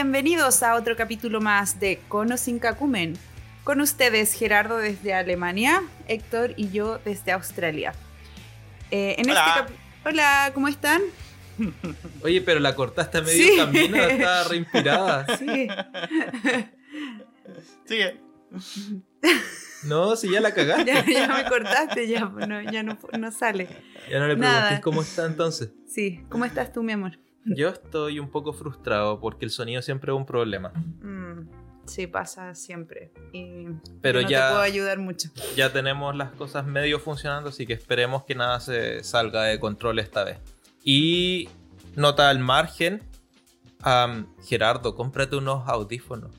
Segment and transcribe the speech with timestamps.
[0.00, 3.14] Bienvenidos a otro capítulo más de Cono sin Cacumen.
[3.64, 7.92] Con ustedes Gerardo desde Alemania, Héctor y yo desde Australia.
[8.92, 9.66] Eh, en Hola.
[9.66, 9.78] Este capi-
[10.08, 11.02] Hola, ¿cómo están?
[12.22, 13.56] Oye, pero la cortaste a medio Sí.
[13.56, 15.36] camino, estaba reinspirada.
[15.36, 15.66] Sí.
[17.86, 18.20] Sigue.
[19.82, 20.84] No, si ya la cagaste.
[20.84, 23.66] ya, ya me cortaste, ya, no, ya no, no sale.
[24.08, 24.60] Ya no le Nada.
[24.60, 25.70] pregunté cómo está entonces.
[25.92, 27.18] Sí, ¿cómo estás tú, mi amor?
[27.54, 30.70] Yo estoy un poco frustrado porque el sonido siempre es un problema.
[31.02, 31.48] Mm,
[31.86, 33.12] sí, pasa siempre.
[33.32, 33.66] Y
[34.00, 35.30] Pero no ya- te puedo ayudar mucho.
[35.56, 39.98] Ya tenemos las cosas medio funcionando, así que esperemos que nada se salga de control
[39.98, 40.38] esta vez.
[40.84, 41.48] Y
[41.96, 43.02] nota al margen,
[43.82, 46.30] am, Gerardo, cómprate unos audífonos.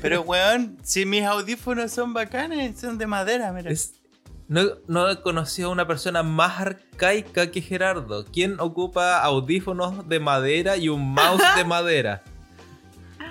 [0.00, 3.70] Pero, weón, si mis audífonos son bacanes, son de madera, mira.
[3.70, 4.00] Es-
[4.48, 8.24] no, no he conocido a una persona más arcaica que Gerardo.
[8.26, 12.22] ¿Quién ocupa audífonos de madera y un mouse de madera?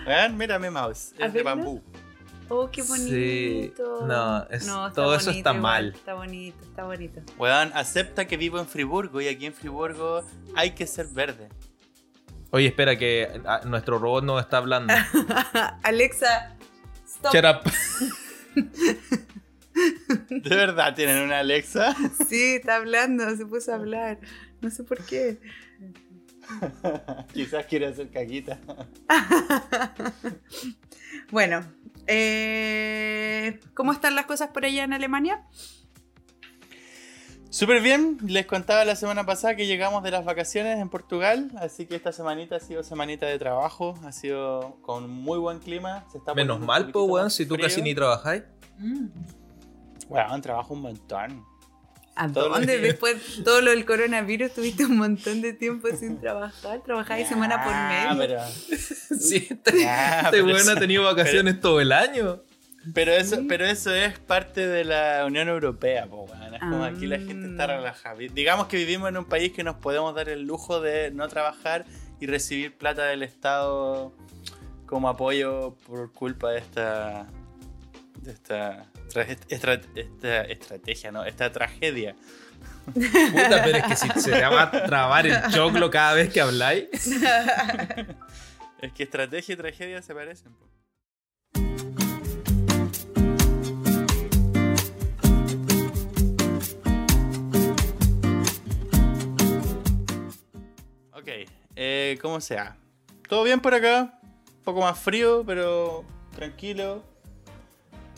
[0.07, 1.13] Weón, mira mi mouse.
[1.21, 1.81] A Es de bambú.
[2.49, 2.89] Oh, qué Sí.
[2.89, 4.05] bonito.
[4.05, 5.93] No, es- todo eso está igual, mal.
[5.95, 7.21] Está bonito, está bonito.
[7.37, 10.23] Weón, acepta que vivo en Friburgo y aquí en Friburgo
[10.55, 11.49] hay que ser verde.
[12.51, 14.93] Oye, espera que ah, nuestro robot nos está hablando.
[15.83, 16.55] Alexa,
[17.07, 17.33] stop.
[17.33, 17.71] Shut up.
[20.29, 21.95] ¿De verdad tienen una Alexa?
[22.27, 24.19] Sí, está hablando, se puso a hablar.
[24.61, 25.39] No sé por qué.
[27.33, 28.59] Quizás quiere hacer caquita.
[31.31, 31.65] Bueno,
[32.07, 35.43] eh, ¿cómo están las cosas por allá en Alemania?
[37.49, 41.85] Súper bien, les contaba la semana pasada que llegamos de las vacaciones en Portugal, así
[41.85, 46.03] que esta semanita ha sido semanita de trabajo, ha sido con muy buen clima.
[46.11, 47.67] Se está Menos mal, po, weón, si tú frío.
[47.67, 48.41] casi ni trabajáis.
[50.13, 51.45] Weón, trabajo un montón.
[52.15, 52.81] ¿A dónde días.
[52.83, 56.81] después de todo lo del coronavirus tuviste un montón de tiempo sin trabajar?
[56.85, 58.19] Trabajáis semana por Ah, medio.
[58.27, 58.41] pero,
[59.19, 62.43] Sí, este, Ya, este weón ha tenido vacaciones todo el año.
[62.93, 66.53] pero eso, pero eso es parte de la Unión Europea, po, weón.
[66.53, 66.87] Es como Ah.
[66.89, 68.13] aquí la gente está relajada.
[68.13, 71.27] Vi- Digamos que vivimos en un país que nos podemos dar el lujo de no
[71.29, 71.85] trabajar
[72.19, 74.13] y recibir plata del Estado
[74.85, 77.25] como apoyo por culpa de esta
[78.21, 78.85] de esta,
[79.21, 79.73] esta
[80.49, 82.15] estrategia, no, esta tragedia.
[82.85, 86.41] Puta, pero es que si se te va a trabar el choclo cada vez que
[86.41, 86.87] habláis.
[88.81, 90.53] Es que estrategia y tragedia se parecen.
[101.13, 101.29] Ok,
[101.77, 102.75] eh, ¿cómo sea?
[103.29, 104.19] ¿Todo bien por acá?
[104.57, 106.03] Un poco más frío, pero
[106.35, 107.12] tranquilo.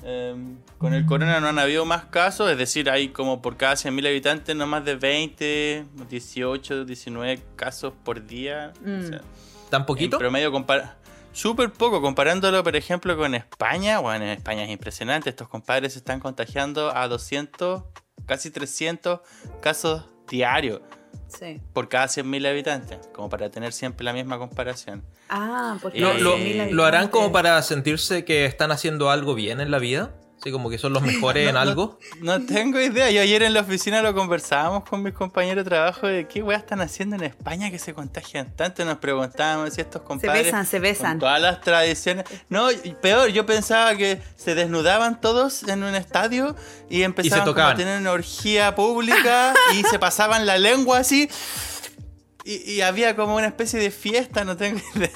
[0.07, 3.73] Em, con el corona no han habido más casos, es decir, hay como por cada
[3.73, 8.71] 100.000 habitantes no más de 20, 18, 19 casos por día.
[8.83, 8.99] Mm.
[8.99, 9.21] O sea,
[9.71, 10.17] ¿Tan poquito?
[10.17, 10.97] en promedio, compara
[11.33, 13.99] súper poco, comparándolo, por ejemplo, con España.
[13.99, 15.31] Bueno, en España es impresionante.
[15.31, 17.83] Estos compadres se están contagiando a 200,
[18.27, 19.21] casi 300
[19.59, 20.81] casos diarios
[21.27, 21.59] Sí.
[21.73, 25.03] por cada 100.000 habitantes, como para tener siempre la misma comparación.
[25.29, 29.35] Ah, porque ¿Lo, Eh, lo- mil lo harán como para sentirse que están haciendo algo
[29.35, 30.11] bien en la vida?
[30.39, 31.99] Así como que son los mejores en No, algo.
[32.21, 33.09] No tengo idea.
[33.09, 36.61] Yo ayer en la oficina lo conversábamos con mis compañeros de trabajo de qué weas
[36.61, 38.85] están haciendo en España que se contagian tanto.
[38.85, 41.19] Nos preguntábamos si estos Se compadres besan, se con besan.
[41.19, 42.25] todas las tradiciones.
[42.49, 42.67] No,
[43.01, 46.55] peor, yo pensaba que se desnudaban todos en un estadio
[46.89, 51.29] y empezaban como a tener una orgía pública y se pasaban la lengua así.
[52.43, 55.09] Y, y había como una especie de fiesta, no tengo idea.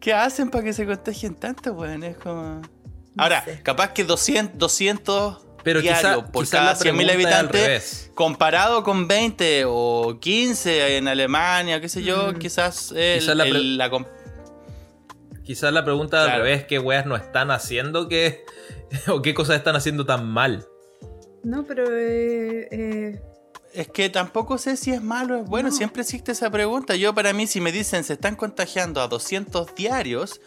[0.00, 2.02] ¿Qué hacen para que se contagien tanto, weón?
[2.04, 2.62] Es como...
[3.16, 3.62] Ahora, sé.
[3.62, 7.32] capaz que 200, 200 Pero quizá, diarios por quizá cada la 100.000 pregunta es al
[7.46, 12.38] habitantes, comparado con 20 o 15 en Alemania, qué sé yo, Mm.
[12.38, 13.90] quizás el- Quizás la pre- el- la
[15.44, 16.42] Quizás la pregunta al Claro.
[16.44, 18.44] revés, ¿qué weas no están haciendo que...
[19.08, 20.66] o qué cosas están haciendo tan mal?
[21.44, 23.22] No, pero eh, eh,
[23.72, 25.74] Es que tampoco sé si es malo o es bueno, No.
[25.74, 26.96] siempre existe esa pregunta.
[26.96, 30.40] Yo para mí, si me dicen se están contagiando a 200 diarios,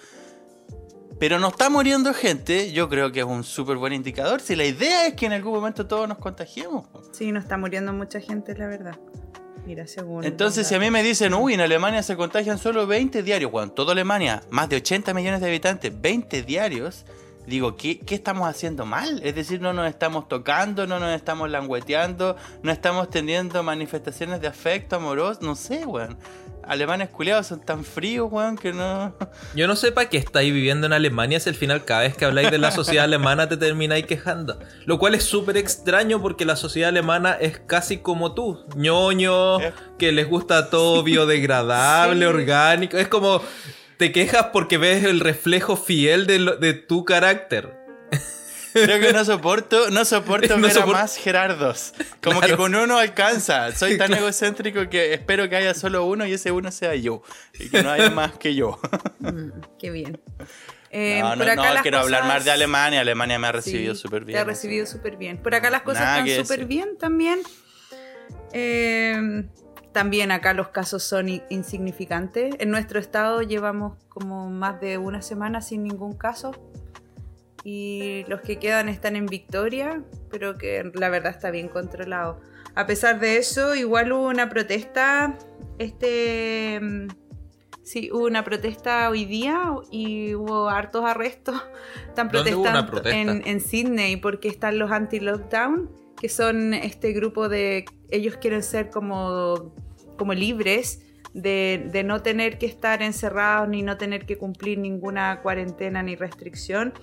[1.20, 4.40] pero no está muriendo gente, yo creo que es un súper buen indicador.
[4.40, 6.88] Si la idea es que en algún momento todos nos contagiemos.
[7.12, 8.98] sí, no está muriendo mucha gente, la verdad.
[9.66, 10.24] Mira, según.
[10.24, 13.74] Entonces, si a mí me dicen, uy, en Alemania se contagian solo 20 diarios, cuando
[13.74, 17.06] toda Alemania, más de 80 millones de habitantes, 20 diarios,
[17.46, 19.22] digo, ¿qué, qué estamos haciendo mal?
[19.24, 24.48] Es decir, no nos estamos tocando, no nos estamos langueteando, no estamos teniendo manifestaciones de
[24.48, 26.18] afecto amoroso, no sé, weón.
[26.70, 29.16] Alemanes culiados son tan fríos, weón, que no...
[29.56, 32.26] Yo no sé para qué estáis viviendo en Alemania si al final cada vez que
[32.26, 34.60] habláis de la sociedad alemana te termináis quejando.
[34.86, 38.64] Lo cual es súper extraño porque la sociedad alemana es casi como tú.
[38.76, 39.74] ñoño, Eh.
[39.98, 42.26] que les gusta todo biodegradable, Sí.
[42.26, 42.98] orgánico.
[42.98, 43.42] Es como...
[43.98, 47.74] te quejas porque ves el reflejo fiel de, lo- de tu carácter.
[48.74, 51.94] Creo que no soporto, no soporto No ver sopor- a más Gerardos.
[52.22, 52.54] Como Claro.
[52.54, 53.72] que con uno alcanza.
[53.74, 57.22] Soy tan egocéntrico que espero que haya solo uno y ese uno sea yo.
[57.60, 58.80] Y que no haya más que yo.
[59.20, 59.50] Mm,
[59.80, 60.20] qué bien.
[60.92, 63.02] Eh, no, por no, acá no, las quiero hablar cosas- más de Alemania.
[63.02, 64.36] Alemania me ha recibido Sí, súper bien.
[64.38, 65.38] Te ha recibido súper bien.
[65.38, 67.40] Por acá las cosas Nada están súper bien también.
[68.54, 69.46] Eh,
[69.92, 72.56] también acá los casos son insignificantes.
[72.60, 76.52] En nuestro estado llevamos como más de una semana sin ningún caso.
[77.64, 82.40] Y los que quedan están en Victoria, pero que la verdad está bien controlado.
[82.76, 85.38] A pesar de eso, igual hubo una protesta.
[85.78, 86.80] Este.
[86.82, 87.08] mm,
[87.90, 91.56] Sí, hubo una protesta hoy día y hubo hartos arrestos.
[92.08, 93.50] Están ¿Dónde hubo una protestando protesta?
[93.50, 95.90] en, en Sydney porque están los anti-lockdown,
[96.22, 97.86] que son este grupo de...
[98.12, 99.74] Ellos quieren ser como,
[100.18, 101.02] como libres
[101.34, 106.16] de, de no tener que estar encerrados ni no tener que cumplir ninguna cuarentena ni
[106.16, 106.94] restricción.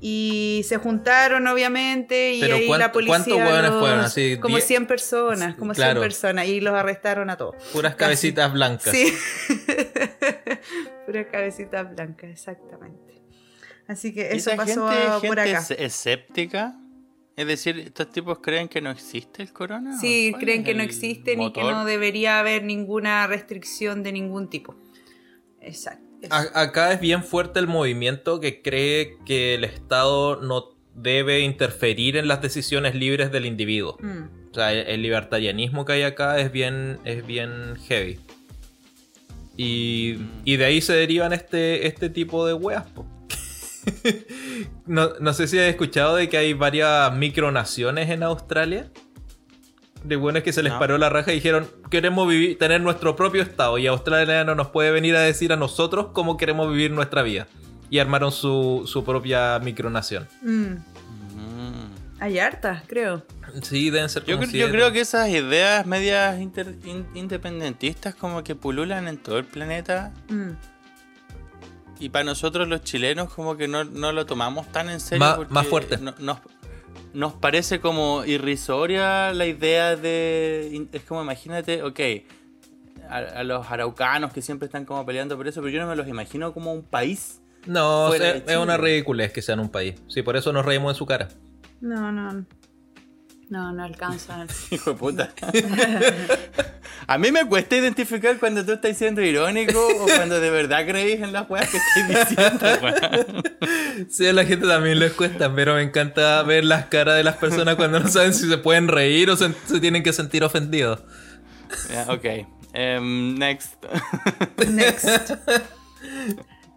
[0.00, 3.12] Y se juntaron, obviamente, y Pero ahí ¿cuánto- la policía.
[3.16, 4.00] cuántos hueones los- fueron?
[4.00, 6.00] Así, como diez- 100 personas, como 100 Claro.
[6.00, 7.56] personas, y los arrestaron a todos.
[7.72, 7.98] Puras Casi.
[7.98, 8.94] cabecitas blancas.
[8.94, 9.12] Sí.
[11.06, 13.22] Pura cabecita blanca, exactamente.
[13.86, 15.58] Así que ¿Y eso pasó gente, por gente acá.
[15.60, 16.76] es- escéptica?
[17.36, 19.96] Es decir, ¿estos tipos creen que no existe el corona?
[19.98, 24.50] Sí, ¿Cuál creen que no existe ni que no debería haber ninguna restricción de ningún
[24.50, 24.74] tipo.
[25.60, 26.07] Exacto.
[26.30, 32.16] A- acá es bien fuerte el movimiento que cree que el Estado no debe interferir
[32.16, 33.96] en las decisiones libres del individuo.
[34.00, 34.50] Mm.
[34.50, 38.18] O sea, el, libertarianismo que hay acá es bien, es bien heavy.
[39.56, 42.84] Y, y de ahí se derivan este, este tipo de weas.
[44.86, 48.90] no, no sé si has escuchado de que hay varias micronaciones en Australia.
[50.04, 50.78] De buenos que se les No.
[50.78, 54.68] paró la raja y dijeron, queremos vivir, tener nuestro propio estado y Australia no nos
[54.68, 57.46] puede venir a decir a nosotros cómo queremos vivir nuestra vida.
[57.90, 60.28] Y armaron su, su propia micronación.
[60.42, 60.74] Mm.
[62.20, 63.22] Hay hartas, creo.
[63.62, 68.54] Sí, deben ser Yo, yo creo que esas ideas medias inter- in- independentistas como que
[68.54, 70.50] pululan en todo el planeta Mm.
[72.00, 75.20] y para nosotros los chilenos como que no, no lo tomamos tan en serio.
[75.24, 75.96] Más- porque más fuerte.
[75.98, 76.38] no- nos,
[77.14, 80.88] nos parece como irrisoria la idea de...
[80.92, 82.00] Es como imagínate, ok,
[83.08, 85.96] a, a los araucanos que siempre están como peleando por eso, pero yo no me
[85.96, 87.40] los imagino como un país.
[87.66, 89.94] No, es, es una ridiculez que sean un país.
[90.08, 91.28] Sí, por eso nos reímos en su cara.
[91.80, 92.44] No, no.
[93.50, 94.46] No, no alcanzan.
[94.70, 95.30] Hijo de puta.
[97.06, 101.20] A mí me cuesta identificar cuando tú estás siendo irónico o cuando de verdad creís
[101.20, 103.42] en las weas que estás diciendo.
[104.10, 107.36] Sí, a la gente también les cuesta, pero me encanta ver las caras de las
[107.36, 111.00] personas cuando no saben si se pueden reír o se, se tienen que sentir ofendidos.
[111.90, 112.46] Ya, ok.
[112.72, 113.74] Em, next.
[114.68, 115.32] Next.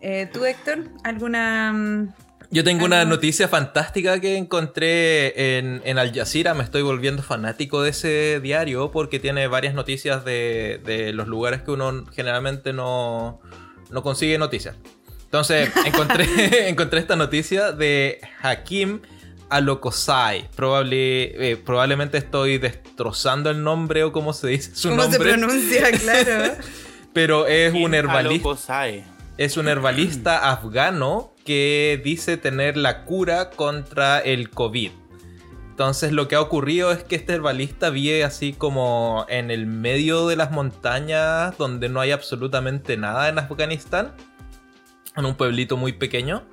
[0.01, 0.89] Eh, ¿Tú, Héctor?
[1.03, 2.07] ¿Alguna...?
[2.53, 6.53] Yo tengo una noticia fantástica que encontré en, en Al Jazeera.
[6.53, 11.62] Me estoy volviendo fanático de ese diario porque tiene varias noticias de, de los lugares
[11.62, 13.39] que uno generalmente no,
[13.89, 14.75] no consigue noticias.
[15.24, 19.00] Entonces, encontré, encontré esta noticia de Hakim
[19.50, 20.50] Alokosai.
[20.53, 25.34] Probable, eh, probablemente estoy destrozando el nombre o cómo se dice su ¿Cómo se nombre.
[25.34, 25.89] pronuncia?
[26.01, 26.53] Claro.
[27.13, 28.50] pero es un herbalista.
[28.50, 29.05] Alokosai.
[29.38, 34.91] Es un herbalista afgano que dice tener la cura contra el COVID.
[35.69, 40.27] Entonces lo que ha ocurrido es que este herbalista vive así como en el medio
[40.27, 44.13] de las montañas donde no hay absolutamente nada en Afganistán.
[45.15, 46.43] En un pueblito muy pequeño.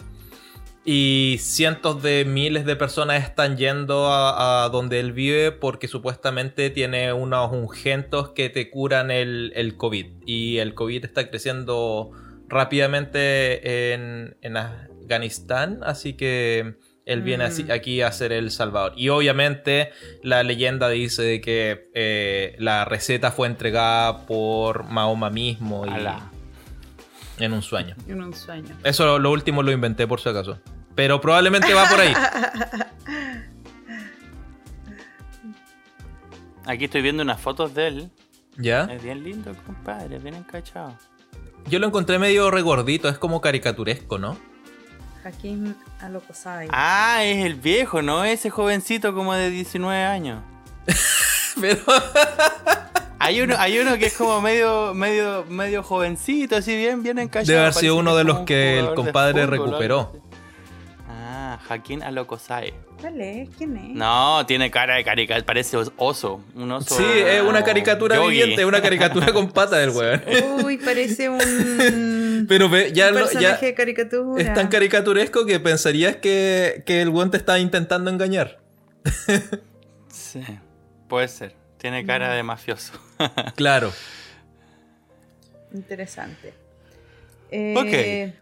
[0.85, 7.12] Y cientos de miles de personas están yendo a, donde él vive porque supuestamente tiene
[7.12, 10.07] unos ungüentos que te curan el, el COVID.
[10.25, 12.12] Y el COVID está creciendo
[12.49, 17.71] rápidamente en, en Afganistán, así que él viene así- Mm.
[17.71, 18.93] aquí a ser el salvador.
[18.97, 19.90] Y obviamente
[20.23, 26.31] la leyenda dice de que eh, la receta fue entregada por Mahoma mismo y Alá.
[27.38, 27.95] en un sueño.
[28.09, 28.76] En un sueño.
[28.85, 30.59] Eso lo último lo inventé por si acaso.
[30.95, 32.12] Pero probablemente va por ahí.
[36.67, 38.11] Aquí estoy viendo unas fotos de él.
[38.57, 38.83] ¿Ya?
[38.85, 40.99] Es bien lindo, compadre, es bien encachado.
[41.67, 44.37] Yo lo encontré medio regordito, es como caricaturesco, ¿no?
[45.25, 46.69] Hakim Alokosai.
[46.71, 48.25] Ah, es el viejo, ¿no?
[48.25, 50.43] Ese jovencito como de 19 años.
[51.61, 51.81] Pero
[53.21, 57.47] Hay uno, hay uno que es como medio, medio, medio jovencito, así bien, bien encachado.
[57.49, 60.12] debe haber sido uno de los que el compadre fútbol recuperó.
[61.57, 62.75] Jaquín Alokosai.
[63.00, 63.49] ¿Cuál es?
[63.57, 63.88] ¿Quién es?
[63.95, 66.45] No, tiene cara de caricatura, parece os- oso.
[66.55, 66.95] Un oso.
[66.97, 68.28] Sí, es una caricatura yogi.
[68.37, 70.23] viviente, una caricatura con pata del weón.
[70.64, 72.45] Uy, parece un.
[72.49, 74.43] Pero ve, ya, un lo- personaje ya de caricatura.
[74.43, 78.59] es tan caricaturesco que pensarías que, que el weón te está intentando engañar.
[80.11, 80.43] Sí,
[81.09, 81.55] puede ser.
[81.78, 82.93] Tiene cara de mafioso.
[83.55, 83.93] Claro.
[85.73, 86.52] Interesante.
[87.50, 88.35] Eh,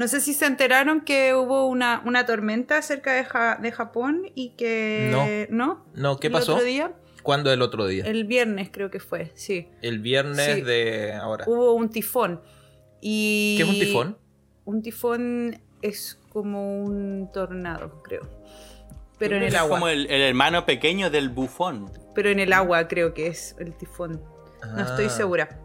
[0.00, 4.22] No sé si se enteraron que hubo una, una tormenta cerca de, Ja- de Japón
[4.34, 5.46] y que...
[5.50, 5.84] ¿No?
[5.94, 6.54] No, ¿qué El pasó?
[6.54, 6.92] otro día,
[7.22, 8.04] ¿Cuándo el otro día?
[8.06, 9.68] El, el viernes creo que fue, sí.
[9.98, 10.62] viernes Sí.
[10.62, 11.44] de ahora.
[11.46, 12.40] Hubo un tifón.
[13.02, 14.18] Y ¿Qué es un tifón?
[14.64, 18.22] Un tifón es como un tornado, creo.
[19.18, 19.76] Pero en el Es agua.
[19.76, 21.90] como el, el hermano pequeño del bufón.
[22.14, 24.22] Pero en el agua creo que es el tifón.
[24.74, 25.10] No estoy Ah.
[25.10, 25.60] segura.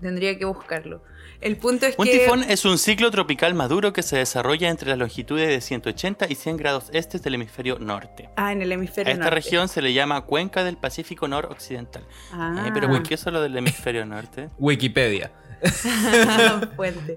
[0.00, 1.02] Tendría que buscarlo.
[1.40, 2.18] El punto es Un que...
[2.18, 6.34] tifón es un ciclo tropical maduro que se desarrolla entre las longitudes de 180 y
[6.34, 8.30] 100 grados este del hemisferio norte.
[8.36, 9.34] Ah, en el A hemisferio esta norte.
[9.36, 12.04] región se le llama Cuenca del Pacífico Noroccidental.
[12.32, 14.48] Ah, Eh, pero ¿por qué solo del hemisferio norte?
[14.58, 15.32] Wikipedia.
[16.76, 17.16] Fuente.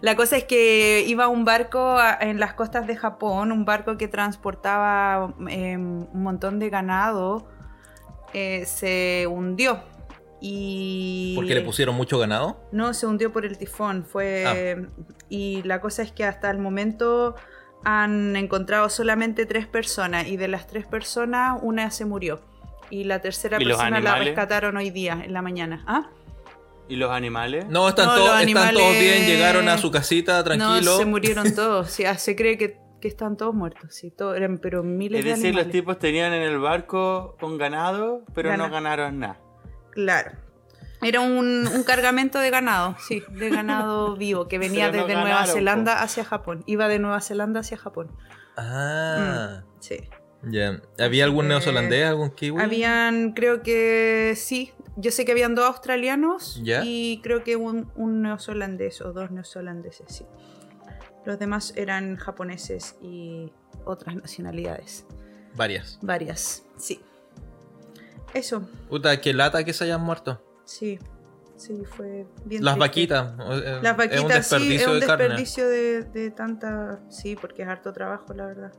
[0.00, 3.96] La cosa es que iba un barco a- en las costas de Japón, un barco
[3.96, 7.48] que transportaba eh, un montón de ganado,
[8.34, 9.80] eh, se hundió.
[10.40, 12.60] Y ¿Porque le pusieron mucho ganado?
[12.72, 14.04] No, se hundió por el tifón.
[14.04, 14.44] Fue.
[14.76, 14.88] Ah.
[15.28, 17.34] Y la cosa es que hasta el momento
[17.84, 20.26] han encontrado solamente tres personas.
[20.28, 22.40] Y de las tres personas, una se murió.
[22.90, 25.82] Y la tercera ¿Y los persona la rescataron hoy día, en la mañana.
[25.86, 26.10] ¿Ah?
[26.88, 27.66] ¿Y los animales?
[27.68, 30.92] No, están, No, todos, los están todos animales- bien, llegaron a su casita tranquilo.
[30.92, 31.90] No, se murieron todos.
[31.90, 33.92] Sí, se cree que, que están todos muertos.
[33.92, 35.66] Sí, todos, eran, pero miles Es de decir, animales.
[35.66, 39.40] los tipos tenían en el barco un ganado, pero Gana- no ganaron nada.
[39.96, 40.32] Claro.
[41.02, 46.02] Era un, un cargamento de ganado, sí, de ganado vivo, que venía desde Nueva Zelanda
[46.02, 46.62] hacia Japón.
[46.66, 48.12] Iba de Nueva Zelanda hacia Japón.
[48.56, 49.96] Ah, Sí.
[50.42, 50.80] ya.
[50.98, 52.62] ¿Había algún neozelandés, algún kiwi?
[52.62, 54.72] Habían, creo que sí.
[54.96, 60.06] Yo sé que habían dos australianos y creo que un, un neozelandés o dos neozelandeses,
[60.08, 60.24] sí.
[61.26, 63.52] Los demás eran japoneses y
[63.84, 65.04] otras nacionalidades.
[65.54, 65.98] Varias.
[66.02, 67.00] Varias, sí.
[68.34, 70.42] Eso, Puta, qué lata que se hayan muerto.
[70.64, 70.98] sí.
[71.58, 72.62] Sí, fue bien.
[72.62, 73.14] Las triste.
[73.16, 73.32] vaquitas.
[73.64, 75.24] eh, Las es vaquitas, un sí, desperdicio es un de carne.
[75.24, 77.00] desperdicio de, de tanta.
[77.08, 78.72] Sí, porque es harto trabajo, la verdad.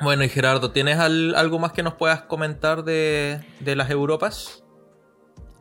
[0.00, 4.64] Bueno, y Gerardo, ¿tienes al- algo más que nos puedas comentar de, de las Europas?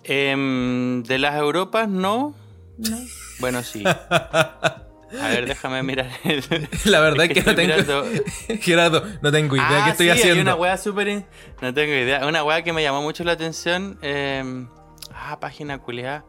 [0.03, 2.33] Em, de las Europas, no.
[2.79, 2.97] ¿No?
[3.39, 3.83] Bueno, sí.
[5.21, 6.09] A ver, déjame mirar.
[6.25, 7.75] el- La verdad es que, no tengo.
[7.75, 8.05] mirando-
[8.61, 10.41] Gerardo, no tengo idea Ah, qué estoy sí, Hay haciendo.
[10.41, 11.07] una weá súper.
[11.07, 11.25] in-
[11.61, 12.25] No tengo idea.
[12.27, 13.97] Una weá que me llamó mucho la atención.
[14.01, 14.67] em,
[15.13, 16.25] ah, página culiada.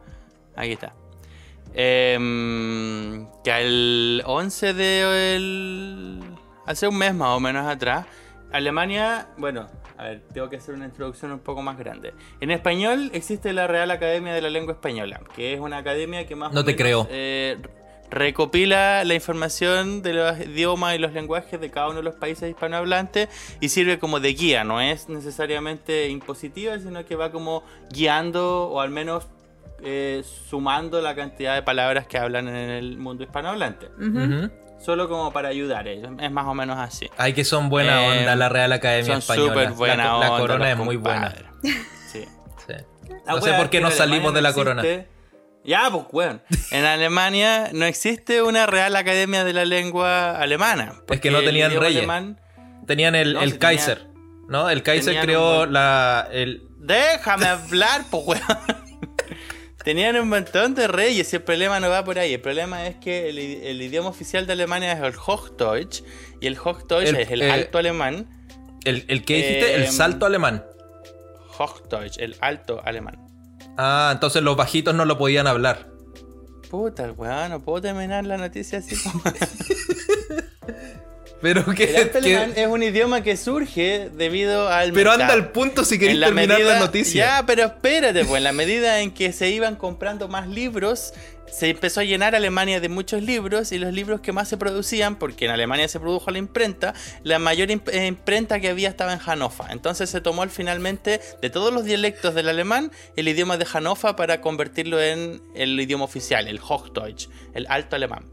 [0.55, 0.93] Aquí está.
[1.73, 5.35] Em, que al 11 de.
[5.35, 6.19] el-
[6.65, 8.05] hace un mes más o menos atrás.
[8.51, 9.27] Alemania.
[9.37, 9.67] Bueno,
[9.97, 12.13] a ver, tengo que hacer una introducción un poco más grande.
[12.41, 16.35] En español existe la Real Academia de la Lengua Española, que es una academia que
[16.35, 17.07] más No o te menos, creo.
[17.11, 17.57] eh,
[18.09, 22.49] recopila la información de los idiomas y los lenguajes de cada uno de los países
[22.49, 28.67] hispanohablantes y sirve como de guía, no es necesariamente impositiva, sino que va como guiando
[28.69, 29.27] o al menos
[29.83, 33.87] eh, sumando la cantidad de palabras que hablan en el mundo hispanohablante.
[34.79, 37.09] Solo como para ayudar, es es más o menos así.
[37.17, 39.49] Ay, que son buena Eh, onda la Real Academia Son Española.
[39.53, 41.33] súper buena la, la onda, corona es muy buena.
[41.33, 41.85] compadres.
[42.11, 42.25] Sí.
[42.67, 42.73] Sí.
[43.25, 44.81] La No sé por qué en salimos de la no corona.
[44.83, 45.07] existe-
[45.63, 46.41] Ya, pues, weón.
[46.71, 50.95] En Alemania no existe una Real Academia de la Lengua Alemana.
[51.09, 51.97] Es que no tenían reyes.
[52.03, 52.39] alemán-
[52.87, 54.07] Tenían el, No, Kaiser.
[54.47, 54.69] ¿No?
[54.69, 56.27] El Kaiser creó un la.
[56.31, 58.41] El, Déjame hablar, pues, weón.
[59.83, 62.33] Tenían un montón de reyes y el problema no va por ahí.
[62.33, 66.03] El problema es que el, idioma oficial de Alemania es el Hochdeutsch
[66.41, 68.27] y el Hochdeutsch El- es el eh, alto alemán.
[68.85, 70.65] el, el que dijiste, el Em, salto alemán.
[71.57, 73.25] Hochdeutsch, el alto alemán.
[73.81, 75.87] Ah, entonces los bajitos no lo podían hablar.
[76.69, 79.23] Puta, weón, no puedo terminar la noticia así como...
[81.41, 81.95] Pero que.
[81.95, 82.25] El
[82.57, 86.73] es un idioma que surge debido al pero anda al punto si queréis terminar medida-
[86.73, 87.25] la noticia.
[87.25, 91.13] Ya, pero espérate, pues en la medida en que se iban comprando más libros,
[91.51, 95.17] se empezó a llenar Alemania de muchos libros y los libros que más se producían,
[95.17, 99.13] porque en Alemania se produjo la imprenta, la mayor imp- eh, imprenta que había estaba
[99.13, 99.67] en Hannover.
[99.71, 104.41] Entonces se tomó finalmente de todos los dialectos del alemán el idioma de Hannover para
[104.41, 108.25] convertirlo en el idioma oficial, el Hochdeutsch, el alto alemán.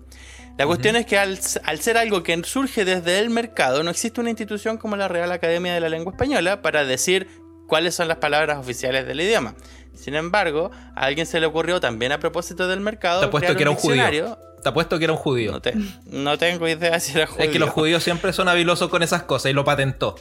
[0.58, 4.22] La cuestión es que al, al ser algo que surge desde el mercado, no existe
[4.22, 7.28] una institución como la Real Academia de la Lengua Española para decir
[7.66, 9.54] cuáles son las palabras oficiales del idioma.
[9.96, 13.20] Sin embargo, a alguien se le ocurrió también a propósito del mercado.
[13.20, 14.38] Te apuesto crear que era un judío.
[14.62, 15.52] Te apuesto que era un judío.
[15.52, 15.74] No, te-
[16.10, 17.44] no tengo idea si era judío.
[17.44, 20.16] Es que los judíos siempre son habilosos con esas cosas y lo patentó.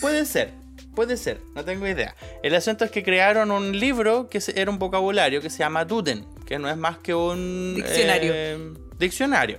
[0.00, 0.52] Puede ser,
[0.94, 2.14] puede ser, no tengo idea.
[2.42, 5.84] El asunto es que crearon un libro que se- era un vocabulario que se llama
[5.84, 8.32] Duden, que no es más que un Diccionario.
[8.34, 9.58] eh, diccionario.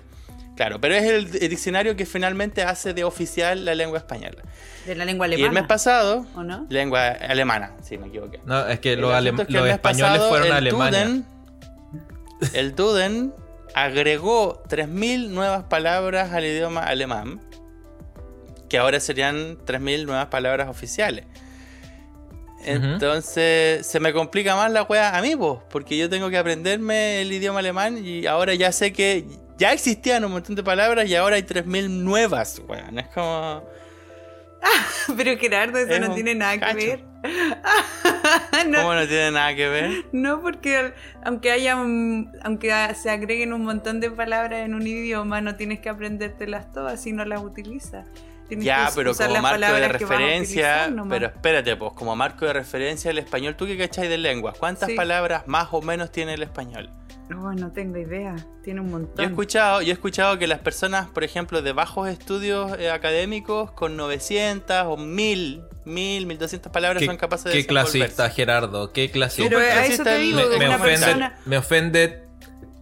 [0.55, 4.43] Claro, pero es el, el diccionario que finalmente hace de oficial la lengua española.
[4.86, 5.62] De la lengua Y el alemana.
[5.62, 6.67] mes pasado, ¿O no?
[6.69, 8.39] lengua alemana, si me equivoqué.
[8.45, 11.05] No, es que los, alem- es que los españoles pasado fueron a Alemania.
[11.07, 11.24] Duden-
[12.53, 13.33] el Duden
[13.74, 17.41] agregó 3.000 nuevas palabras al idioma alemán,
[18.69, 21.25] que ahora serían 3.000 nuevas palabras oficiales.
[22.65, 27.22] Entonces se me complica más la wea a mí, pues, porque yo tengo que aprenderme
[27.22, 29.25] el idioma alemán y ahora ya sé que
[29.57, 33.00] ya existían un montón de palabras y ahora hay 3.000 nuevas, weón.
[33.00, 33.63] Es como...
[35.17, 36.77] Pero Gerardo, eso Es no tiene nada cacho.
[36.77, 37.03] que ver.
[38.67, 40.05] no, ¿Cómo no tiene nada que ver?
[40.12, 40.93] no, porque
[41.24, 45.79] aunque haya un- aunque se agreguen un montón de palabras en un idioma, no tienes
[45.79, 48.05] que aprendértelas todas si no las utilizas.
[48.48, 52.45] Tienes Ya, que pero usar como las marco de referencia, pero espérate, pues como marco
[52.45, 54.57] de referencia el español, ¿tú qué cacháis de lenguas?
[54.57, 54.95] ¿Cuántas Sí.
[54.95, 56.89] palabras más o menos tiene el español?
[57.32, 58.36] Oh, no tengo idea.
[58.63, 59.15] Tiene un montón.
[59.18, 62.92] Yo he escuchado, yo he escuchado que las personas, por ejemplo, de bajos estudios eh,
[62.92, 68.92] académicos, con 900 o 1000, 1000, 1200 palabras ¿Qué, son capaces de qué clasista, Gerardo?
[68.92, 69.50] ¿Qué clasista?
[69.50, 72.24] Pero a eso te digo, me, que me una ofende, persona, me ofende,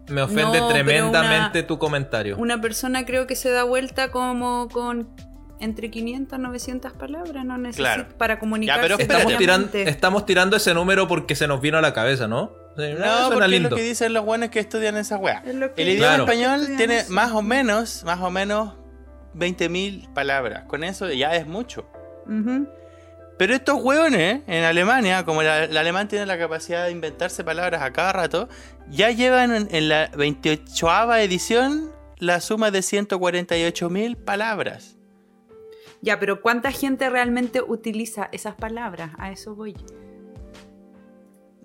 [0.09, 2.37] me ofende No, pero tremendamente una- tu comentario.
[2.37, 5.07] una persona creo que se da vuelta como con
[5.59, 8.17] entre 500 y 900 palabras, no necesita Claro.
[8.17, 8.81] para comunicarse.
[8.81, 9.31] pero espérate.
[9.33, 12.51] Estamos, tiran- estamos tirando ese número porque se nos vino a la cabeza, ¿no?
[12.77, 13.69] No, porque es lindo.
[13.69, 15.43] lo que dicen los buenos que estudian esa weá.
[15.45, 16.23] Es El idioma Claro.
[16.23, 17.11] español tiene eso.
[17.11, 18.75] más o menos, más o menos
[19.33, 20.63] 20.000 palabras.
[20.67, 21.85] Con eso ya es mucho.
[23.37, 27.81] Pero estos hueones en Alemania, como la- el alemán tiene la capacidad de inventarse palabras
[27.81, 28.47] a cada rato,
[28.87, 34.95] ya llevan en, en la 28 edición la suma de 148.000 palabras.
[36.03, 39.11] Ya, pero ¿cuánta gente realmente utiliza esas palabras?
[39.17, 39.75] A eso voy.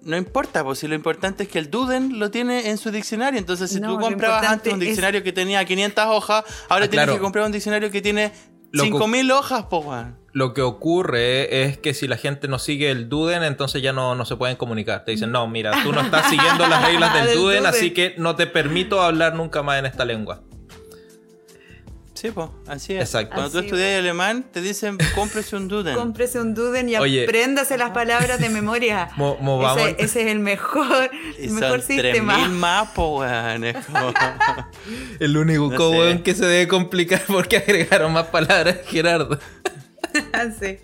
[0.06, 3.38] No importa, pues si lo importante es que el Duden lo tiene en su diccionario.
[3.38, 6.88] Entonces, si No, tú comprabas antes un es- diccionario que tenía 500 hojas, ahora Ah,
[6.88, 7.12] tienes claro.
[7.14, 8.32] que comprar un diccionario que tiene
[8.72, 10.18] Lo que- 5000 hojas, pues, weón.
[10.32, 14.14] Lo que ocurre es que si la gente no sigue el Duden, entonces ya no,
[14.14, 15.04] no se pueden comunicar.
[15.04, 17.66] Te dicen, no, mira, tú no estás siguiendo las reglas del, Del Duden, Duden.
[17.66, 20.42] así que no te permito hablar nunca más en esta lengua.
[22.26, 23.02] Sí, pues, así es.
[23.02, 23.34] Exacto.
[23.34, 25.94] Cuando tú estudias alemán, te dicen, cómprese un Duden.
[25.96, 27.24] Cómprese un Duden y Oye.
[27.24, 29.08] apréndase las palabras de memoria.
[29.16, 32.90] Mo- movamos- ese, ese es el mejor, el mejor 3000 sistema.
[32.96, 33.64] weón.
[33.64, 34.12] Es como...
[35.20, 36.22] El único No sé.
[36.22, 39.38] que se debe complicar porque agregaron más palabras, Gerardo.
[40.60, 40.78] Sí.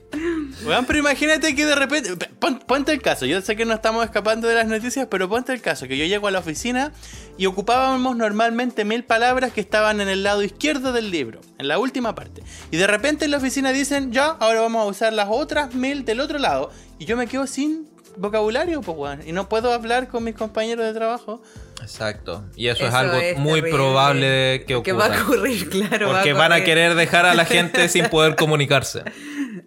[0.66, 2.14] Weón, pero imagínate que de repente.
[2.38, 5.52] pon- ponte el caso, yo sé que no estamos escapando de las noticias, pero ponte
[5.52, 6.92] el caso que yo llego a la oficina
[7.38, 11.78] y ocupábamos normalmente mil palabras que estaban en el lado izquierdo del libro, en la
[11.78, 12.42] última parte.
[12.70, 16.04] Y de repente en la oficina dicen, ya, ahora vamos a usar las otras mil
[16.04, 16.70] del otro lado.
[16.98, 19.20] Y yo me quedo sin vocabulario, pues, weón.
[19.26, 21.42] Y no puedo hablar con mis compañeros de trabajo.
[21.80, 22.44] Exacto.
[22.56, 23.70] Y eso, es algo es muy terrible.
[23.76, 25.18] probable que Que va ocurra.
[25.18, 26.08] a ocurrir, claro.
[26.08, 29.02] va Porque van a querer dejar a la gente sin poder comunicarse.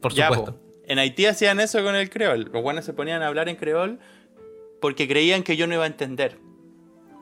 [0.01, 0.59] Por Ya, supuesto.
[0.87, 2.49] En Haití hacían eso con el creol.
[2.53, 3.99] Los buenos se ponían a hablar en creol
[4.81, 6.37] porque creían que yo no iba a entender.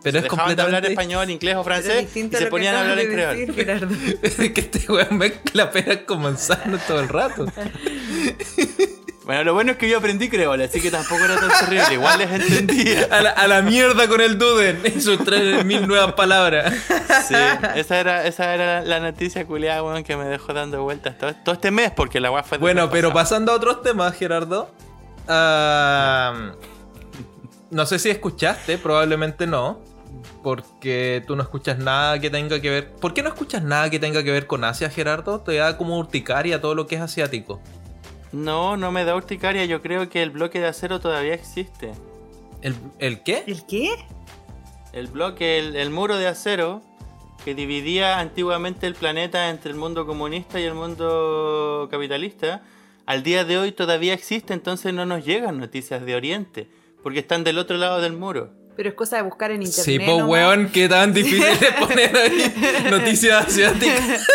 [0.04, 0.92] Pero es Dejaban de hablar completamente...
[0.92, 3.38] español, inglés o francés y se ponían a hablar en creol.
[3.38, 3.96] decir, Gerardo.
[4.22, 7.46] Es que este weón mezcla peras con manzanas todo el rato.
[9.26, 11.94] Bueno, lo bueno es que yo aprendí creol, así que tampoco era tan terrible.
[11.94, 13.08] Igual les entendía.
[13.10, 14.82] A la, a la mierda con el Duden.
[14.96, 16.74] Y sus tres mil nuevas palabras.
[17.28, 17.36] Sí,
[17.76, 21.56] esa era, esa era la noticia culiada, weón, que me dejó dando vueltas todo, todo
[21.56, 23.24] este mes porque la del Bueno, pero pasado.
[23.24, 24.70] pasando a otros temas, Gerardo.
[27.70, 29.80] no sé si escuchaste, probablemente no.
[30.44, 32.92] Porque tú no escuchas nada que tenga que ver.
[32.92, 35.40] ¿Por qué no escuchas nada que tenga que ver con Asia, Gerardo?
[35.40, 37.62] Te da como urticaria todo lo que es asiático.
[38.34, 39.64] No, no me da urticaria.
[39.66, 41.92] Yo creo que el bloque de acero todavía existe.
[42.62, 43.44] ¿El, el qué?
[43.48, 43.90] ¿El qué?
[44.92, 46.82] El bloque, el, el muro de acero
[47.46, 52.62] que dividía antiguamente el planeta entre el mundo comunista y el mundo capitalista,
[53.06, 56.70] al día de hoy todavía existe, entonces no nos llegan noticias de Oriente,
[57.04, 58.52] porque están del otro lado del muro.
[58.78, 59.84] Pero es cosa de buscar en internet.
[59.86, 62.54] Sí, pues weón, qué tan difícil es poner ahí
[62.90, 64.26] noticias asiáticas.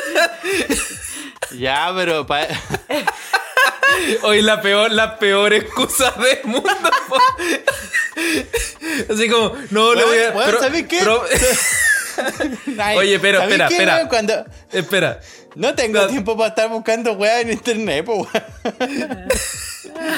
[1.56, 2.46] Ya, pero pa-
[4.22, 6.68] Hoy la peor, la peor excusa del mundo.
[7.08, 7.16] po.
[9.12, 10.32] Así como, no le voy a.
[10.44, 10.98] pero- ¿sabes qué?
[11.00, 11.24] pero-
[12.78, 13.94] Ay, Oye, pero ¿sabes espera, qué, espera.
[13.96, 14.08] weón?
[14.08, 15.20] Cuando espera.
[15.54, 16.06] no tengo No.
[16.08, 19.28] tiempo para estar buscando weas en internet, pues weón.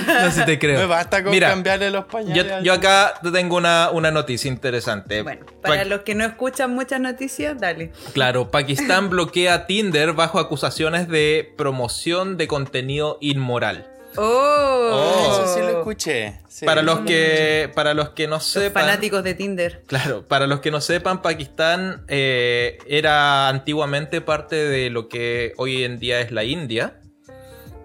[0.06, 0.78] No sé si te creo.
[0.80, 2.62] Me basta con Mira, cambiarle los pañales.
[2.62, 5.22] Yo, acá te tengo una, una noticia interesante.
[5.22, 7.92] Bueno, para Pa- los que no escuchan muchas noticias, dale.
[8.12, 13.86] Claro, Pakistán bloquea Tinder bajo acusaciones de promoción de contenido inmoral.
[14.16, 16.40] Oh, Eso sí lo escuché.
[16.48, 16.66] sí.
[16.66, 19.82] Para los que, para los que no Los sepan, fanáticos de Tinder.
[19.86, 25.84] Claro, para los que no sepan, Pakistán eh, era antiguamente parte de lo que hoy
[25.84, 26.94] en día es la India.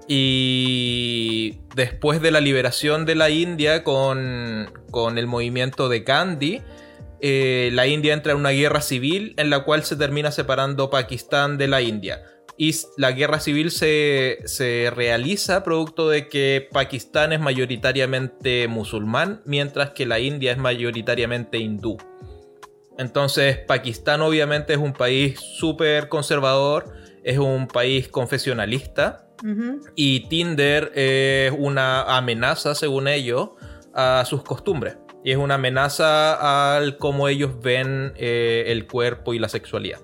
[0.08, 6.62] Y después de la liberación de la India con, con el movimiento de Gandhi,
[7.22, 11.58] eh, la India entra en una guerra civil en la cual se termina separando Pakistán
[11.58, 12.22] de la India.
[12.58, 19.90] Y la guerra civil se, se realiza producto de que Pakistán es mayoritariamente musulmán, mientras
[19.90, 21.98] que la India es mayoritariamente hindú.
[22.98, 29.25] Entonces, Pakistán obviamente es un país súper conservador, es un país confesionalista.
[29.96, 33.50] Y Tinder es una amenaza, según ellos,
[33.94, 34.98] a sus costumbres.
[35.24, 40.00] Y es una amenaza al cómo ellos ven eh, el cuerpo y la sexualidad.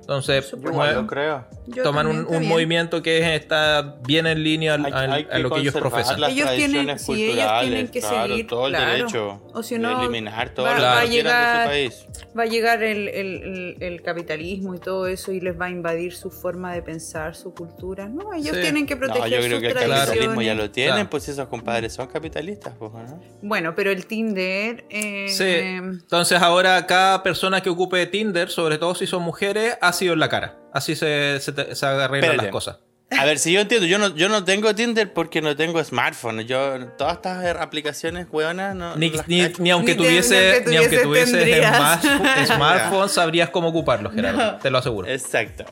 [0.00, 1.46] Entonces, Yo igual lo creo.
[1.68, 5.74] Yo toman un, movimiento que está bien en línea al- Hay- a lo que ellos
[5.74, 6.20] profesan.
[6.20, 8.90] las Ellos tienen- ellos tienen que claro, seguir, todo el claro.
[8.90, 11.68] derecho O si de no, eliminar todo va- lo va a quieran de su llegar-
[11.68, 12.06] país.
[12.38, 15.70] Va a llegar el, el- el- el capitalismo y todo eso y les va a
[15.70, 18.08] invadir su forma de pensar, su cultura.
[18.08, 18.62] No, ellos Sí.
[18.62, 20.06] tienen que No, proteger yo creo sus que el tradiciones.
[20.06, 21.10] capitalismo ya lo tienen, Claro.
[21.10, 23.20] pues esos compadres son capitalistas, pues, ¿no?
[23.42, 24.84] Bueno, pero el Tinder...
[24.90, 25.44] eh, Sí.
[25.44, 30.20] Entonces ahora cada persona que ocupe Tinder, sobre todo si son mujeres, ha sido en
[30.20, 30.56] la cara.
[30.72, 32.42] Así se, se, te- se arreglan Espérate.
[32.44, 32.78] las cosas.
[33.18, 36.42] A ver, si yo entiendo, yo no, yo no tengo Tinder porque no tengo smartphone.
[36.42, 38.96] Yo, todas estas aplicaciones hueonas, no.
[38.96, 43.68] Ni, no ni- ni aunque Ni te- tuviese, ni aunque aunque tuvieses smartphone, sabrías cómo
[43.68, 44.56] ocuparlo, Gerardo.
[44.58, 45.08] Te lo aseguro.
[45.08, 45.64] Exacto.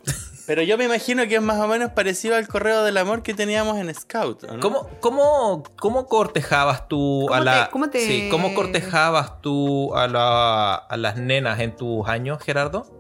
[0.47, 3.35] Pero yo me imagino que es más o menos parecido al correo del amor que
[3.35, 4.61] teníamos en Scout, ¿o ¿no?
[4.61, 7.65] ¿Cómo, cómo, cómo cortejabas tú ¿Cómo a la.
[7.67, 12.43] te- cómo te- sí, ¿cómo cortejabas tú a, la- a las nenas en tus años,
[12.43, 12.98] Gerardo?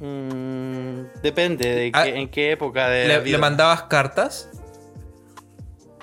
[0.00, 3.36] Mm, depende de Ah, qué- en qué época de la ¿Le, vida.
[3.36, 4.48] le mandabas cartas?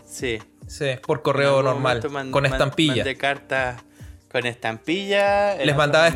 [0.06, 0.40] Sí.
[0.68, 2.96] Sí, por correo normal, man- con estampilla.
[2.98, 3.82] Mandé cartas
[4.32, 5.56] con estampilla.
[5.64, 6.10] Les mandaba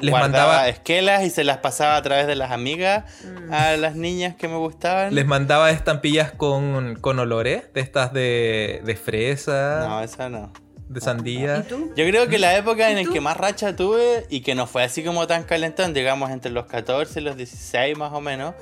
[0.00, 3.52] les mandaba- esquelas y se las pasaba a través de las amigas Mm.
[3.52, 5.14] a las niñas que me gustaban.
[5.14, 10.52] Les mandaba estampillas con, con olores, de estas de, de fresa, No, esa no.
[10.90, 11.58] De sandía.
[11.58, 11.92] ¿Y tú?
[11.96, 14.66] Yo creo que la época en ¿Y la que más racha tuve y que no
[14.66, 18.54] fue así como tan calentón, digamos entre los 14 y los 16 más o menos,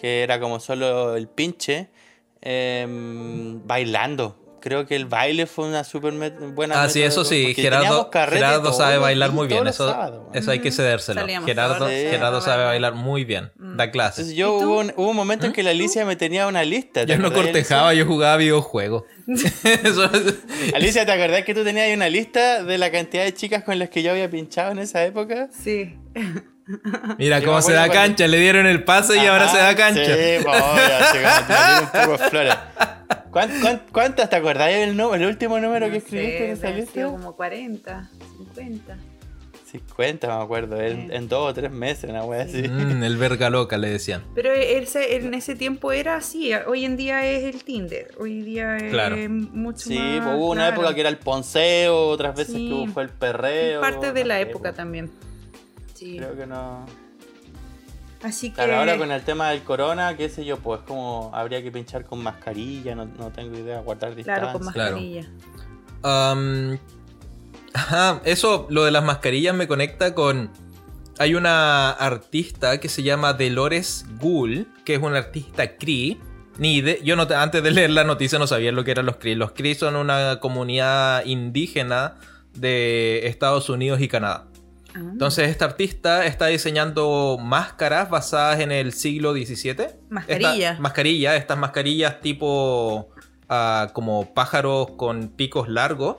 [0.00, 1.88] que era como solo el pinche,
[2.40, 4.43] em, bailando.
[4.64, 6.14] Creo que el baile fue una súper
[6.54, 10.22] buena Ah, sí, eso sí, Gerardo, Gerardo sabe bailar muy bien, eso, sábados.
[10.32, 10.76] eso hay que Ujú.
[10.78, 11.20] cedérselo.
[11.20, 12.94] Salíamos Gerardo, Gerardo a sabe bailar.
[12.94, 13.76] muy bien, Mm.
[13.76, 14.20] da clases.
[14.20, 14.66] Entonces yo ¿Y tú?
[14.72, 17.04] hubo un, hubo un momento en que la Alicia me tenía una lista.
[17.04, 19.02] ¿te Yo no cortejaba, yo jugaba videojuegos.
[20.74, 23.78] Alicia, ¿te acordás que tú tenías ahí una lista de la cantidad de chicas con
[23.78, 25.48] las que yo había pinchado en esa época?
[25.62, 25.94] Sí.
[27.18, 30.04] Mira cómo se da cancha, le dieron el pase y ahora se da cancha.
[30.06, 32.54] Sí, te metí un poco de
[33.06, 33.24] flores.
[33.30, 37.04] ¿Cuán- cuán- ¿Cuántas te acordás del el último número que escribiste sé, en esa lista?
[37.06, 38.96] como 40, 50.
[39.70, 41.14] 50, me acuerdo, en, Sí.
[41.16, 42.62] en dos o tres meses, una wea así.
[42.68, 44.22] Mm, el verga loca le decían.
[44.34, 44.52] Pero
[45.16, 49.16] en ese tiempo era así, hoy en día es el Tinder, hoy día es Claro.
[49.28, 50.24] mucho Sí, más...
[50.26, 50.76] pues, hubo una claro.
[50.82, 52.68] época que era el ponceo, otras veces Sí.
[52.86, 53.80] que fue el perreo.
[53.80, 54.24] Parte de
[56.46, 56.86] no
[58.30, 58.98] la sé, época pues, también.
[58.98, 58.98] Sí.
[63.06, 64.42] no tengo idea, guardar distancia.
[64.50, 64.90] Claro, con Claro.
[64.96, 65.28] mascarilla.
[67.74, 70.50] Ajá, eso, lo de las mascarillas me conecta con.
[71.18, 76.18] Hay una artista que se llama Dolores Gould, que es una artista Cree.
[76.58, 79.06] Ni ide- yo no, te- antes de leer la noticia no sabía lo que eran
[79.06, 79.34] los Cree.
[79.36, 82.14] Los Cree son una comunidad indígena
[82.54, 84.46] de Estados Unidos y Canadá.
[84.94, 85.00] Ah.
[85.12, 89.76] Entonces esta artista está diseñando máscaras basadas en el siglo XVII.
[90.08, 90.70] Mascarilla.
[90.70, 93.08] Esta- mascarilla, estas mascarillas tipo
[93.48, 96.16] ah, como pájaros con picos largos.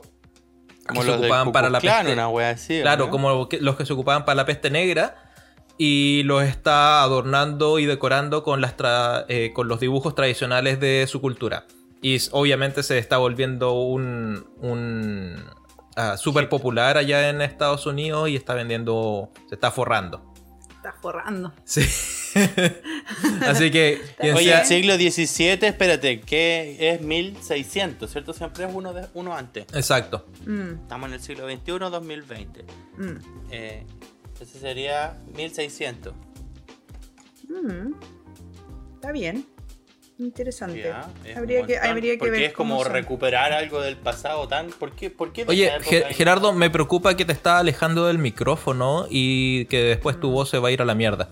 [0.88, 2.14] Como que se los del ocupaban para la peste.
[2.14, 2.80] una wea así.
[2.80, 3.12] ¿o Claro, no?
[3.12, 5.16] como los que se ocupaban para la peste negra.
[5.78, 11.06] Y los está adornando y decorando con, las tra- eh, con los dibujos tradicionales de
[11.08, 11.66] su cultura.
[12.02, 15.36] Y obviamente se está volviendo un, un
[15.96, 20.34] ah, súper popular allá en Estados Unidos y está vendiendo, se está forrando.
[20.76, 21.52] Está forrando.
[21.64, 21.82] Sí.
[23.48, 28.34] Así que, Oye, sea- el siglo XVII, espérate, que es 1600, ¿cierto?
[28.34, 29.66] Siempre es uno, de, uno antes.
[29.74, 30.26] Exacto.
[30.46, 32.66] Mm, Estamos en el siglo XXI, 2020.
[32.98, 33.16] mm,
[33.52, 33.86] Eh,
[34.42, 36.14] ese sería 1600.
[37.50, 37.94] mm.
[38.96, 39.46] Está bien.
[40.18, 40.92] Interesante.
[41.36, 42.42] Habría, que, habría que porque ver.
[42.44, 44.68] es como recuperar algo del pasado tan...
[44.70, 45.10] ¿Por qué?
[45.10, 45.72] ¿Por qué Oye,
[46.12, 50.58] Gerardo, me preocupa que te estás alejando del micrófono y que después tu voz se
[50.58, 51.30] va a ir a la mierda.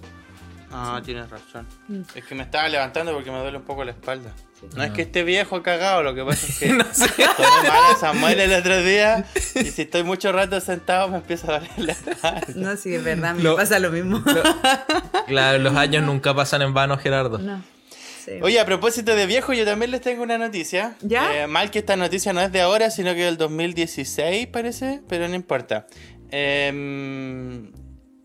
[0.75, 1.67] Ah, tienes razón.
[1.87, 2.01] Mm.
[2.15, 4.31] Es que me estaba levantando porque me duele un poco la espalda.
[4.75, 7.07] No es que esté viejo cagado, lo que pasa es que No sé.
[7.09, 11.55] tomé mal a Samuel el otro día y si estoy mucho rato sentado me empieza
[11.55, 12.41] a doler la espalda.
[12.55, 14.23] No, sí, es verdad, me Lo- pasa lo mismo.
[15.27, 17.37] Claro, los años nunca pasan en vano, Gerardo.
[17.37, 17.61] No.
[18.23, 18.31] Sí.
[18.41, 20.95] Oye, a propósito de viejo, yo también les tengo una noticia.
[21.01, 21.43] ¿Ya?
[21.43, 25.27] Eh, mal que esta noticia no es de ahora, sino que del 2016 parece, pero
[25.27, 25.87] no importa.
[26.31, 27.63] Eh,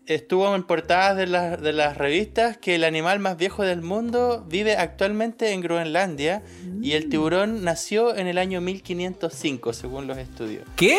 [0.05, 4.45] estuvo en portadas de, las- de las revistas que el animal más viejo del mundo
[4.49, 6.41] vive actualmente en Groenlandia
[6.81, 10.63] y el tiburón nació en el año 1505, según los estudios.
[10.75, 10.97] ¿Qué?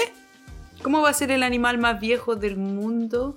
[0.82, 3.36] ¿Cómo va a ser el animal más viejo del mundo?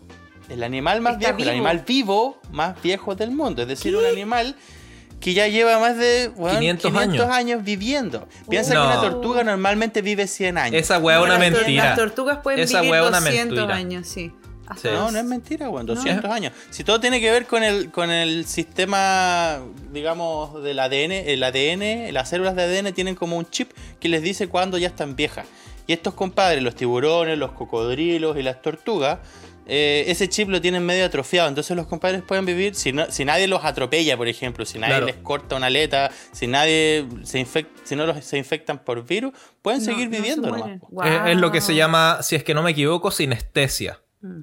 [0.49, 1.49] El animal más Está viejo, vivo.
[1.49, 3.63] el animal vivo más viejo del mundo.
[3.63, 4.55] Es decir, un animal
[5.23, 7.63] que ya lleva más de weón, 500 años.
[7.63, 8.27] viviendo.
[8.49, 8.81] Piensa No.
[8.81, 10.81] que una tortuga normalmente vive 100 años.
[10.81, 11.85] Esa weá es una las mentira.
[11.85, 13.75] Las tortugas pueden Esa vivir weá es una 200 mentira.
[13.75, 14.31] años, sí.
[14.85, 16.51] No, no es mentira, weón, 200 años.
[16.71, 19.59] Si todo tiene que ver con el, con el sistema,
[19.91, 24.21] digamos, del ADN, el ADN, las células de ADN tienen como un chip que les
[24.23, 25.45] dice cuándo ya están viejas.
[25.85, 29.19] Y estos compadres, los tiburones, los cocodrilos y las tortugas,
[29.65, 31.47] eh, ese chip lo tienen medio atrofiado.
[31.49, 34.91] Entonces los compadres pueden vivir, si, no- si nadie los atropella, por ejemplo, si nadie
[34.93, 35.05] Claro.
[35.05, 39.33] les corta una aleta, si nadie se infec- si no los, se infectan por virus,
[39.61, 40.79] pueden No, seguir no se viviendo nomás.
[41.05, 43.99] Es, es lo que se llama, si es que no me equivoco, sinestesia.
[44.21, 44.41] Mm.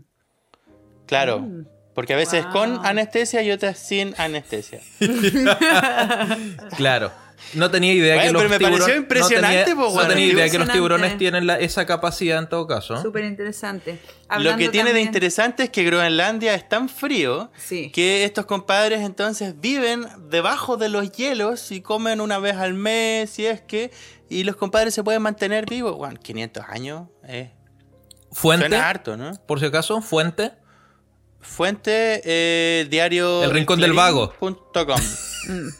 [1.06, 1.40] Claro.
[1.40, 1.66] Mm.
[1.94, 2.52] Porque a veces Wow.
[2.52, 4.80] con anestesia y otras sin anestesia.
[6.76, 7.10] Claro.
[7.54, 9.92] No tenía idea Bueno, que los pero me pareció tiburones- impresionante, No tenía, pues, no
[9.94, 13.00] bueno, tenía idea que los tiburones tienen la- esa capacidad en todo caso.
[13.02, 13.98] Súper interesante.
[14.38, 17.90] Lo que tiene de interesante es que Groenlandia es tan frío Sí.
[17.90, 23.30] que estos compadres entonces viven debajo de los hielos y comen una vez al mes,
[23.30, 23.90] si es que,
[24.28, 25.96] y los compadres se pueden mantener vivos.
[25.96, 27.50] Bueno, 500 años, eh,
[28.32, 29.32] Fuente, suena harto, ¿no?
[29.46, 30.52] por si acaso, fuente.
[31.42, 33.42] Fuente, eh, diario...
[33.44, 34.32] El Rincón del Vago.
[34.38, 35.00] punto com.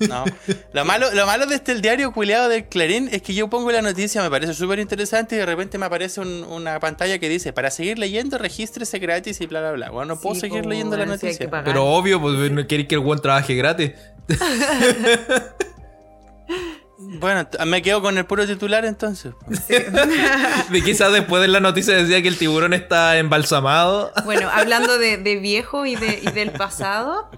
[0.09, 0.25] No.
[0.73, 3.70] Lo malo, lo malo de este el diario culiado del Clarín es que yo pongo
[3.70, 7.29] la noticia, me parece súper interesante y de repente me aparece un- una pantalla que
[7.29, 9.90] dice, para seguir leyendo, regístrese gratis y bla, bla, bla.
[9.90, 11.49] Bueno, no puedo Sí, seguir leyendo la noticia.
[11.62, 13.92] Pero obvio, pues no queréis que el buen trabaje gratis.
[17.02, 19.32] Bueno, me quedo con el puro titular entonces.
[20.70, 24.12] De quizás después de la noticia decía que el tiburón está embalsamado.
[24.24, 27.30] Bueno, hablando de, de viejo y, de, y del pasado,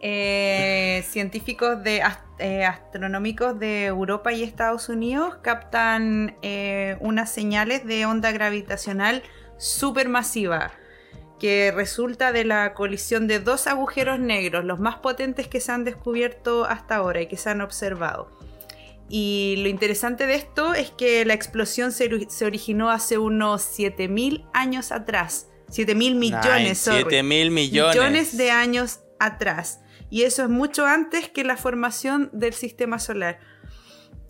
[0.00, 7.84] eh, científicos de ast- eh, astronómicos de Europa y Estados Unidos captan eh, unas señales
[7.84, 9.24] de onda gravitacional
[9.58, 10.70] supermasiva
[11.40, 15.84] que resulta de la colisión de dos agujeros negros, los más potentes que se han
[15.84, 18.28] descubierto hasta ahora y que se han observado.
[19.08, 24.44] Y lo interesante de esto es que la explosión se, se originó hace unos 7000
[24.52, 25.48] años atrás.
[25.70, 27.00] 7000 millones, sorry.
[27.00, 27.96] 7 mil millones.
[27.96, 29.80] millones de años atrás.
[30.10, 33.38] Y eso es mucho antes que la formación del sistema solar.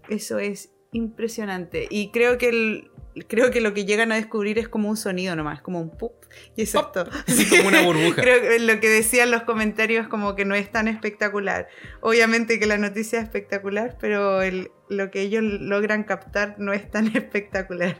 [0.09, 1.87] Eso es impresionante.
[1.91, 2.91] Y creo que, el-
[3.29, 6.15] creo que lo que llegan a descubrir es como un sonido nomás, como un pop.
[6.57, 7.07] Y es esto.
[7.27, 8.23] Así como una burbuja.
[8.23, 11.69] Creo que lo que decían los comentarios como que no es tan espectacular.
[12.01, 16.91] Obviamente que la noticia es espectacular, pero el- lo que ellos logran captar no es
[16.91, 17.99] tan espectacular.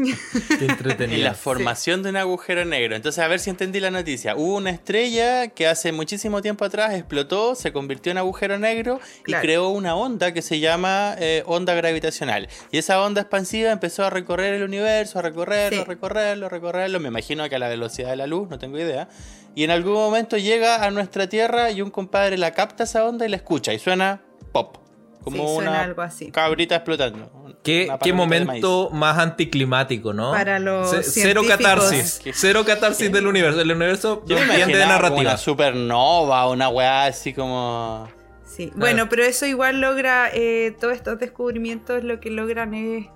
[0.59, 1.19] Qué entretenido.
[1.19, 2.95] Y la formación de un agujero negro.
[2.95, 4.35] Entonces, a ver si entendí la noticia.
[4.35, 9.33] Hubo una estrella que hace muchísimo tiempo atrás explotó, se convirtió en agujero negro y
[9.33, 12.47] creó una onda que se llama eh, onda gravitacional.
[12.71, 15.81] Y esa onda expansiva empezó a recorrer el universo, a recorrerlo, Sí.
[15.83, 16.99] a recorrerlo, a recorrerlo.
[16.99, 19.09] Me imagino que a la velocidad de la luz, no tengo idea.
[19.55, 23.25] Y en algún momento llega a nuestra Tierra y un compadre la capta esa onda
[23.25, 24.77] y la escucha y suena pop.
[25.23, 26.31] Como Sí, suena una algo así.
[26.31, 27.31] cabrita explotando.
[27.63, 30.31] Qué, qué momento más anticlimático, ¿no?
[30.31, 32.21] Para los Ce- Cero catarsis.
[32.33, 33.61] Cero catarsis del universo.
[33.61, 35.21] El universo Yo me de narrativa.
[35.21, 38.07] una supernova, una weá así como.
[38.45, 43.07] Sí, bueno, pero eso igual logra, eh, todos estos descubrimientos lo que logran es,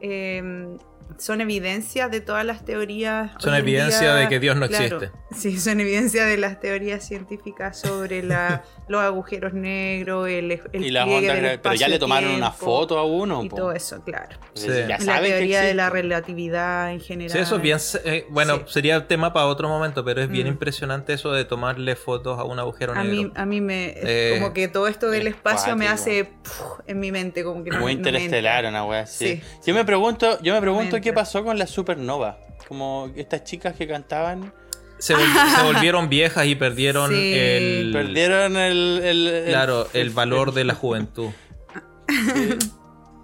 [0.00, 0.76] eh,
[1.18, 3.32] son evidencia de todas las teorías.
[3.38, 5.10] Son evidencia día, de que Dios no claro, existe.
[5.32, 10.90] Sí, son evidencia de las teorías científicas sobre la, los agujeros negros, el, el y
[10.90, 11.34] las ondas.
[11.42, 13.42] del Pero ya le tomaron una foto a uno.
[13.44, 13.56] Y po.
[13.56, 14.36] todo eso, claro.
[14.54, 14.68] Sí.
[14.88, 17.30] Ya La teoría de la relatividad en general.
[17.30, 17.78] Sí, eso es bien.
[18.04, 18.62] eh, bueno, Sí.
[18.74, 20.50] sería tema para otro momento, pero es bien Mm.
[20.50, 23.22] impresionante eso de tomarle fotos a un agujero A negro.
[23.28, 23.94] mí, a mí me.
[23.96, 26.24] Eh, como que todo esto del es espacio me hace.
[26.24, 29.36] puf, en mi mente, como que Muy me- no me interestelar, una weá así.
[29.36, 29.42] Sí.
[29.66, 32.38] Yo me pregunto, yo me pregunto Qué pasó con la supernova.
[32.68, 34.52] Como estas chicas que cantaban.
[34.98, 37.32] Se, vol- se volvieron viejas y perdieron Sí.
[37.34, 37.90] el.
[37.92, 39.00] Perdieron el.
[39.02, 41.30] el- el- Claro, el valor de la juventud.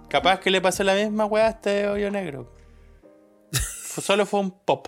[0.09, 2.51] Capaz que le pasó la misma weá a este hoyo negro.
[3.51, 4.87] Solo fue un pop,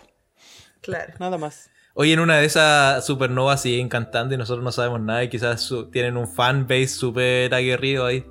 [0.81, 1.13] Claro.
[1.19, 1.69] nada más.
[1.95, 5.69] Hoy en una de esas supernovas siguen cantando y nosotros no sabemos nada y quizás
[5.91, 8.23] tienen un fanbase súper aguerrido ahí.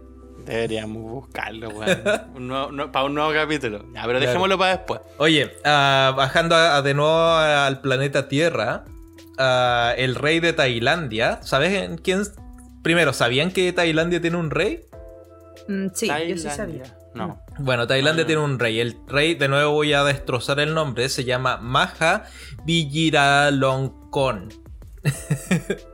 [0.47, 2.03] Deberíamos buscarlo, weón.
[2.39, 3.79] No- para un nuevo capítulo.
[3.93, 4.21] Ya, pero Claro.
[4.21, 5.01] dejémoslo para después.
[5.19, 8.85] Oye, ah, bajando a- a de nuevo al planeta Tierra,
[9.39, 12.23] ah, el rey de Tailandia, ¿sabes en quién?
[12.83, 14.81] Primero, ¿sabían que Tailandia tiene un rey?
[15.69, 16.85] Mm, sí, yo sí sabía.
[17.15, 17.41] No.
[17.59, 18.27] Bueno, Tailandia Ah.
[18.27, 18.79] tiene un rey.
[18.81, 22.25] El rey, de nuevo voy a destrozar el nombre, se llama Maha
[22.61, 24.49] Vajiralongkorn.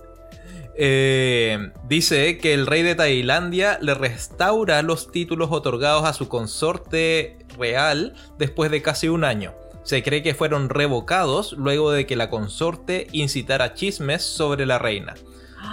[0.77, 7.39] Eh, dice que el rey de Tailandia le restaura los títulos otorgados a su consorte
[7.59, 9.55] real después de casi un año.
[9.85, 15.15] Se cree que fueron revocados luego de que la consorte incitara chismes sobre la reina.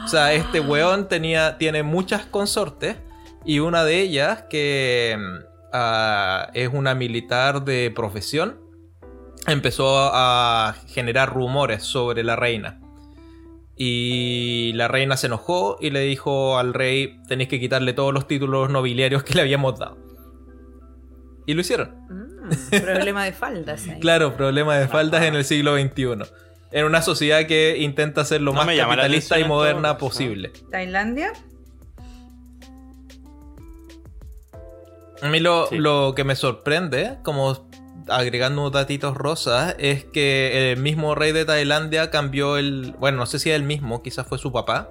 [0.05, 2.97] O sea, este weón tenía, tiene muchas consortes
[3.45, 8.59] y una de ellas, que mm, ah, es una militar de profesión,
[9.47, 12.80] empezó a generar rumores sobre la reina.
[13.83, 18.27] Y la reina se enojó y le dijo al rey, tenéis que quitarle todos los
[18.27, 19.97] títulos nobiliarios que le habíamos dado.
[21.47, 21.95] Y lo hicieron.
[22.07, 23.87] Mm, problema de faldas.
[23.87, 23.99] ahí.
[23.99, 26.31] Claro, problema de faldas en el siglo XXI.
[26.71, 30.51] En una sociedad que intenta ser lo No más capitalista y moderna posible.
[30.69, 31.33] Tailandia.
[35.23, 35.77] A mí lo, Sí.
[35.79, 37.67] lo que me sorprende, como
[38.07, 42.95] agregando datitos rosas, es que el mismo rey de Tailandia cambió el...
[42.99, 44.89] Bueno, no sé si es el mismo, quizás fue su papá.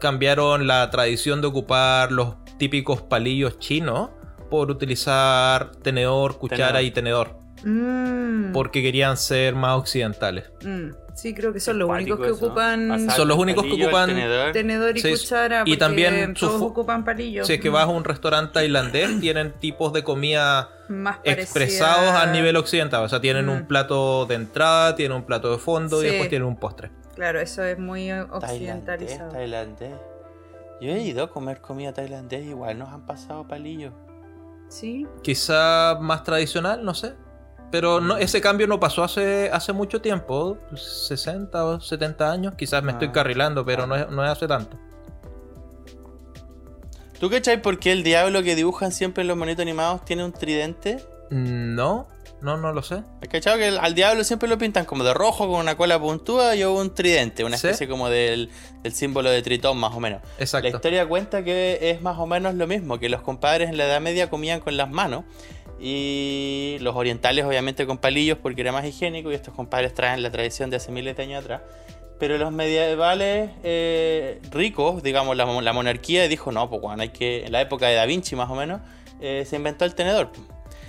[0.00, 4.10] Cambiaron la tradición de ocupar los típicos palillos chinos
[4.50, 6.82] por utilizar tenedor, cuchara Tenedor.
[6.82, 7.43] y tenedor.
[7.64, 10.50] Mm, Porque querían ser más occidentales.
[10.64, 14.52] mm, sí, creo que son los únicos que ocupan Son los únicos que ocupan tenedor.
[14.52, 15.62] tenedor y Sí, cuchara.
[15.64, 17.46] y también todos ocupan palillos.
[17.46, 22.10] Si es que Mm, vas a un restaurante tailandés, tienen tipos de comida más expresados
[22.10, 23.02] a nivel occidental.
[23.04, 23.50] O sea, tienen Mm.
[23.50, 26.06] un plato de entrada, tienen un plato de fondo Sí.
[26.06, 26.90] y después tienen un postre.
[27.14, 29.30] Claro, eso es muy Tailandés, occidentalizado.
[29.32, 29.92] tailandés.
[30.80, 33.92] Yo he ido a comer comida tailandés, igual nos han pasado palillos.
[34.68, 35.06] Sí.
[35.22, 37.14] Quizá más tradicional, no sé.
[37.74, 42.54] Pero no, ese cambio no pasó hace, hace mucho tiempo, 60 o 70 años.
[42.56, 43.12] Quizás me estoy Ah.
[43.12, 44.78] carrilando, pero no es, no es hace tanto.
[47.18, 50.32] ¿Tú cachai por qué el diablo que dibujan siempre en los monitos animados tiene un
[50.32, 51.02] tridente?
[51.30, 52.06] No,
[52.42, 53.02] no, no lo sé.
[53.20, 55.98] ¿Has cachado que el- al diablo siempre lo pintan como de rojo con una cola
[55.98, 57.42] puntúa y un tridente?
[57.42, 57.66] Una Sí.
[57.66, 58.50] especie como del,
[58.84, 60.20] del símbolo de Tritón, más o menos.
[60.38, 60.68] La Exacto.
[60.68, 64.00] historia cuenta que es más o menos lo mismo, que los compadres en la Edad
[64.00, 65.24] Media comían con las manos
[65.86, 70.30] y los orientales obviamente con palillos porque era más higiénico y estos compadres traen la
[70.30, 71.60] tradición de hace miles de años atrás.
[72.18, 77.44] Pero los medievales eh, ricos, digamos la, la monarquía, dijo, no, pues bueno, hay que,
[77.44, 78.80] en la época de Da Vinci más o menos,
[79.20, 80.30] eh, se inventó el tenedor.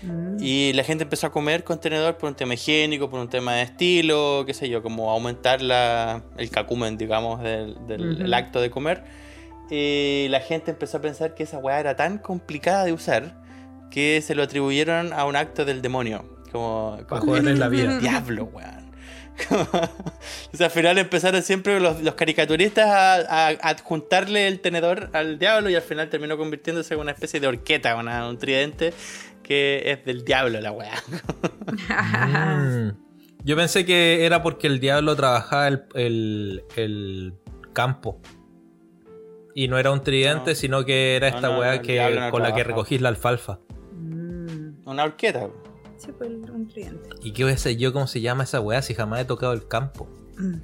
[0.03, 0.37] Mm.
[0.39, 3.55] Y la gente empezó a comer con tenedor por un tema higiénico, por un tema
[3.55, 8.23] de estilo, qué sé yo, como aumentar la, el cacumen, digamos, del, del- Ujú.
[8.23, 9.03] el acto de comer.
[9.69, 13.43] Y la gente empezó a pensar que esa weá era tan complicada de usar
[13.95, 16.25] que se lo atribuyeron a un acto del demonio.
[16.51, 17.97] Como, Para como joderles la el vida.
[18.01, 18.91] diablo, weón.
[20.53, 25.39] o sea, al final empezaron siempre los, los caricaturistas a, a adjuntarle el tenedor al
[25.39, 28.93] diablo y al final terminó convirtiéndose en una especie de horqueta, una- un tridente
[29.43, 30.93] que es del diablo la weá.
[31.87, 32.89] Mm.
[33.43, 37.33] Yo pensé que era porque el diablo trabajaba el, el- el
[37.73, 38.19] campo.
[39.53, 40.55] Y no era un tridente, No.
[40.55, 43.59] sino que era No, esta no, weá que, con la que recogís la alfalfa.
[44.85, 45.49] Una horqueta.
[45.97, 47.09] Sí, pues un tridente.
[47.23, 49.53] ¿Y qué voy a hacer yo cómo se llama esa weá si jamás he tocado
[49.53, 50.07] el campo?
[50.37, 50.55] Mm.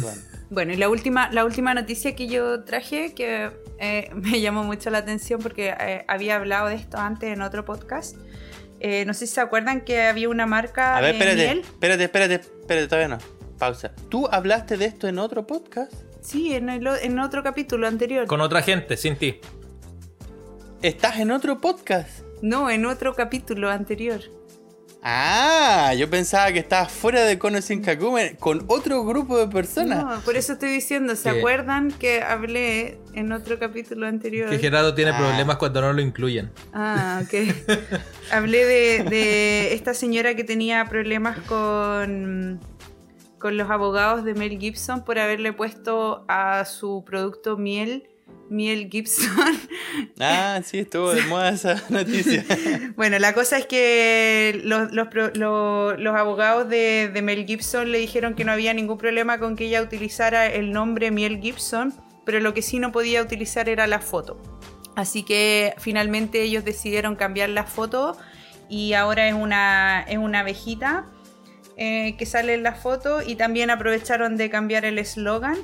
[0.00, 0.20] Bueno.
[0.52, 4.90] Bueno, y la última, la última noticia que yo traje, que eh, me llamó mucho
[4.90, 8.16] la atención porque eh, había hablado de esto antes en otro podcast.
[8.80, 11.60] Eh, no sé si se acuerdan que había una marca A ver, de espérate, miel.
[11.60, 13.18] espérate, espérate, espérate, todavía no.
[13.58, 13.92] Pausa.
[14.08, 15.92] ¿Tú hablaste de esto en otro podcast?
[16.20, 18.26] Sí, en, el en otro capítulo anterior.
[18.26, 19.38] Con otra gente, sin ti.
[20.82, 22.24] ¿Estás en otro podcast?
[22.42, 24.20] No, en otro capítulo anterior.
[25.02, 30.04] Ah, yo pensaba que estabas fuera de Cono sin Kakumen con otro grupo de personas.
[30.04, 31.38] No, por eso estoy diciendo, ¿se ¿Qué?
[31.38, 34.50] acuerdan que hablé en otro capítulo anterior?
[34.50, 35.18] Que Gerardo tiene Ah.
[35.18, 36.50] problemas cuando no lo incluyen.
[36.74, 37.32] Ah, ok.
[38.30, 42.60] Hablé de, de esta señora que tenía problemas con,
[43.38, 48.09] con los abogados de Mel Gibson por haberle puesto a su producto miel,
[48.50, 49.30] miel Gibson.
[50.20, 52.44] Ah, sí, estuvo de moda esa noticia.
[52.94, 58.44] bueno, la cosa es que los, los abogados de, de Mel Gibson le dijeron que
[58.44, 61.94] no había ningún problema con que ella utilizara el nombre Miel Gibson,
[62.24, 64.40] pero lo que sí no podía utilizar era la foto.
[64.94, 68.16] Así que finalmente ellos decidieron cambiar la foto
[68.68, 71.06] y ahora es una, es una abejita
[71.76, 75.56] eh, que sale en la foto y también aprovecharon de cambiar el eslogan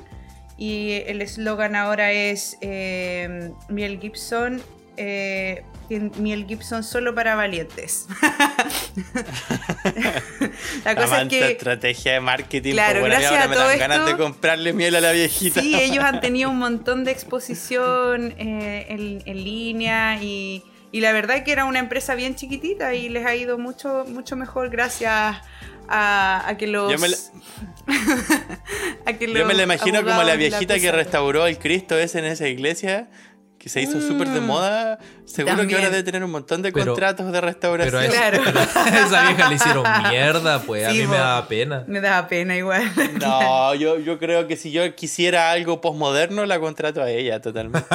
[0.57, 4.61] y el eslogan ahora es eh, Miel Gibson
[4.97, 8.07] eh, Miel Gibson solo para valientes.
[10.83, 11.51] la cosa es que.
[11.51, 12.73] estrategia de marketing.
[12.73, 15.61] Claro, gracias a todo esto, ganas de comprarle miel a la viejita.
[15.61, 21.51] Sí, ellos han tenido un montón de exposición eh, en, línea y, la verdad que
[21.51, 25.37] era una empresa bien chiquitita y les ha ido mucho, mucho mejor gracias
[25.89, 26.91] a, que los.
[26.91, 27.09] Yo me
[29.33, 33.09] Yo me la imagino como la viejita que restauró el Cristo ese en esa iglesia
[33.57, 34.45] que se hizo súper de mm.
[34.45, 38.03] moda, seguro que ahora debe tener un montón de contratos de restauración.
[38.09, 38.61] Pero claro.
[38.61, 41.83] esa vieja le hicieron mierda, pues a mí me daba pena.
[41.87, 42.83] Me daba pena igual.
[43.19, 47.87] No, yo, yo creo que si yo quisiera algo postmoderno, la contrato a ella totalmente.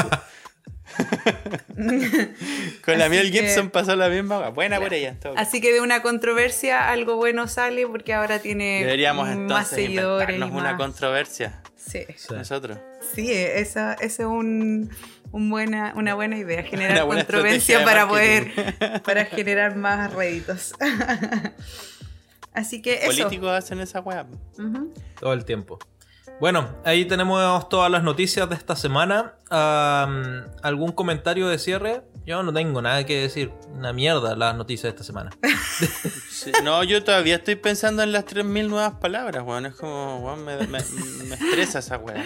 [2.85, 4.49] Con la miel Gibson pasó la misma.
[4.51, 5.17] Buena por ella.
[5.37, 10.41] Así que de una controversia algo bueno sale porque ahora tiene Deberíamos entonces más seguidores.
[10.41, 11.63] una controversia.
[11.77, 12.07] Sí.
[12.31, 12.79] Nosotros.
[13.15, 14.91] Sí, esa, es un,
[15.33, 18.53] buena, una buena idea, generar controversia para poder
[19.05, 20.75] para generar más réditos.
[22.53, 23.07] Así que eso.
[23.07, 24.27] Políticos hacen esa weá.
[25.19, 25.79] Todo el tiempo.
[26.43, 29.35] Bueno, ahí tenemos todas las noticias de esta semana.
[29.49, 32.03] ¿Algún comentario de cierre?
[32.27, 33.53] Yo no tengo nada que decir.
[33.73, 35.31] Una mierda las noticias de esta semana.
[36.65, 39.67] no, yo todavía estoy pensando en las 3.000 nuevas palabras, weón.
[39.67, 42.25] Es como, weón, me, estresa esa weón.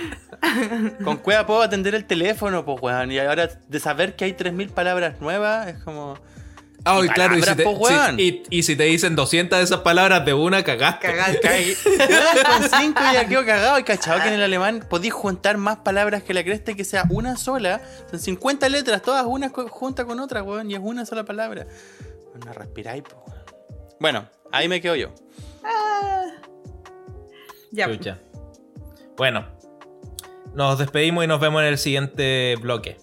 [1.05, 3.13] Con cueva puedo atender el teléfono, pues, weón.
[3.13, 6.19] Y ahora de saber que hay 3.000 palabras nuevas, es como...
[6.89, 7.65] Ah, y claro, y si, te,
[8.49, 11.09] y, si, te, dicen 200 de esas palabras de una, cagaste.
[11.09, 11.77] Cagaste.
[12.47, 13.79] con 5 ya quedo cagado.
[13.81, 17.05] Y cachado que en el alemán podéis juntar más palabras que la cresta que sea
[17.11, 17.81] una sola.
[18.09, 20.71] Son 50 letras, todas una junta con otra, weón.
[20.71, 21.67] Y es una sola palabra.
[22.31, 23.17] Bueno, respiráis, pues,
[23.99, 25.09] Bueno, ahí me quedo yo.
[25.65, 26.27] Ah.
[27.73, 27.89] Ya.
[29.17, 29.45] Bueno,
[30.55, 32.97] nos despedimos y nos vemos en el siguiente bloque.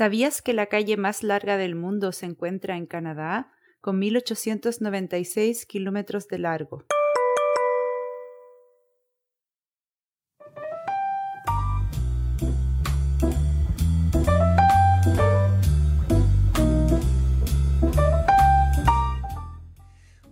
[0.00, 6.26] ¿Sabías que la calle más larga del mundo se encuentra en Canadá, con 1896 kilómetros
[6.26, 6.86] de largo?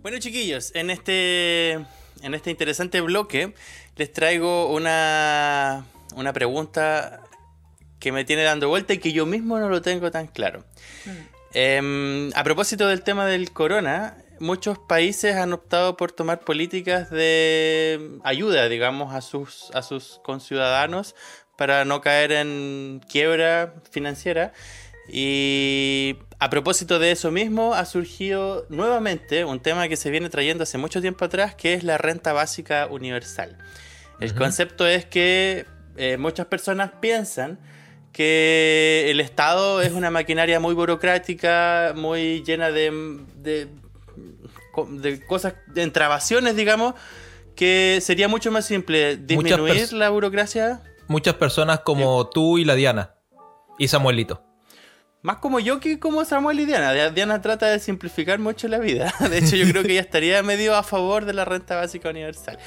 [0.01, 1.73] Bueno chiquillos, en este,
[2.23, 3.53] en este interesante bloque
[3.97, 7.28] les traigo una, una pregunta
[7.99, 10.63] que me tiene dando vuelta y que yo mismo no lo tengo tan claro.
[11.05, 11.39] Mm.
[11.53, 18.19] Em, a propósito del tema del corona, muchos países han optado por tomar políticas de
[18.23, 21.15] ayuda, digamos, a sus, a sus conciudadanos
[21.57, 24.53] para no caer en quiebra financiera.
[25.11, 30.63] Y a propósito de eso mismo, ha surgido nuevamente un tema que se viene trayendo
[30.63, 33.57] hace mucho tiempo atrás, que es la renta básica universal.
[34.19, 37.57] El concepto es que eh, muchas personas piensan
[38.11, 43.67] que el Estado es una maquinaria muy burocrática, muy llena de, de,
[45.27, 46.95] cosas, de entrabaciones, digamos,
[47.55, 50.81] que sería mucho más simple disminuir la burocracia.
[51.07, 53.15] Muchas personas como tú y la Diana
[53.77, 54.43] y Samuelito.
[55.21, 57.09] Más como yo que como Samuel y Diana.
[57.09, 59.13] Diana trata de simplificar mucho la vida.
[59.29, 62.57] De hecho, yo creo que ella estaría medio a favor de la renta básica universal.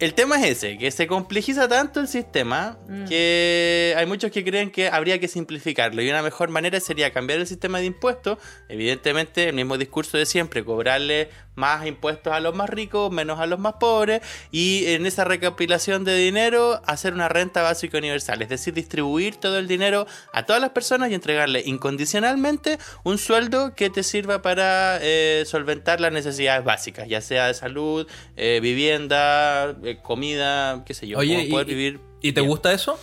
[0.00, 3.04] El tema es ese, que se complejiza tanto el sistema mm.
[3.04, 7.38] que hay muchos que creen que habría que simplificarlo y una mejor manera sería cambiar
[7.38, 8.38] el sistema de impuestos,
[8.70, 11.28] evidentemente el mismo discurso de siempre, cobrarle
[11.60, 16.04] más impuestos a los más ricos, menos a los más pobres y en esa recopilación
[16.04, 20.60] de dinero hacer una renta básica universal, es decir, distribuir todo el dinero a todas
[20.60, 26.64] las personas y entregarle incondicionalmente un sueldo que te sirva para eh, solventar las necesidades
[26.64, 28.06] básicas, ya sea de salud,
[28.36, 32.00] eh, vivienda, eh, comida, qué sé yo, Oye, poder y, vivir.
[32.22, 32.98] ¿Y te gusta eso?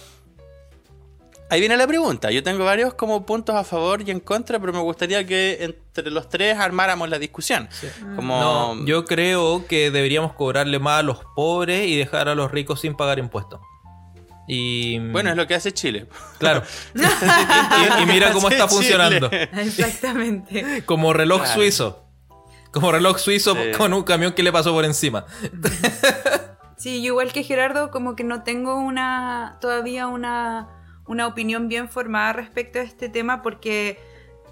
[1.49, 2.29] Ahí viene la pregunta.
[2.29, 5.63] Yo tengo varios como puntos a favor y en contra, pero me gustaría que
[5.97, 7.69] entre los tres armáramos la discusión.
[8.15, 8.77] Como...
[8.85, 12.95] yo creo que deberíamos cobrarle más a los pobres y dejar a los ricos sin
[12.95, 13.59] pagar impuestos.
[14.47, 14.99] Y...
[14.99, 16.07] Bueno, es lo que hace Chile.
[16.37, 16.63] Claro.
[16.95, 19.29] y, mira cómo está funcionando.
[19.31, 20.83] Exactamente.
[20.85, 22.05] Como reloj suizo.
[22.71, 25.25] Como reloj suizo con un camión que le pasó por encima.
[26.77, 30.69] Sí, igual que Gerardo, como que no tengo una todavía una,
[31.07, 33.99] una opinión bien formada respecto a este tema porque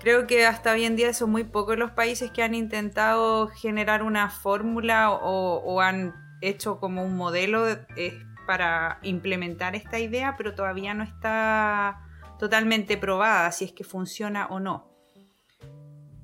[0.06, 4.04] creo que hasta hoy en día son muy pocos los países que han intentado generar
[4.04, 8.14] una fórmula o, han hecho como un modelo eh,
[8.46, 12.04] para implementar esta idea, pero todavía no está
[12.38, 14.92] totalmente probada si es que funciona o no.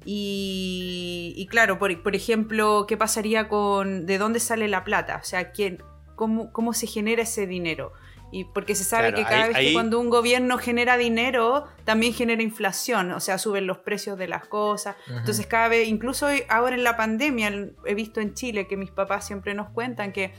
[0.06, 5.18] Y, claro, por, ejemplo, ¿qué pasaría con de dónde sale la plata?
[5.20, 5.80] O sea, ¿quién,
[6.16, 7.94] cómo se genera ese dinero?
[8.32, 12.42] Y porque se sabe que cada vez que cuando un gobierno genera dinero, también genera
[12.42, 14.96] inflación, o sea, suben los precios de las cosas.
[15.08, 17.52] Entonces, cada vez, incluso ahora en la pandemia,
[17.86, 20.34] he visto en Chile que mis papás siempre nos cuentan que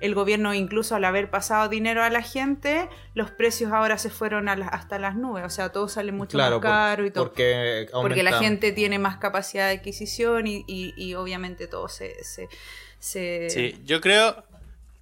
[0.00, 4.48] el gobierno, incluso al haber pasado dinero a la gente, los precios ahora se fueron
[4.48, 5.44] hasta las nubes.
[5.44, 7.24] O sea, todo sale mucho más caro y todo.
[7.24, 12.48] Porque, porque, la gente tiene más capacidad de adquisición y, obviamente todo se, se,
[13.00, 14.44] Sí, yo creo,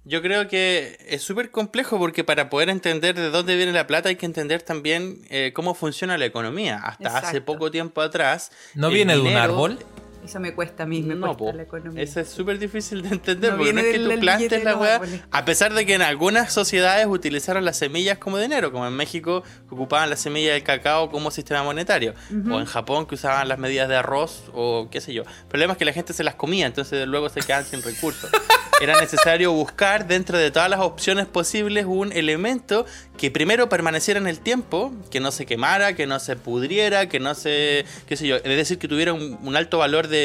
[0.07, 4.09] yo creo que es súper complejo porque para poder entender de dónde viene la plata
[4.09, 6.77] hay que entender también eh, cómo funciona la economía.
[6.77, 8.51] Hasta hace poco tiempo atrás.
[8.73, 9.79] ¿No viene de un árbol?
[10.27, 12.03] Eso me cuesta a mí, me cuesta la economía.
[12.03, 14.99] Eso es súper difícil de entender, porque no es que tú plantes la weá,
[15.31, 19.43] a pesar de que en algunas sociedades utilizaron las semillas como dinero, como en México
[19.69, 22.13] que ocupaban las semillas del cacao como sistema monetario,
[22.51, 25.23] o en Japón que usaban las medidas de arroz, o qué sé yo.
[25.23, 28.29] El problema es que la gente se las comía, entonces luego se quedan sin recursos.
[28.79, 32.85] Era necesario buscar dentro de todas las opciones posibles un elemento
[33.17, 37.19] que primero permaneciera en el tiempo, que no se quemara, que no se pudriera, que
[37.19, 40.16] no se, qué sé yo, es decir, que tuviera un, alto valor de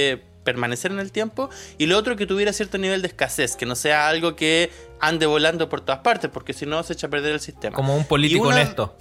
[0.45, 3.75] permanecer en el tiempo y lo otro que tuviera cierto nivel de escasez, que no
[3.75, 4.71] sea algo que
[5.01, 7.75] ande volando por todas partes, porque si no se echa a perder el sistema.
[7.75, 8.97] Como un político honesto.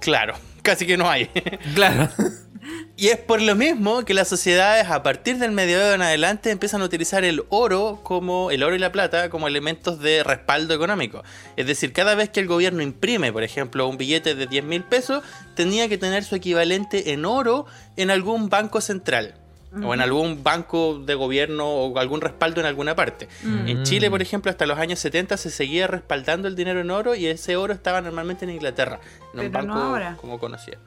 [0.00, 1.26] Claro, casi que no hay.
[1.74, 2.08] Claro.
[2.96, 6.82] Y es por lo mismo que las sociedades a partir del medioevo en adelante empiezan
[6.82, 11.22] a utilizar el oro como el oro y la plata como elementos de respaldo económico.
[11.56, 14.82] Es decir, cada vez que el gobierno imprime, por ejemplo, un billete de 10 mil
[14.82, 15.22] pesos,
[15.54, 17.66] tenía que tener su equivalente en oro
[17.96, 19.34] en algún banco central.
[19.84, 23.28] O en algún banco de gobierno o algún respaldo en alguna parte.
[23.44, 27.14] En Chile, por ejemplo, hasta los años 70 se seguía respaldando el dinero en oro
[27.14, 28.98] y ese oro estaba normalmente en Inglaterra,
[29.34, 30.78] en un banco como conocido.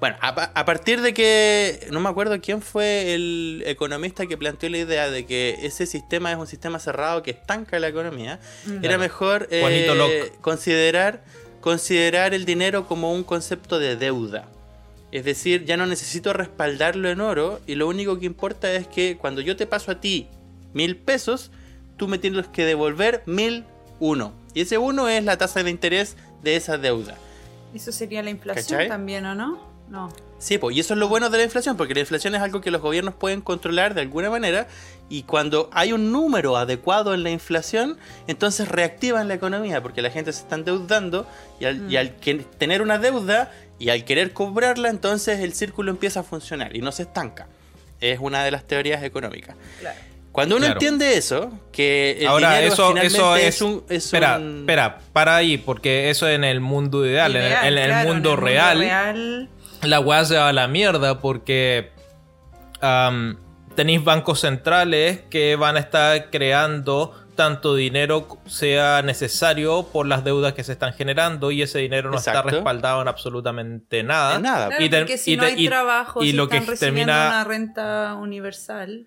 [0.00, 4.78] Bueno, a, partir de que, no me acuerdo quién fue el economista que planteó la
[4.78, 8.82] idea de que ese sistema es un sistema cerrado que estanca la economía, mm.
[8.82, 11.22] era mejor eh, considerar,
[11.60, 14.48] considerar el dinero como un concepto de deuda.
[15.12, 19.18] Es decir, ya no necesito respaldarlo en oro y lo único que importa es que
[19.18, 20.28] cuando yo te paso a ti
[20.72, 21.50] mil pesos,
[21.98, 23.66] tú me tienes que devolver mil
[23.98, 24.32] uno.
[24.54, 27.18] Y ese uno es la tasa de interés de esa deuda.
[27.74, 29.69] Eso sería la inflación también, ¿o no?
[29.90, 30.08] No.
[30.38, 32.62] Sí, pues, y eso es lo bueno de la inflación, porque la inflación es algo
[32.62, 34.68] que los gobiernos pueden controlar de alguna manera,
[35.10, 40.10] y cuando hay un número adecuado en la inflación, entonces reactivan la economía, porque la
[40.10, 41.26] gente se está endeudando,
[41.58, 42.44] y al, mm.
[42.56, 46.92] tener una deuda y al querer cobrarla, entonces el círculo empieza a funcionar y no
[46.92, 47.48] se estanca.
[48.00, 49.56] Es una de las teorías económicas.
[50.32, 55.58] Cuando uno entiende eso, que el Ahora, eso, eso es, un, espera, espera, para ahí,
[55.58, 59.48] porque eso en el mundo ideal, en, el, mundo, real
[59.82, 61.90] la weá se va a la mierda porque
[63.74, 70.52] tenéis bancos centrales que van a estar creando tanto dinero sea necesario por las deudas
[70.52, 74.38] que se están generando y ese dinero no está respaldado en absolutamente nada.
[74.38, 74.78] nada.
[74.78, 79.06] y porque si no hay trabajo, y lo que termina una renta universal.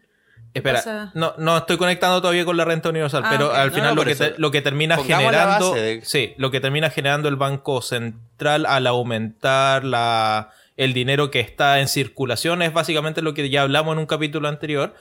[0.52, 4.04] Espera, no, no estoy conectando todavía con la renta universal, ah, pero al final lo,
[4.04, 5.76] que lo que termina generando.
[6.02, 11.80] Sí, lo que termina generando el Banco Central al aumentar la, el dinero que está
[11.80, 12.62] en circulación.
[12.62, 14.94] Es básicamente lo que ya hablamos en un capítulo anterior,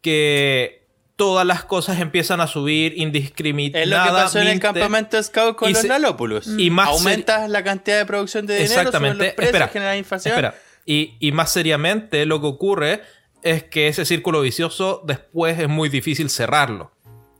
[0.00, 3.82] que todas las cosas empiezan a subir indiscriminadamente.
[3.82, 6.46] Es lo que pasó en el campamento Scout con los Nalópulos.
[6.56, 9.24] Y más Aumentas la cantidad de producción de dinero, Exactamente.
[9.24, 10.32] los precios, espera, inflación.
[10.32, 10.54] Espera.
[10.86, 13.02] Y, y más seriamente lo que ocurre
[13.42, 16.92] es que ese círculo vicioso después es muy difícil cerrarlo.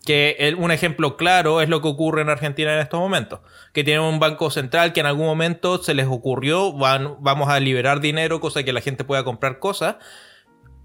[0.05, 3.40] Que un ejemplo claro es lo que ocurre en Argentina en estos momentos.
[3.72, 7.61] Que tienen un banco central que en algún momento se les ocurrió, van, vamos a
[7.61, 9.96] liberar dinero, cosa que la gente pueda comprar cosas,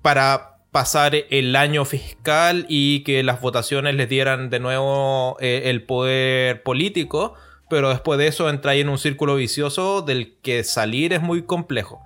[0.01, 5.83] para pasar el año fiscal y que las votaciones les dieran de nuevo eh, el
[5.83, 7.35] poder político.
[7.69, 11.43] Pero después de eso entra ahí en un círculo vicioso del que salir es muy
[11.43, 12.03] complejo.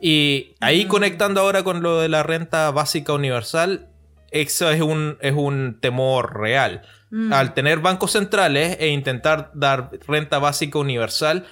[0.00, 3.89] Y ahí conectando ahora con lo de la renta básica universal,
[4.30, 6.82] eso es un, es un temor real.
[7.10, 7.32] Mm.
[7.32, 11.46] Al tener bancos centrales e intentar dar renta básica universal,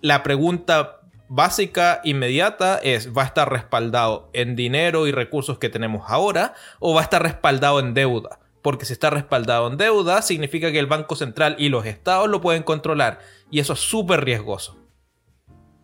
[0.00, 6.04] la pregunta básica inmediata es, ¿va a estar respaldado en dinero y recursos que tenemos
[6.08, 8.40] ahora o va a estar respaldado en deuda?
[8.62, 12.40] Porque si está respaldado en deuda, significa que el Banco Central y los estados lo
[12.40, 13.20] pueden controlar.
[13.50, 14.85] Y eso es súper riesgoso.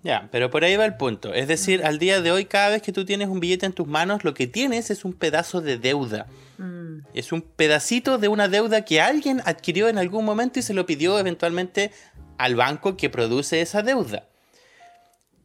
[0.02, 1.32] Ya, pero por ahí va el punto.
[1.32, 3.86] Es decir, al día de hoy, cada vez que tú tienes un billete en tus
[3.86, 6.26] manos, lo que tienes es un pedazo de deuda.
[6.58, 6.98] Mm.
[7.14, 10.86] Es un pedacito de una deuda que alguien adquirió en algún momento y se lo
[10.86, 11.92] pidió eventualmente
[12.36, 14.26] al banco que produce esa deuda.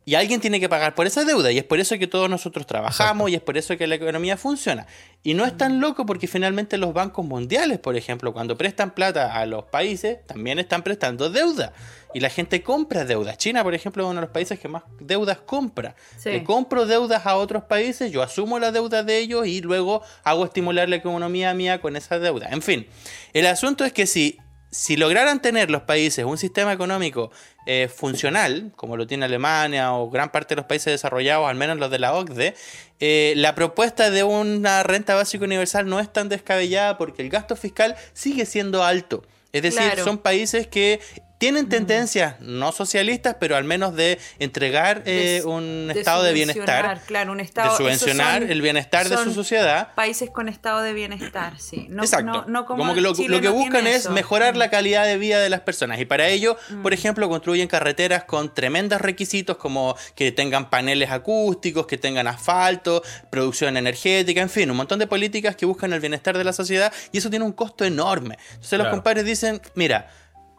[0.08, 1.52] Y alguien tiene que pagar por esa deuda.
[1.52, 4.38] Y es por eso que todos nosotros trabajamos y es por eso que la economía
[4.38, 4.88] funciona.
[5.22, 9.36] Y no es tan loco porque finalmente los bancos mundiales, por ejemplo, cuando prestan plata
[9.36, 11.74] a los países, también están prestando deuda.
[12.14, 13.38] Y la gente compra deudas.
[13.38, 15.98] China, por ejemplo, es uno de los países que más deudas compra.
[16.18, 16.30] Sí.
[16.30, 20.46] Le compro deudas a otros países, yo asumo la deuda de ellos y luego hago
[20.46, 22.48] estimular la economía mía con esa deuda.
[22.50, 22.88] En fin,
[23.34, 24.40] el asunto es que si,
[24.70, 27.32] si lograran tener los países un sistema económico
[27.66, 31.78] eh, funcional, como lo tiene Alemania o gran parte de los países desarrollados, al menos
[31.78, 32.54] los de la OCDE,
[33.00, 37.56] eh, la propuesta de una renta básica universal no es tan descabellada porque el gasto
[37.56, 39.24] fiscal sigue siendo alto.
[39.54, 40.04] Es decir, Claro.
[40.04, 41.00] son países que
[41.38, 47.02] tienen tendencias no socialistas, pero al menos de entregar eh, un de estado de bienestar,
[47.06, 47.72] Claro, un estado.
[47.72, 49.94] de subvencionar son- el bienestar de su sociedad.
[49.96, 51.86] Países con estado de bienestar, sí.
[51.90, 52.26] No, Exacto.
[52.26, 54.12] no- no como, como que lo, que buscan es eso.
[54.12, 54.58] mejorar Mm.
[54.58, 56.00] la calidad de vida de las personas.
[56.00, 61.86] Y para ello, por ejemplo, construyen carreteras con tremendos requisitos como que tengan paneles acústicos,
[61.86, 66.38] que tengan asfalto, producción energética, en fin, un montón de políticas que buscan el bienestar
[66.38, 68.38] de la sociedad y eso tiene un costo enorme.
[68.56, 70.10] Entonces los compadres dicen, mira,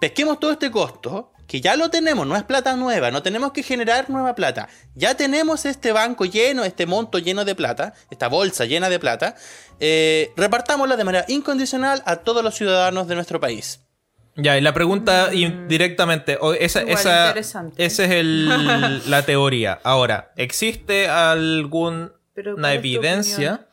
[0.00, 1.32] pesquemos todo este costo.
[1.46, 4.68] Que ya lo tenemos, no es plata nueva, no tenemos que generar nueva plata.
[4.94, 9.34] Ya tenemos este banco lleno, este monto lleno de plata, esta bolsa llena de plata.
[9.80, 13.80] eh, repartámosla de manera incondicional a todos los ciudadanos de nuestro país.
[14.36, 17.34] Ya, y la pregunta in- directamente, o esa, Igual, esa,
[17.78, 19.78] esa es el- la teoría.
[19.84, 23.67] Ahora, ¿existe alguna Pero, ¿cuál es tu evidencia?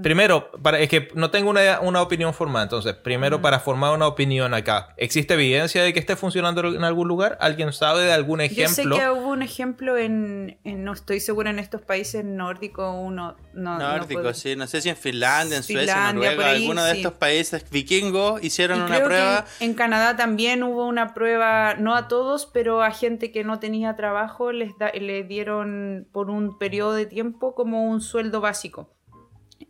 [0.00, 0.02] Opinión?
[0.02, 4.06] Primero, para, es que no tengo una, una opinión formada, entonces, primero para formar una
[4.06, 7.36] opinión acá, ¿existe evidencia de que esté funcionando en algún lugar?
[7.40, 8.96] ¿Alguien sabe de algún Yo sé ejemplo?
[8.96, 13.78] que hubo un ejemplo en, en- no estoy segura en estos países nórdicos, uno no,
[13.78, 16.84] no Nórdico, puedo- sí, no sé si en Finlandia, en Suecia, Finlandia, Noruega, ahí, alguno
[16.84, 16.96] de sí.
[16.98, 19.44] estos países vikingos hicieron Y una creo prueba.
[19.58, 23.44] que en, en Canadá también hubo una prueba, no a todos, pero a gente que
[23.44, 28.40] no tenía trabajo les, da- les dieron por un periodo de tiempo como un sueldo
[28.40, 28.88] básico.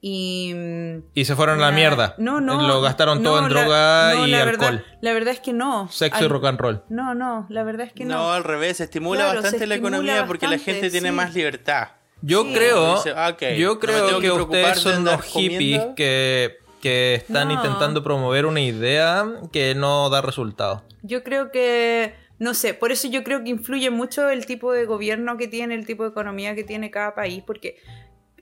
[0.04, 2.14] Y, mm, Y se fueron a la la- mierda.
[2.18, 2.66] No, no.
[2.66, 4.76] Lo gastaron todo no, en la- droga no, y la alcohol.
[4.78, 5.88] Verdad, la verdad es que no.
[5.92, 6.82] Sexo Al- y rock and roll.
[6.88, 8.14] No, no, la verdad es que no.
[8.16, 11.34] No, al revés, se estimula Claro, bastante se la economía porque la gente tiene más
[11.34, 11.88] libertad.
[12.20, 12.52] Yo Sí.
[12.52, 15.94] creo, Dice, ah, yo creo que, ustedes de son unos hippies comiendo.
[15.94, 17.54] que, que están No.
[17.54, 20.82] intentando promover una idea que no da resultado.
[21.02, 24.84] Yo creo que, no sé, por eso yo creo que influye mucho el tipo de
[24.84, 27.76] gobierno que tiene, el tipo de economía que tiene cada país, porque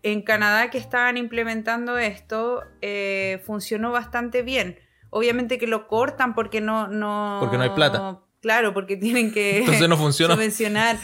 [0.02, 4.78] en Canadá que estaban implementando esto eh, funcionó bastante bien.
[5.10, 7.38] Obviamente que lo cortan porque no, no...
[7.40, 8.20] Porque no hay plata.
[8.40, 10.34] Claro, porque tienen que Entonces no funciona.
[10.36, 10.96] subvencionar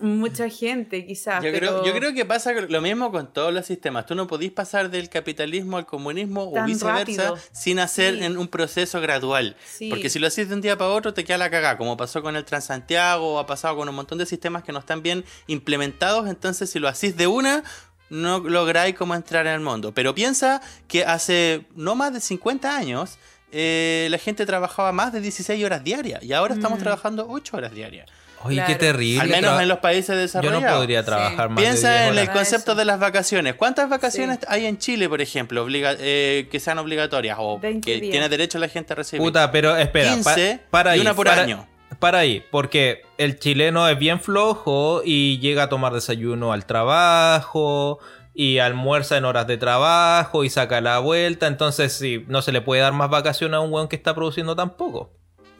[0.00, 1.42] mucha gente, quizás.
[1.42, 4.06] Yo, pero creo, yo creo que pasa lo mismo con todos los sistemas.
[4.06, 7.38] Tú no podís pasar del capitalismo al comunismo o Tan viceversa rápido.
[7.52, 8.24] sin hacer Sí.
[8.24, 9.56] en un proceso gradual.
[9.66, 9.88] Sí.
[9.90, 12.22] Porque si lo haces de un día para otro te queda la cagada, como pasó
[12.22, 15.24] con el Transantiago o ha pasado con un montón de sistemas que no están bien
[15.46, 16.28] implementados.
[16.28, 17.64] Entonces si lo hacís de una,
[18.10, 19.92] no lográis como entrar en el mundo.
[19.92, 23.18] Pero piensa que hace no más de 50 años
[23.52, 26.82] eh, la gente trabajaba más de 16 horas diarias y ahora estamos Mm.
[26.82, 28.10] trabajando 8 horas diarias.
[28.42, 28.68] Oye, Claro.
[28.72, 29.22] qué terrible.
[29.22, 30.62] Al menos en los países Yo desarrollados.
[30.62, 32.22] no podría trabajar más Piensa 10 en horas.
[32.28, 33.54] el concepto de las vacaciones.
[33.54, 38.00] ¿Cuántas vacaciones hay en Chile, por ejemplo, obliga- eh, que sean obligatorias o 20 que
[38.00, 38.10] días.
[38.12, 39.22] tiene derecho la gente a recibir?
[39.22, 40.98] Puta, pero espera, pa- 15 para ahí.
[40.98, 41.66] y una por para, año.
[41.98, 47.98] Para ahí, porque el chileno es bien flojo y llega a tomar desayuno al trabajo
[48.34, 52.60] y almuerza en horas de trabajo y saca la vuelta, entonces sí, no se le
[52.60, 55.15] puede dar más vacaciones a un weón que está produciendo tampoco.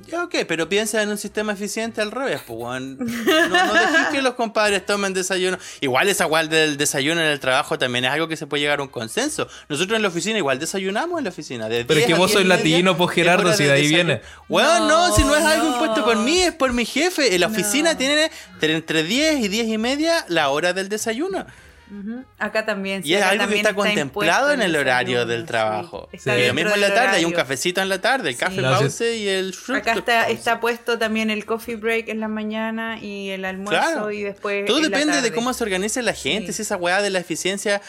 [0.09, 2.97] Ya, ok, pero piensa en un sistema eficiente al revés, pues, weón.
[2.99, 5.59] No, no dejes que los compadres tomen desayuno.
[5.81, 8.79] Igual esa igual del desayuno en el trabajo también es algo que se puede llegar
[8.79, 9.49] a un consenso.
[9.69, 11.69] Nosotros en la oficina igual desayunamos en la oficina.
[11.69, 13.83] de Pero es 10 que vos 10 sois latino, pues, es Gerardo, si de ahí
[13.83, 14.05] desayuno.
[14.15, 14.23] viene.
[14.49, 15.73] Weón, no, si no es algo No.
[15.73, 17.35] impuesto por mí, es por mi jefe.
[17.35, 17.99] En la oficina No.
[17.99, 21.45] tiene entre- entre 10 y 10 y media la hora del desayuno.
[21.91, 22.25] Ujú.
[22.39, 23.03] Acá también.
[23.03, 25.47] sí, Y es algo que está contemplado en el horario del sí.
[25.47, 26.09] trabajo.
[26.13, 28.41] Está Y lo mismo en la tarde, hay un cafecito en la tarde, el Sí.
[28.41, 28.81] café Gracias.
[28.99, 30.33] pause y el Acá está, pause.
[30.39, 34.11] está puesto también el coffee break en la mañana y el almuerzo Claro.
[34.11, 34.67] y después.
[34.67, 36.57] Todo en la depende de cómo se organice la gente, Sí.
[36.57, 37.81] si esa weá de la eficiencia.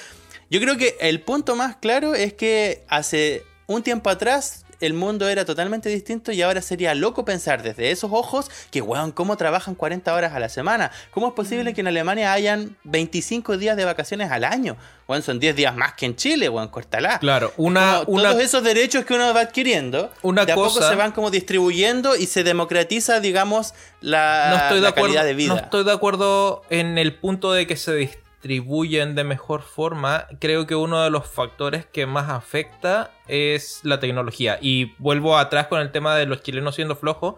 [0.49, 5.27] Yo creo que el punto más claro es que hace un tiempo atrás el mundo
[5.29, 9.75] era totalmente distinto y ahora sería loco pensar desde esos ojos que, weón, ¿cómo trabajan
[9.75, 10.91] 40 horas a la semana?
[11.11, 11.35] ¿Cómo es Mm.
[11.35, 14.77] posible que en Alemania hayan 25 días de vacaciones al año?
[15.07, 17.19] Weón, son 10 días más que en Chile, weón, cortala.
[17.19, 20.81] Claro, una, Como una, Todos esos derechos que uno va adquiriendo, Una de a poco
[20.81, 25.23] se van como distribuyendo y se democratiza, digamos, la, no estoy de la acuerdo, calidad
[25.25, 25.53] de vida.
[25.53, 30.27] No estoy de acuerdo en el punto de que se dis- distribuyen de mejor forma,
[30.39, 34.57] creo que uno de los factores que más afecta es la tecnología.
[34.61, 37.35] Y vuelvo atrás con el tema de los chilenos siendo flojos.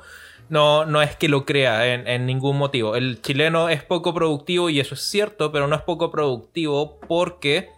[0.49, 2.95] No, no es que lo crea en, en ningún motivo.
[2.95, 7.69] El chileno es poco productivo y eso es cierto, pero no es poco productivo porque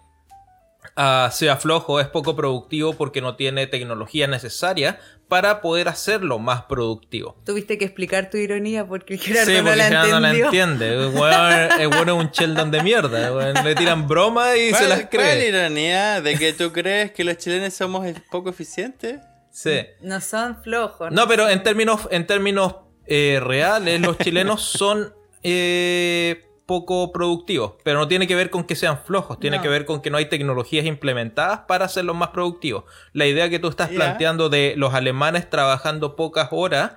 [0.95, 6.63] ah, sea flojo, es poco productivo porque no tiene tecnología necesaria para poder hacerlo más
[6.63, 7.37] productivo.
[7.45, 10.93] Tuviste que explicar tu ironía porque Gerardo Sí, no, porque la Gerardo no la entiende.
[10.93, 13.63] El es un Sheldon de mierda.
[13.63, 15.47] Le tiran bromas y se ¿Cuál, las cuál es la cree.
[15.47, 19.21] ironía de que tú crees que los chilenos somos poco eficientes?
[19.51, 19.81] Sí.
[20.01, 21.11] No son flojos.
[21.11, 22.75] No, pero en términos, en términos
[23.05, 25.13] eh, reales, los chilenos son
[25.43, 27.73] eh, poco productivos.
[27.83, 29.63] Pero no tiene que ver con que sean flojos, tiene No.
[29.63, 32.85] que ver con que no hay tecnologías implementadas para hacerlos más productivos.
[33.11, 36.93] La idea que tú estás planteando de los alemanes trabajando pocas horas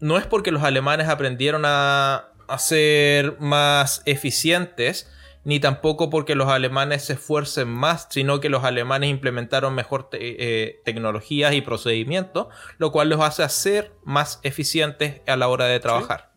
[0.00, 5.10] no es porque los alemanes aprendieron a, a ser más eficientes,
[5.44, 10.18] ni tampoco porque los alemanes se esfuercen más, sino que los alemanes implementaron mejor te-
[10.38, 12.46] eh, tecnologías y procedimientos,
[12.78, 16.31] lo cual los hace ser más eficientes a la hora de trabajar.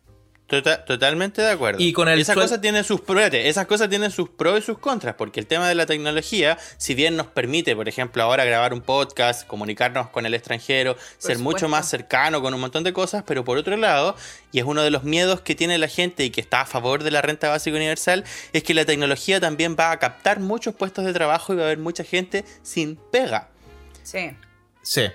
[0.48, 1.82] Tota- totalmente de acuerdo.
[1.82, 4.62] Y con el esas cosas tienen sus pros, espérate, esas cosas tienen sus pros y
[4.62, 8.44] sus contras, porque el tema de la tecnología, si bien nos permite, por ejemplo, ahora
[8.44, 12.92] grabar un podcast, comunicarnos con el extranjero, ser mucho más cercano con un montón de
[12.92, 14.14] cosas, pero por otro lado,
[14.52, 17.02] y es uno de los miedos que tiene la gente y que está a favor
[17.02, 18.22] de la renta básica universal,
[18.52, 21.66] es que la tecnología también va a captar muchos puestos de trabajo y va a
[21.66, 23.48] haber mucha gente sin pega.
[24.04, 24.30] Sí.
[24.82, 25.06] Sí.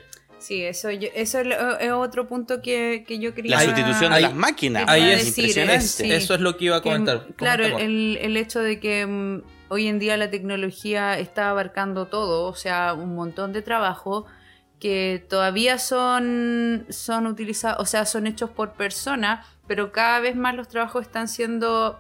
[0.42, 4.10] Sí, eso, yo- eso es lo- es otro punto que, que yo quería La sustitución
[4.12, 4.86] de ahí- las máquinas.
[4.88, 5.82] Ahí es es- impresionante.
[5.86, 6.12] sí.
[6.12, 7.28] Eso es lo que iba a que, comentar.
[7.36, 12.48] claro, el, el hecho de que mm, hoy en día la tecnología está abarcando todo,
[12.48, 14.26] o sea, un montón de trabajo
[14.80, 20.56] que todavía son, son utilizados, o sea, son hechos por personas, pero cada vez más
[20.56, 22.00] los trabajos están siendo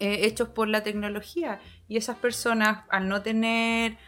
[0.00, 1.60] eh, hechos por la tecnología.
[1.86, 3.98] Y esas personas, al no tener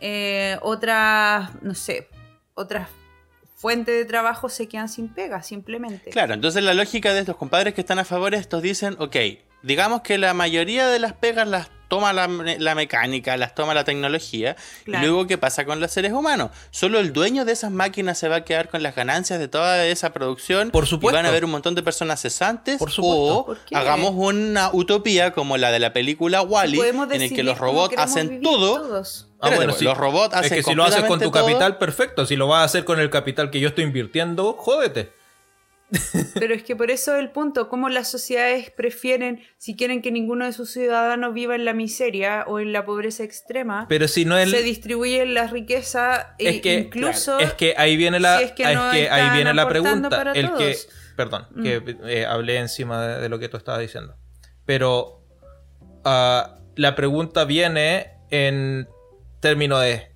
[0.00, 2.08] eh, otras, no sé,
[2.54, 2.88] otras
[3.60, 6.10] fuentes de trabajo, se quedan sin pega, simplemente.
[6.10, 9.16] Claro, entonces la lógica de estos compadres que están a favor, estos dicen, ok,
[9.62, 13.84] digamos que la mayoría de las pegas las toma la, la mecánica, las toma la
[13.84, 15.04] tecnología, Claro.
[15.04, 16.50] y luego ¿qué pasa con los seres humanos?
[16.70, 19.84] Solo el dueño de esas máquinas se va a quedar con las ganancias de toda
[19.84, 20.70] esa producción.
[20.70, 21.16] Por Y supuesto.
[21.16, 22.78] van a haber un montón de personas cesantes.
[22.78, 23.58] Por supuesto.
[23.74, 27.44] O hagamos una utopía como la de la película Wally, Podemos en el que decidir
[27.44, 28.80] los cómo robots hacen todo.
[28.80, 29.26] todos.
[29.42, 29.84] Ah, Espérate, bueno, pues, sí.
[29.84, 31.44] los robots Es hacen que si lo haces con tu todo.
[31.46, 32.24] capital, perfecto.
[32.26, 35.12] Si lo vas a hacer con el capital que yo estoy invirtiendo, jódete.
[36.34, 40.10] Pero es que por eso es el punto, cómo las sociedades prefieren, si quieren que
[40.12, 44.24] ninguno de sus ciudadanos viva en la miseria o en la pobreza extrema, Pero si
[44.24, 44.50] no es.
[44.50, 48.62] se distribuyen la riqueza e que, incluso Es que ahí viene la, si es que
[48.62, 50.32] es no que ahí viene la pregunta.
[50.34, 50.88] El que, todos.
[51.16, 51.62] perdón, Mm.
[51.62, 54.16] que eh, hablé encima de, de lo que tú estabas diciendo.
[54.64, 55.24] Pero
[56.04, 58.88] ah, la pregunta viene en
[59.40, 60.09] términos de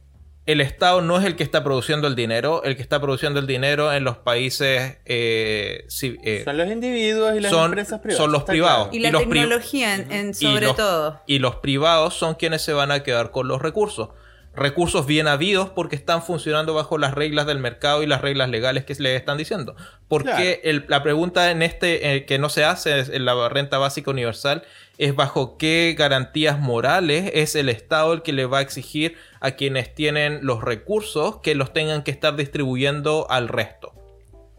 [0.47, 3.47] el Estado no es el que está produciendo el dinero, el que está produciendo el
[3.47, 8.23] dinero en los países eh, eh, Son los individuos y las son- empresas privadas.
[8.23, 8.89] son los privados.
[8.93, 11.21] y y la los tecnología en, en y sobre los- todo.
[11.27, 14.11] Y los privados son quienes se van a quedar con los recursos.
[14.57, 18.85] Recursos bien habidos porque están funcionando bajo las reglas del mercado y las reglas legales
[18.85, 19.75] que les están diciendo.
[20.07, 23.79] Porque el- la pregunta en este eh, que no se hace es- en la renta
[23.79, 24.63] básica universal
[24.99, 29.53] es bajo qué garantías morales es el Estado el que le va a exigir a
[29.53, 33.93] quienes tienen los recursos que los tengan que estar distribuyendo al resto.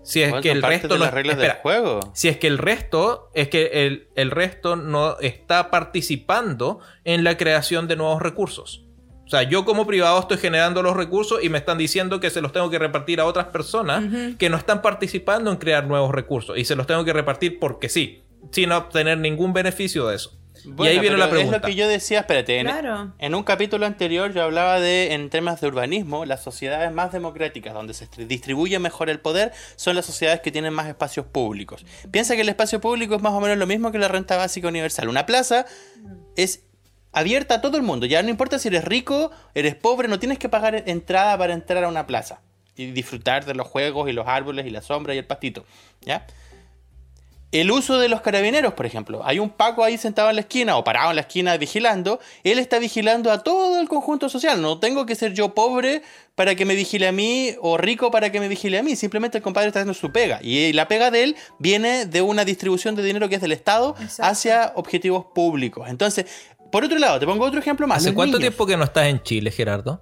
[0.04, 2.12] Si es Bueno, que el resto de no las reglas espera, del juego.
[2.14, 7.38] si es que el resto, es que el, el resto no está participando en la
[7.38, 8.86] creación de nuevos recursos.
[9.26, 12.42] O sea, yo como privado estoy generando los recursos y me están diciendo que se
[12.42, 14.04] los tengo que repartir a otras personas
[14.38, 16.56] que no están participando en crear nuevos recursos.
[16.60, 20.32] Y se los tengo que repartir porque sí, sin obtener ningún beneficio de eso.
[20.80, 21.58] y ahí viene la pregunta.
[21.58, 23.14] Es lo que yo decía, espérate, en, Claro.
[23.20, 27.74] en un capítulo anterior yo hablaba de, en temas de urbanismo, las sociedades más democráticas,
[27.76, 31.86] donde se distri- distribuye mejor el poder, son las sociedades que tienen más espacios públicos.
[32.10, 34.68] Piensa que el espacio público es más o menos lo mismo que la renta básica
[34.68, 35.08] universal.
[35.08, 35.66] Una plaza
[36.36, 36.64] es
[37.12, 40.40] abierta a todo el mundo, ya no importa si eres rico, eres pobre, no tienes
[40.40, 42.42] que pagar entrada para entrar a una plaza
[42.76, 45.64] y disfrutar de los juegos y los árboles y la sombra y el pastito,
[46.02, 46.26] ¿ya?
[47.52, 49.22] El uso de los carabineros, por ejemplo.
[49.24, 52.20] Hay un Paco ahí sentado en la esquina o parado en la esquina vigilando.
[52.44, 54.62] Él está vigilando a todo el conjunto social.
[54.62, 56.02] No tengo que ser yo pobre
[56.36, 58.96] para que me vigile a mí o rico para que me vigile a mí.
[58.96, 60.40] Simplemente el compadre está haciendo su pega.
[60.42, 63.96] Y la pega de él viene de una distribución de dinero que es del Estado
[64.02, 64.24] Exacto.
[64.32, 65.88] hacia objetivos públicos.
[65.88, 66.26] Entonces,
[66.72, 68.00] por otro lado, te pongo otro ejemplo más.
[68.00, 68.50] ¿Hace cuánto niños.
[68.50, 70.02] tiempo que no estás en Chile, Gerardo?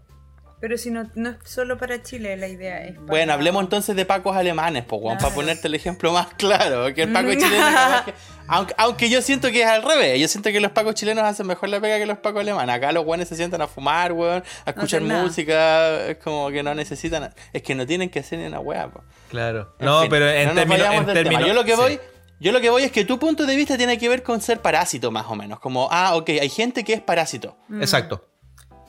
[0.63, 2.93] Pero si no, no es solo para Chile, la idea es.
[2.93, 5.35] para- Bueno, hablemos entonces de pacos alemanes, pues, para Claro.
[5.35, 6.93] ponerte el ejemplo más claro.
[6.93, 7.57] Que el paco chileno.
[7.57, 8.13] capaz que-
[8.47, 10.21] aunque, aunque yo siento que es al revés.
[10.21, 12.73] Yo siento que los pacos chilenos hacen mejor la pega que los pacos alemanes.
[12.73, 16.05] Acá los guanes se sientan a fumar, weón, a escuchar música.
[16.11, 17.33] Es como que no necesitan.
[17.51, 19.03] Es que no tienen que hacer ni una weá, po.
[19.31, 19.75] Claro.
[19.79, 21.45] En No, fin, pero en no nos términos.
[21.45, 21.77] Yo lo que sí.
[21.77, 21.99] voy.
[22.39, 24.61] Yo lo que voy es que tu punto de vista tiene que ver con ser
[24.61, 25.59] parásito, más o menos.
[25.59, 27.57] Como, ah, ok, hay gente que es parásito.
[27.67, 27.81] Mm.
[27.81, 28.29] Exacto.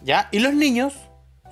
[0.02, 0.28] ¿Ya?
[0.30, 0.94] Y los niños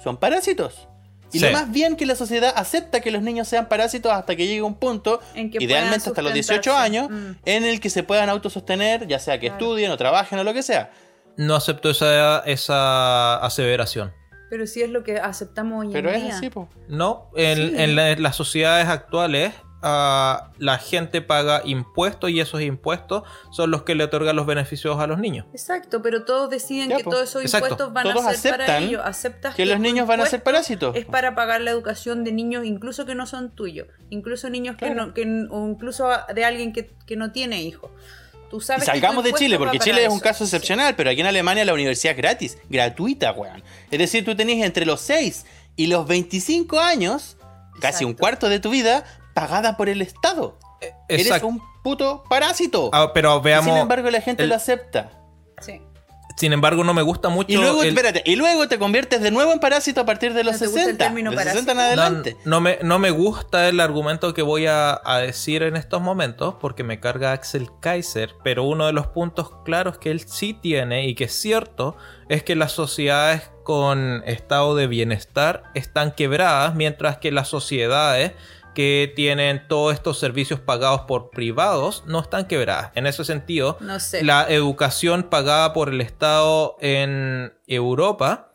[0.02, 0.88] son parásitos.
[1.34, 1.46] Y Sí.
[1.46, 4.60] lo más bien que la sociedad acepta que los niños sean parásitos hasta que llegue
[4.62, 6.98] un punto, En que idealmente hasta los 18 sustentarse.
[6.98, 7.38] años, Mm.
[7.46, 9.54] en el que se puedan autosostener, ya sea que Claro.
[9.64, 10.90] estudien o trabajen o lo que sea.
[11.38, 14.12] No acepto esa, esa aseveración.
[14.50, 16.36] Pero sí es lo que aceptamos hoy Pero en es día.
[16.36, 16.68] así, po.
[16.88, 17.74] No, en, Sí.
[17.82, 23.70] en la- en las sociedades actuales ah, la gente paga impuestos y esos impuestos son
[23.70, 25.46] los que le otorgan los beneficios a los niños.
[25.52, 27.66] Exacto, pero todos deciden Ya, que todos esos Exacto.
[27.66, 29.02] impuestos van Todos a ser para aceptan ellos.
[29.04, 30.94] Aceptas Que los niños van a ser parásitos.
[30.96, 33.88] Es para pagar la educación de niños, incluso que no son tuyos.
[34.10, 37.90] Incluso niños que no, que, o incluso de alguien que, que no tiene hijos.
[38.50, 40.54] Tú Y sabes salgamos de Chile, porque Chile es un caso Sí.
[40.54, 43.62] excepcional, pero aquí en Alemania la universidad es gratis, gratuita, weón.
[43.90, 47.38] Es decir, tú tenés entre los 6 y los 25 años,
[47.80, 49.04] casi un cuarto de tu vida,
[49.34, 50.58] pagada por el Estado.
[51.08, 51.46] Eres Exacto.
[51.46, 52.90] un puto parásito.
[52.92, 53.66] Ah, pero Y veamos.
[53.72, 55.10] sin embargo, la gente el- lo acepta.
[55.60, 55.80] Sí.
[56.36, 57.52] Sin embargo, no me gusta mucho.
[57.52, 60.42] Y luego, el- espérate, y luego te conviertes de nuevo en parásito a partir de
[60.42, 61.04] los ¿No te gusta el 60.
[61.04, 61.74] término de 60 en parásito?
[61.96, 62.36] No, adelante.
[62.46, 66.54] no me, no me gusta el argumento que voy a, a decir en estos momentos
[66.58, 71.06] porque me carga Axel Kaiser, pero uno de los puntos claros que él sí tiene
[71.06, 71.96] y que es cierto
[72.30, 78.32] es que las sociedades con estado de bienestar están quebradas mientras que las sociedades
[78.74, 82.90] que tienen todos estos servicios pagados por privados no están quebradas.
[82.94, 84.24] En ese sentido, No sé.
[84.24, 88.52] la educación pagada por el Estado en Europa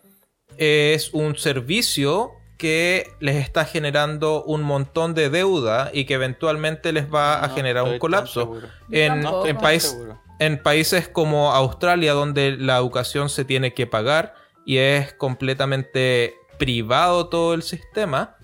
[0.57, 7.13] es un servicio que les está generando un montón de deuda y que eventualmente les
[7.13, 8.53] va a No generar un colapso.
[8.91, 9.24] En,
[9.61, 10.20] país- seguro.
[10.39, 14.34] en países como Australia, donde la educación se tiene que pagar
[14.65, 18.36] y es completamente privado todo el sistema.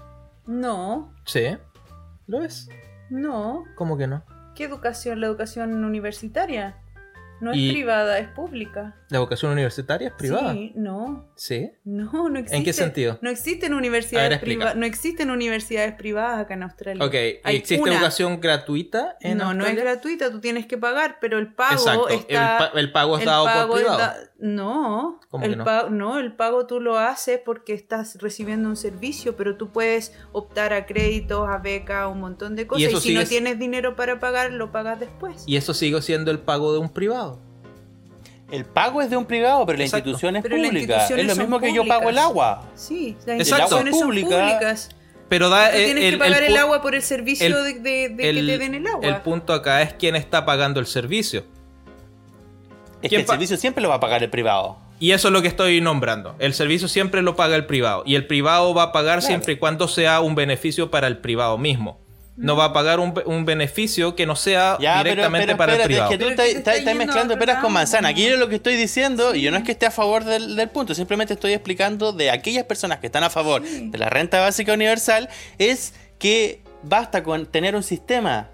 [0.45, 1.57] No, Sí.
[2.27, 2.69] ¿Lo es?
[3.09, 3.65] no.
[3.75, 4.23] ¿Cómo que no?
[4.55, 5.19] ¿Qué educación?
[5.21, 6.77] La educación universitaria.
[7.41, 8.95] No es Y- privada, es pública.
[9.09, 10.53] ¿La educación universitaria es privada?
[10.53, 11.29] Sí, no.
[11.35, 11.71] Sí.
[11.83, 12.57] No, no existe.
[12.57, 13.19] ¿En qué sentido?
[13.21, 14.75] No existen universidades privadas.
[14.75, 17.05] No existen universidades privadas acá en Australia.
[17.05, 17.13] Ok.
[17.13, 17.93] ¿y Hay ¿Existe una.
[17.95, 19.83] educación gratuita en No, no es Australia?
[19.91, 22.09] gratuita, tú tienes que pagar, pero el pago Exacto.
[22.09, 22.57] está.
[22.57, 23.97] el, pa- el pago es el dado pago por privado.
[23.99, 25.63] da- No, ¿Cómo el que no?
[25.63, 30.13] pago, no, el pago tú lo haces porque estás recibiendo un servicio, pero tú puedes
[30.31, 32.81] optar a créditos, a becas, un montón de cosas.
[32.81, 35.43] Y, eso si no tienes dinero para pagar, lo pagas después.
[35.45, 37.32] Y eso sigue siendo el pago de un privado.
[38.51, 40.05] El pago es de un privado, pero Exacto.
[40.05, 41.05] la institución es Pero pública.
[41.07, 42.63] Es lo mismo que yo pago el agua.
[42.75, 43.63] Sí, las Exacto.
[43.63, 44.89] instituciones son Pública, públicas.
[45.29, 48.09] Pero da tienes el, que pagar el, pu- agua por el servicio el- de, de-
[48.09, 49.07] de que el- te den el agua.
[49.07, 51.39] el punto acá es quién está pagando el servicio.
[53.01, 54.77] Es que ¿Quién el servicio siempre lo va a pagar el privado.
[54.99, 56.35] Y eso es lo que estoy nombrando.
[56.39, 58.03] El servicio siempre lo paga el privado.
[58.05, 59.27] Y el privado va a pagar Claro.
[59.27, 61.99] siempre y cuando sea un beneficio para el privado mismo.
[62.35, 65.75] No va a pagar un, un beneficio que no sea Ya, pero, directamente pero para
[65.75, 66.11] el privado.
[66.11, 68.07] es que tú Pero estás, está mezclando peras con manzana.
[68.09, 70.55] Aquí yo lo que estoy diciendo, y yo no es que esté a favor del,
[70.55, 73.89] del punto, simplemente estoy explicando de aquellas personas que están a favor Sí.
[73.91, 75.29] de la renta básica universal,
[75.59, 78.49] es que basta con tener un sistema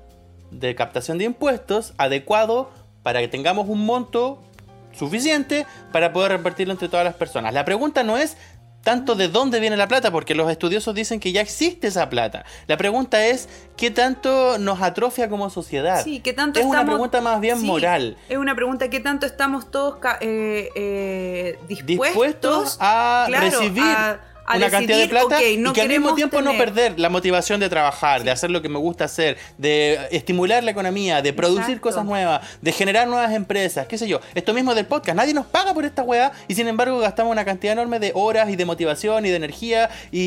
[0.52, 2.72] de captación de impuestos adecuado
[3.02, 4.44] para que tengamos un monto
[4.92, 7.54] suficiente para poder repartirlo entre todas las personas.
[7.54, 8.36] La pregunta no es
[8.84, 12.46] tanto de dónde viene la plata, porque los estudiosos dicen que ya existe esa plata.
[12.68, 16.04] La pregunta es qué tanto nos atrofia como sociedad.
[16.04, 18.18] Sí, ¿qué tanto es una pregunta más bien Sí, moral.
[18.30, 24.22] Es una pregunta, ¿qué tanto estamos todos eh, eh, dispuestos, Dispuestos a claro, recibir a-
[24.50, 27.60] a una cantidad de plata no y que al mismo tiempo no perder la motivación
[27.60, 31.62] de trabajar, de hacer lo que me gusta hacer, de estimular la economía, de producir
[31.62, 31.82] Exacto.
[31.82, 34.20] cosas nuevas, de generar nuevas empresas, qué sé yo.
[34.36, 37.46] Esto mismo del podcast, nadie nos paga por esta weá y sin embargo gastamos una
[37.46, 40.20] cantidad enorme de horas y de motivación y de energía y,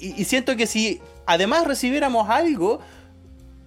[0.00, 2.80] y- y siento que si además recibiéramos algo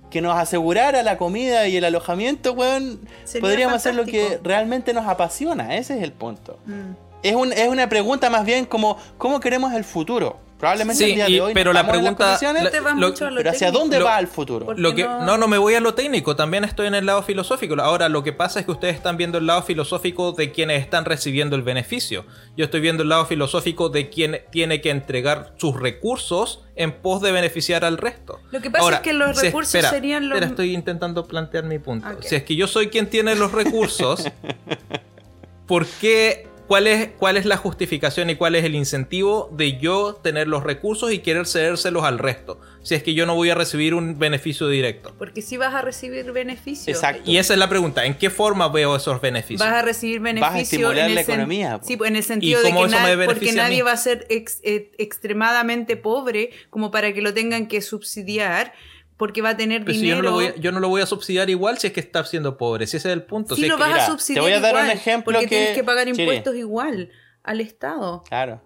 [0.09, 4.91] que nos asegurara la comida y el alojamiento, weón, Sería podríamos hacer lo que realmente
[4.91, 6.57] nos apasiona, ese es el punto.
[6.65, 7.08] Mm.
[7.23, 10.39] Es, un- es una pregunta más bien como, ¿cómo queremos el futuro?
[10.59, 12.79] Probablemente Sí, el día y- de hoy pero la estamos en las pregunta- la- Te
[12.81, 13.79] vas lo- mucho a lo pero ¿hacia técnico.
[13.79, 14.73] dónde Lo- va el futuro?
[14.75, 17.23] Lo que, no- no, no me voy a lo técnico, también estoy en el lado
[17.23, 17.75] filosófico.
[17.81, 21.05] Ahora, lo que pasa es que ustedes están viendo el lado filosófico de quienes están
[21.05, 22.25] recibiendo el beneficio.
[22.57, 27.21] Yo estoy viendo el lado filosófico de quien tiene que entregar sus recursos en pos
[27.21, 28.41] de beneficiar al resto.
[28.51, 31.79] Lo que pasa es que los si- recursos serían los- Espera, estoy intentando plantear mi
[31.79, 32.05] punto.
[32.09, 32.21] Ok.
[32.23, 34.25] Si es que yo soy quien tiene los recursos,
[35.67, 40.13] ¿por qué ¿cuál es, ¿cuál es la justificación y cuál es el incentivo de yo
[40.23, 42.61] tener los recursos y querer cedérselos al resto?
[42.81, 45.13] Si es que yo no voy a recibir un beneficio directo.
[45.17, 46.95] Porque si vas a recibir beneficios.
[46.95, 47.29] Exacto.
[47.29, 49.59] Y esa es la pregunta, ¿en qué forma veo esos beneficios?
[49.67, 50.61] Vas a recibir beneficios.
[50.61, 51.79] estimular en la el economía.
[51.83, 53.83] Sí, pues, en el sentido ¿Y de cómo que eso me na- porque a nadie
[53.83, 58.71] va a ser ex- eh, extremadamente pobre como para que lo tengan que subsidiar
[59.19, 60.29] porque va a tener Pero si yo, no dinero.
[60.29, 62.57] lo voy a, yo no lo voy a subsidiar igual si es que está siendo
[62.57, 63.53] pobre, si ese es el punto.
[63.53, 64.97] Sí si es lo que- vas mira, a te subsidiar voy a dar un igual,
[64.97, 66.23] ejemplo porque que- tienes que pagar Chile.
[66.23, 67.11] impuestos igual
[67.43, 68.23] al Estado.
[68.27, 68.61] Claro.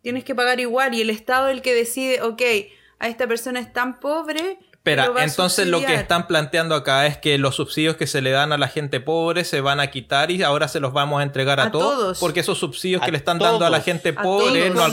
[0.00, 2.40] Tienes que pagar igual y el Estado es el que decide, ok,
[3.00, 4.60] a esta persona es tan pobre.
[4.72, 8.06] Espera, lo va a entonces lo que están planteando acá es que los subsidios que
[8.06, 10.92] se le dan a la gente pobre se van a quitar y ahora se los
[10.92, 12.18] vamos a entregar a, A todos, todos.
[12.20, 14.86] Porque esos subsidios A que le están dando a la gente A pobre, no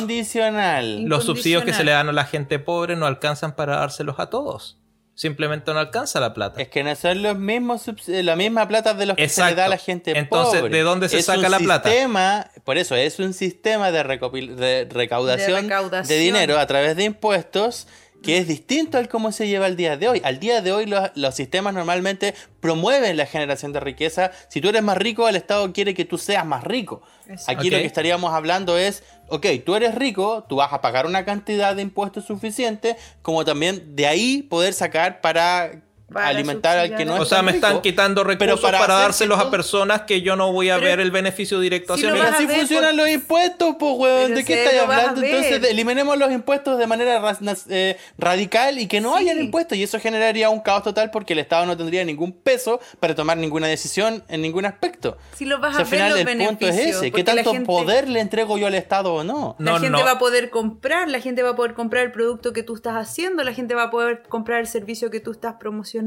[1.07, 4.29] los subsidios que se le dan a la gente pobre no alcanzan para dárselos a
[4.31, 4.79] todos.
[5.15, 6.61] Simplemente no alcanza la plata.
[6.61, 9.55] Es que no son los mismos eh, la misma plata de los que se le
[9.55, 10.75] da a la gente Entonces, pobre.
[10.75, 11.89] ¿de dónde se Es saca un la plata?
[11.89, 16.07] Sistema, por eso, es un sistema de, recopil- de recaudación, De recaudación.
[16.07, 17.87] de dinero a través de impuestos
[18.23, 20.21] que es distinto al cómo se lleva al día de hoy.
[20.23, 24.31] Al día de hoy los, los sistemas normalmente promueven la generación de riqueza.
[24.49, 27.03] Si tú eres más rico, el Estado quiere que tú seas más rico.
[27.29, 27.51] Eso.
[27.51, 31.25] Aquí lo que estaríamos hablando es, ok, tú eres rico, tú vas a pagar una
[31.25, 35.81] cantidad de impuestos suficiente, como también de ahí poder sacar para,
[36.15, 37.81] Para alimentar al que no es o sea, me están rico.
[37.83, 40.99] quitando Pero recursos para para, dárselos a personas que yo no voy a Pero- ver
[41.01, 42.19] el beneficio directo Si hacia mí.
[42.21, 44.23] A así ver funcionan por- los impuestos, pues, weón.
[44.23, 45.21] Pero ¿De qué si estáis hablando?
[45.21, 47.21] Entonces, eliminemos los impuestos de manera
[47.69, 49.23] eh, radical y que no Sí.
[49.23, 49.77] hayan impuestos.
[49.77, 53.37] Y eso generaría un caos total porque el Estado no tendría ningún peso para tomar
[53.37, 55.17] ninguna decisión en ningún aspecto.
[55.35, 57.11] Si lo vas O sea, a al ver final, los el punto es beneficios, ese.
[57.11, 59.55] ¿Qué tanto gente- poder le entrego yo al Estado o no?
[59.59, 60.05] La No, gente no.
[60.05, 62.95] va a poder comprar, la gente va a poder comprar el producto que tú estás
[62.95, 66.04] haciendo, la gente va a poder comprar el servicio que tú estás promocionando.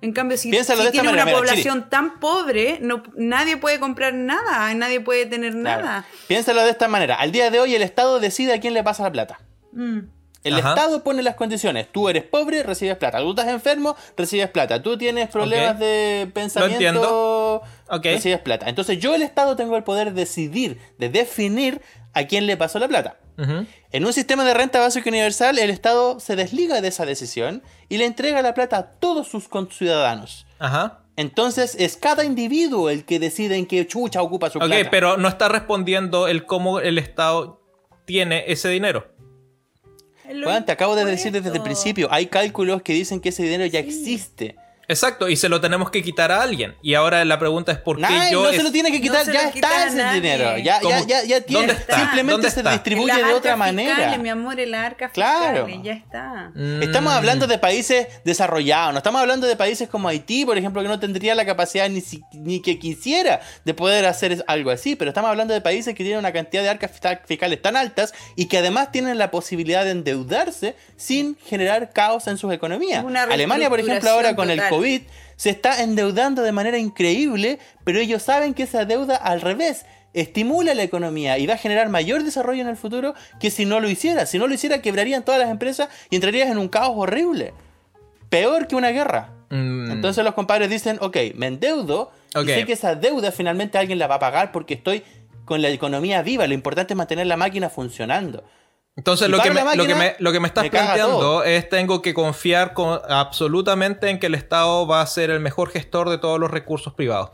[0.00, 4.72] En cambio, si, si manera, una mira, población tan pobre, no, nadie puede comprar nada,
[4.74, 5.82] nadie puede tener Claro.
[5.84, 6.06] nada.
[6.28, 7.14] Piénsalo de esta manera.
[7.14, 9.40] Al día de hoy, el Estado decide a quién le pasa la plata.
[9.72, 10.00] Mm.
[10.44, 10.70] El Ajá.
[10.74, 11.90] Estado pone las condiciones.
[11.90, 13.18] Tú eres pobre, recibes plata.
[13.20, 14.82] Tú estás enfermo, recibes plata.
[14.82, 17.62] Tú tienes problemas de pensamiento,
[18.02, 18.68] recibes plata.
[18.68, 21.80] Entonces yo, el Estado, tengo el poder de decidir, de definir
[22.12, 23.16] a quién le pasó la plata.
[23.38, 23.66] Ujú.
[23.94, 27.98] En un sistema de renta básica universal, el Estado se desliga de esa decisión y
[27.98, 30.48] le entrega la plata a todos sus conciudadanos.
[30.58, 31.04] Ajá.
[31.14, 34.90] Entonces es cada individuo el que decide en qué chucha ocupa su Ok, plata.
[34.90, 37.60] pero no está respondiendo el cómo el Estado
[38.04, 39.06] tiene ese dinero.
[40.42, 43.64] Juan, te acabo de decir desde el principio, hay cálculos que dicen que ese dinero
[43.66, 44.56] ya existe.
[44.88, 46.74] Exacto, y se lo tenemos que quitar a alguien.
[46.82, 48.42] Y ahora la pregunta es por qué yo.
[48.42, 50.20] no es- se lo tiene que quitar, ya está ese nadie.
[50.20, 50.58] dinero.
[50.58, 51.66] Ya, ya, ya, ya tiene.
[51.68, 51.96] ¿Dónde está?
[51.98, 53.94] Simplemente ¿Dónde se distribuye de otra manera.
[53.94, 55.66] fiscales, mi amor, en las arcas Claro.
[55.66, 56.50] fiscales, ya está.
[56.54, 56.82] Mm.
[56.82, 60.88] Estamos hablando de países desarrollados, no estamos hablando de países como Haití, por ejemplo, que
[60.88, 65.10] no tendría la capacidad ni, si- ni que quisiera de poder hacer algo así, pero
[65.10, 68.46] estamos hablando de países que tienen una cantidad de arcas fisca- fiscales tan altas y
[68.46, 73.02] que además tienen la posibilidad de endeudarse sin generar caos en sus economías.
[73.04, 75.02] Una Alemania, por ejemplo, ahora con el reestructuración COVID
[75.36, 80.74] se está endeudando de manera increíble, pero ellos saben que esa deuda al revés estimula
[80.74, 83.88] la economía y va a generar mayor desarrollo en el futuro que si no lo
[83.88, 84.26] hiciera.
[84.26, 87.52] Si no lo hiciera, quebrarían todas las empresas y entrarías en un caos horrible.
[88.28, 89.32] Peor que una guerra.
[89.50, 89.90] Mm.
[89.90, 92.44] Entonces los compadres dicen, ok, me endeudo Ok.
[92.44, 95.02] y sé que esa deuda finalmente alguien la va a pagar porque estoy
[95.44, 96.46] con la economía viva.
[96.46, 98.44] Lo importante es mantener la máquina funcionando.
[98.96, 102.00] Entonces lo que, me, lo, que me, lo que me estás me planteando es tengo
[102.00, 106.18] que confiar con- absolutamente en que el Estado va a ser el mejor gestor de
[106.18, 107.30] todos los recursos privados.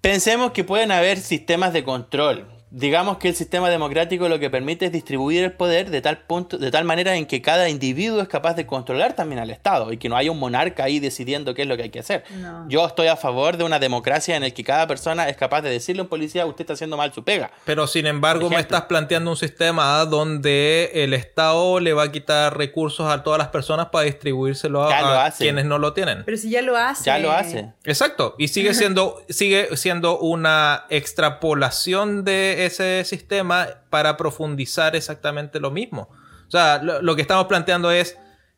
[0.00, 2.46] Pensemos que pueden haber sistemas de control.
[2.70, 6.56] Digamos que el sistema democrático lo que permite es distribuir el poder de tal punto,
[6.56, 9.96] de tal manera en que cada individuo es capaz de controlar también al Estado y
[9.96, 12.24] que no haya un monarca ahí decidiendo qué es lo que hay que hacer.
[12.36, 12.68] No.
[12.68, 15.70] Yo estoy a favor de una democracia en el que cada persona es capaz de
[15.70, 17.50] decirle a un policía usted está haciendo mal su pega.
[17.64, 22.56] Pero sin embargo me estás planteando un sistema donde el Estado le va a quitar
[22.56, 26.22] recursos a todas las personas para distribuírselo a, a quienes no lo tienen.
[26.24, 27.04] Pero si ya lo hace.
[27.04, 27.70] Ya lo hace.
[27.84, 35.70] Exacto, y sigue siendo, sigue siendo una extrapolación de ese sistema para profundizar exactamente lo
[35.70, 36.08] mismo.
[36.46, 38.16] O sea, lo, lo que estamos planteando es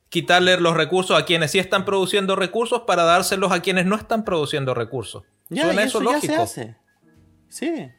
[0.09, 4.25] quitarle los recursos a quienes sí están produciendo recursos para dárselos a quienes no están
[4.25, 5.25] produciendo recursos.
[5.49, 6.35] Ya, Suena eso, eso ya lógico.
[6.35, 6.77] se hace.
[7.49, 7.91] Sí.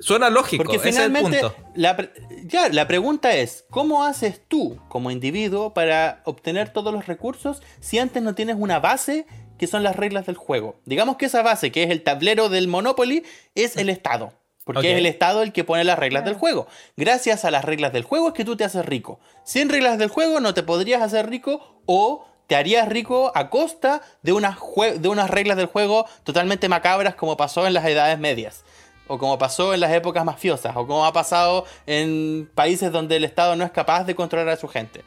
[0.00, 1.54] Suena lógico, Porque ese es el punto.
[1.76, 2.10] la,
[2.44, 7.98] ya, la pregunta es, ¿cómo haces tú como individuo para obtener todos los recursos si
[8.00, 9.26] antes no tienes una base
[9.58, 10.80] que son las reglas del juego?
[10.86, 13.24] Digamos que esa base, que es el tablero del Monopoly,
[13.54, 14.32] es el Estado.
[14.64, 16.68] Porque es el Estado el que pone las reglas del juego.
[16.96, 19.18] Gracias a las reglas del juego es que tú te haces rico.
[19.44, 24.02] Sin reglas del juego no te podrías hacer rico o te harías rico a costa
[24.22, 24.58] de unas,
[24.98, 28.64] de unas reglas del juego totalmente macabras como pasó en las edades medias.
[29.08, 33.24] o como pasó en las épocas mafiosas, o como ha pasado en países donde el
[33.24, 35.02] Estado no es capaz de controlar a su gente.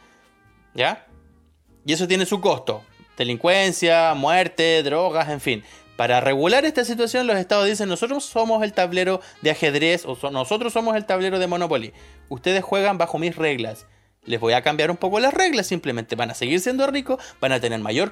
[0.73, 1.07] ¿Ya?
[1.85, 2.83] Y eso tiene su costo.
[3.17, 5.63] Delincuencia, muerte, drogas, en fin.
[5.95, 10.73] Para regular esta situación, los estados dicen, nosotros somos el tablero de ajedrez o nosotros
[10.73, 11.93] somos el tablero de Monopoly.
[12.27, 13.85] Ustedes juegan bajo mis reglas.
[14.25, 17.51] Les voy a cambiar un poco las reglas, simplemente van a seguir siendo ricos, van
[17.51, 18.11] a tener mayor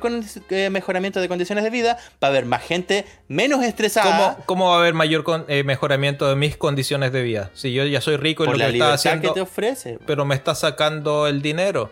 [0.49, 4.37] eh, mejoramiento de condiciones de vida, va a haber más gente menos estresada.
[4.45, 7.49] ¿Cómo, va a haber mayor eh, mejoramiento de mis condiciones de vida?
[7.55, 9.97] Si yo ya soy rico y lo que está haciendo, que te ofrece.
[10.05, 11.89] Pero me está sacando el dinero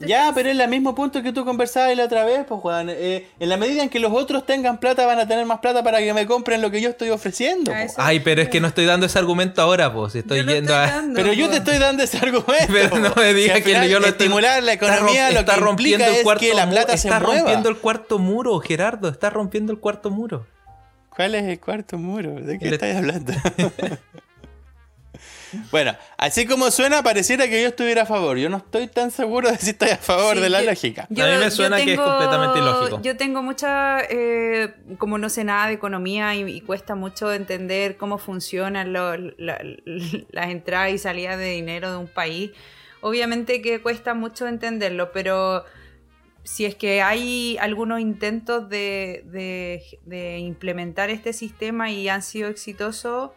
[0.00, 2.88] ya, pero es el mismo punto que tú conversabas la otra vez, pues Juan.
[2.90, 5.82] Eh, en la medida en que los otros tengan plata, van a tener más plata
[5.82, 7.72] para que me compren lo que yo estoy ofreciendo.
[7.96, 10.14] Ay, pero es que no estoy dando ese argumento ahora, pues.
[10.14, 11.02] Estoy yendo a.
[11.14, 12.72] pero yo te estoy dando ese argumento.
[12.72, 14.26] Pero no me digas que yo lo estoy.
[14.26, 17.76] Estimular la economía, lo está que rompiendo el cuarto que la plata Está rompiendo el
[17.76, 19.08] cuarto muro, Gerardo.
[19.08, 20.46] Está rompiendo el cuarto muro.
[21.14, 22.34] ¿Cuál es el cuarto muro?
[22.34, 23.32] ¿De qué estás hablando?
[25.70, 28.36] Bueno, así como suena, pareciera que yo estuviera a favor.
[28.38, 31.02] Yo no estoy tan seguro de si estoy a favor de la lógica.
[31.02, 33.02] a mí me suena que es completamente ilógico.
[33.02, 38.18] Yo tengo mucha, eh, como no sé nada de economía y, cuesta mucho entender cómo
[38.18, 42.52] funcionan las entradas y salidas de dinero de un país.
[43.00, 45.64] Obviamente que cuesta mucho entenderlo, pero
[46.44, 49.24] si es que hay algunos intentos de,
[50.04, 53.32] de implementar este sistema y han sido exitosos,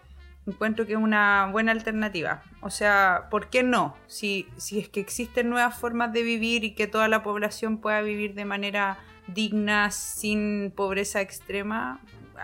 [0.48, 2.44] encuentro que es una buena alternativa.
[2.62, 3.96] O sea, ¿por qué no?
[4.08, 8.02] Si, si es que existen nuevas formas de vivir y que toda la población pueda
[8.02, 12.00] vivir de manera digna, sin pobreza extrema,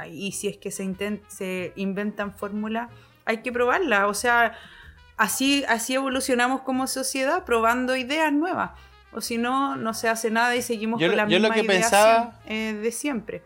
[0.09, 2.89] y si es que se, se inventan fórmulas,
[3.25, 4.05] hay que probarlas.
[4.05, 4.57] O sea,
[5.17, 8.71] así, así evolucionamos como sociedad, probando ideas nuevas.
[9.13, 12.91] O si no, no se hace nada y seguimos con la misma idea eh, de
[12.91, 13.43] siempre.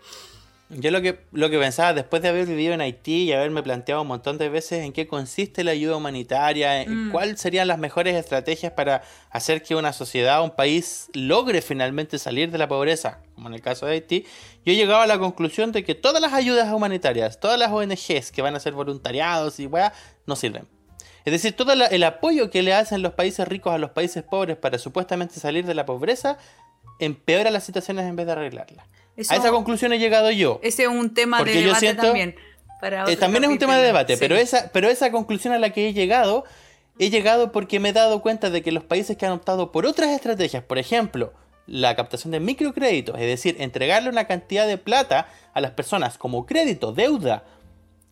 [0.69, 4.01] Yo lo que, lo que pensaba después de haber vivido en Haití y haberme planteado
[4.01, 7.11] un montón de veces en qué consiste la ayuda humanitaria, en mm.
[7.11, 12.49] cuáles serían las mejores estrategias para hacer que una sociedad, un país logre finalmente salir
[12.49, 14.25] de la pobreza, como en el caso de Haití,
[14.65, 18.31] yo he llegado a la conclusión de que todas las ayudas humanitarias, todas las ONGs
[18.31, 19.93] que van a ser voluntariados y weá,
[20.25, 20.67] no sirven.
[21.25, 24.57] Es decir, todo el apoyo que le hacen los países ricos a los países pobres
[24.57, 26.39] para supuestamente salir de la pobreza
[26.99, 28.87] empeora las situaciones en vez de arreglarlas
[29.17, 30.59] a esa conclusión he llegado yo.
[30.63, 32.35] Ese es un tema de debate también.
[33.07, 35.87] Eh, también es un tema de debate, pero, esa, pero esa conclusión a la que
[35.87, 36.43] he llegado,
[36.99, 39.85] he llegado porque me he dado cuenta de que los países que han optado por
[39.85, 41.33] otras estrategias, por ejemplo,
[41.67, 46.45] la captación de microcréditos, es decir, entregarle una cantidad de plata a las personas como
[46.45, 47.43] crédito, deuda,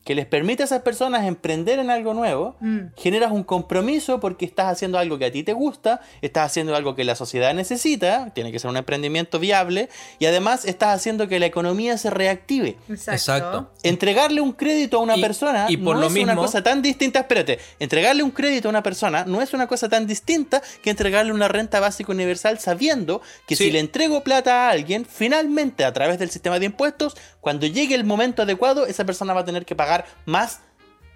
[0.03, 2.79] que les permite a esas personas emprender en algo nuevo, mm.
[2.97, 6.95] generas un compromiso porque estás haciendo algo que a ti te gusta, estás haciendo algo
[6.95, 9.89] que la sociedad necesita, tiene que ser un emprendimiento viable,
[10.19, 12.77] y además estás haciendo que la economía se reactive.
[12.89, 13.71] Exacto.
[13.83, 17.59] Entregarle un crédito a una persona y por no es una cosa tan distinta, espérate,
[17.79, 21.47] entregarle un crédito a una persona no es una cosa tan distinta que entregarle una
[21.47, 26.29] renta básica universal sabiendo que si le entrego plata a alguien, finalmente a través del
[26.29, 30.05] sistema de impuestos, cuando llegue el momento adecuado, esa persona va a tener que pagar
[30.25, 30.61] más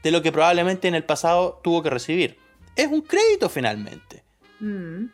[0.03, 2.37] de lo que probablemente en el pasado tuvo que recibir.
[2.75, 4.25] Es un crédito finalmente.
[4.59, 5.05] Mm.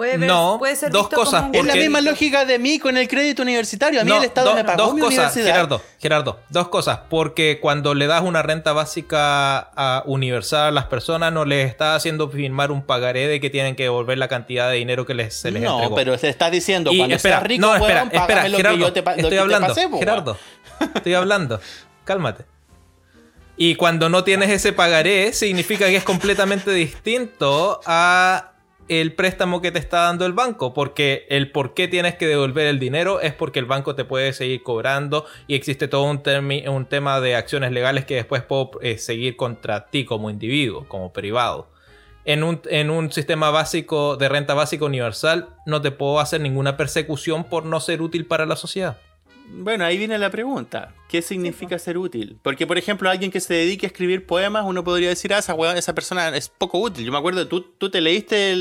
[0.00, 1.50] Puede, no, puede ser dos cosas.
[1.52, 4.00] Es la misma lógica de mí con el crédito universitario.
[4.00, 5.44] A mí el Estado me pagó dos mi cosas, universidad.
[5.44, 7.00] Gerardo, Gerardo, dos cosas.
[7.10, 12.30] Porque cuando le das una renta básica universal a las personas, no les está haciendo
[12.30, 15.50] firmar un pagaré de que tienen que devolver la cantidad de dinero que les, se
[15.50, 19.36] les no, No, pero se está diciendo, cuando espera, rico, no, espera, espera, Gerardo, estoy
[19.36, 20.38] hablando, Gerardo,
[20.94, 21.60] estoy hablando.
[22.04, 22.46] Cálmate.
[23.58, 28.49] Y cuando no tienes ese pagaré, significa que es completamente distinto a
[28.90, 32.66] el préstamo que te está dando el banco, porque el por qué tienes que devolver
[32.66, 36.22] el dinero es porque el banco te puede seguir cobrando y existe todo un,
[36.88, 41.68] tema de acciones legales que después puedo eh, seguir contra ti como individuo, como privado.
[42.24, 46.76] En un, en un, sistema básico de renta básica universal no te puedo hacer ninguna
[46.76, 48.98] persecución por no ser útil para la sociedad.
[49.52, 50.94] Bueno, ahí viene la pregunta.
[51.08, 52.38] ¿Qué significa ser útil?
[52.42, 55.54] Porque, por ejemplo, alguien que se dedique a escribir poemas, uno podría decir, ah, esa,
[55.76, 57.04] esa persona es poco útil.
[57.04, 58.54] Yo me acuerdo, tú, tú te leíste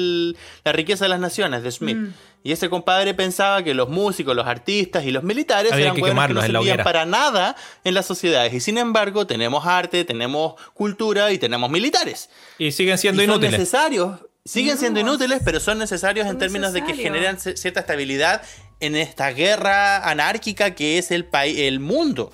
[0.64, 1.98] La riqueza de las naciones de Smith.
[1.98, 2.14] Mm.
[2.44, 6.14] Y ese compadre pensaba que los músicos, los artistas y los militares eran que, que
[6.14, 8.54] no servían para nada en las sociedades.
[8.54, 12.30] Y sin embargo, tenemos arte, tenemos cultura y tenemos militares.
[12.58, 13.52] Y siguen siendo inútiles.
[13.52, 14.20] Son necesarios.
[14.46, 18.42] Siguen siendo inútiles, pero son necesarios en términos de que generan cierta estabilidad
[18.80, 22.32] en esta guerra anárquica que es el, el mundo.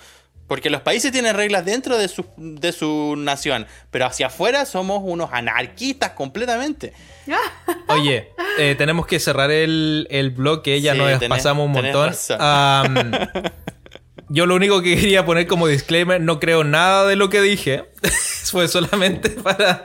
[0.47, 5.01] Porque los países tienen reglas dentro de su, de su nación, pero hacia afuera somos
[5.03, 6.93] unos anarquistas completamente.
[7.87, 12.13] Oye, eh, tenemos que cerrar el, el bloque, ya nos pasamos un montón.
[14.29, 17.85] yo lo único que quería poner como disclaimer, no creo nada de lo que dije.
[18.45, 19.83] Fue solamente para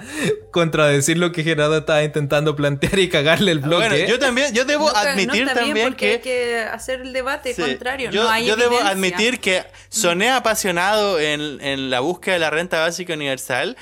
[0.50, 3.88] contradecir lo que Gerardo estaba intentando plantear y cagarle el bloque.
[3.88, 6.12] Bueno, yo también, yo debo No no admitir bien también porque que...
[6.12, 7.62] hay que hacer el debate Sí.
[7.62, 8.10] contrario.
[8.10, 12.50] Yo, no hay yo debo admitir que soné apasionado en, en la búsqueda de la
[12.50, 13.76] renta básica universal,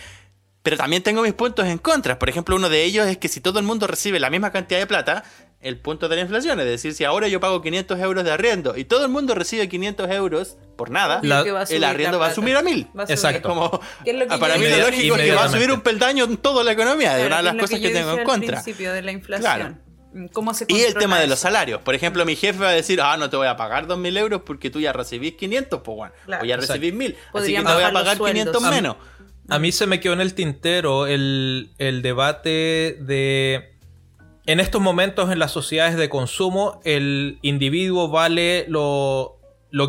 [0.62, 2.18] pero también tengo mis puntos en contra.
[2.18, 4.78] Por ejemplo, uno de ellos es que si todo el mundo recibe la misma cantidad
[4.78, 5.24] de plata,
[5.60, 8.76] el punto de la inflación, es decir, si ahora yo pago 500 euros de arriendo
[8.76, 12.54] y todo el mundo recibe 500 euros por nada, La- el arriendo va a subir
[12.56, 12.86] a mil.
[13.08, 13.48] Exacto.
[13.48, 15.80] Como, ¿Qué es lo que para mí lo lógico es que va a subir un
[15.80, 18.62] peldaño en toda la economía, Claro, de una de las cosas que, tengo en contra.
[18.62, 19.82] principio de la inflación.
[20.32, 21.82] ¿Cómo se Y el tema de los salarios.
[21.82, 24.42] Por ejemplo, mi jefe va a decir, ah, no te voy a pagar 2.000 euros
[24.44, 26.14] porque tú ya recibís 500, pues bueno.
[26.24, 26.42] Claro.
[26.42, 27.14] o ya recibís 1.000.
[27.34, 28.70] Así que te voy a pagar 500 sueldos.
[28.70, 28.96] menos.
[29.50, 33.74] A mí se me quedó en el tintero el, el debate de...
[34.48, 39.38] En estos momentos en las sociedades de consumo, el individuo vale lo,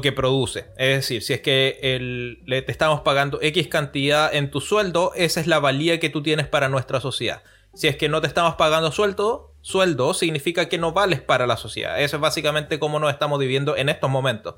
[0.01, 0.65] que produce.
[0.75, 5.39] Es decir, si es que le, te estamos pagando X cantidad en tu sueldo, esa
[5.39, 7.41] es la valía que tú tienes para nuestra sociedad.
[7.73, 11.55] Si es que no te estamos pagando sueldo, sueldo significa que no vales para la
[11.55, 12.01] sociedad.
[12.01, 14.55] Eso es básicamente cómo nos estamos viviendo en estos momentos.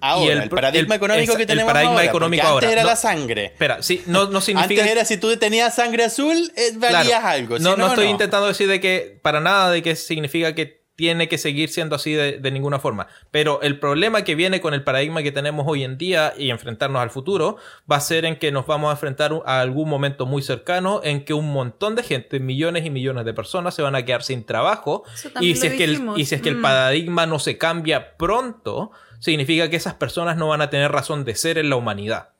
[0.00, 2.72] Ahora, Y el paradigma el- económico que el tenemos paradigma ahora, económico antes ahora.
[2.72, 2.88] era No.
[2.88, 3.44] la sangre.
[3.46, 4.82] Espera, sí, no, no significa...
[4.82, 7.26] Antes era si tú tenías sangre azul, eh, valías Claro.
[7.26, 7.56] algo.
[7.58, 8.10] Si No, no, estoy no.
[8.12, 12.12] intentando decir de que para nada de que significa que tiene que seguir siendo así
[12.12, 13.06] de, de ninguna forma.
[13.30, 17.00] Pero el problema que viene con el paradigma que tenemos hoy en día y enfrentarnos
[17.00, 17.56] al futuro
[17.88, 21.24] va a ser en que nos vamos a enfrentar a algún momento muy cercano en
[21.24, 24.44] que un montón de gente, millones y millones de personas se van a quedar sin
[24.44, 27.26] trabajo Eso y también si, lo es que el, y si es que el paradigma
[27.26, 31.58] no se cambia pronto, significa que esas personas no van a tener razón de ser
[31.58, 32.30] en la humanidad.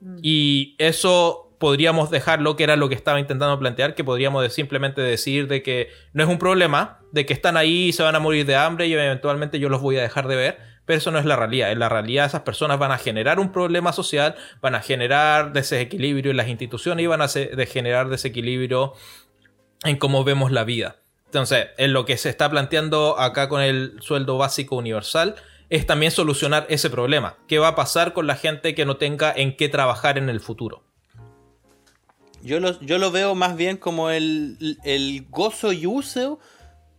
[0.00, 0.18] Mm.
[0.22, 5.02] Y eso podríamos dejarlo, que era lo que estaba intentando plantear, que podríamos de- simplemente
[5.02, 8.20] decir de que no es un problema, de que están ahí y se van a
[8.20, 11.18] morir de hambre y eventualmente yo los voy a dejar de ver, pero eso no
[11.18, 11.70] es la realidad.
[11.70, 16.30] En la realidad esas personas van a generar un problema social, van a generar desequilibrio
[16.30, 18.94] en las instituciones y van a de generar desequilibrio
[19.84, 20.96] en cómo vemos la vida.
[21.26, 25.36] Entonces, en lo que se está planteando acá con el sueldo básico universal
[25.70, 27.36] es también solucionar ese problema.
[27.48, 30.40] ¿Qué va a pasar con la gente que no tenga en qué trabajar en el
[30.40, 30.82] futuro?
[32.42, 36.38] Yo lo, yo lo veo más bien como el, el gozo y uso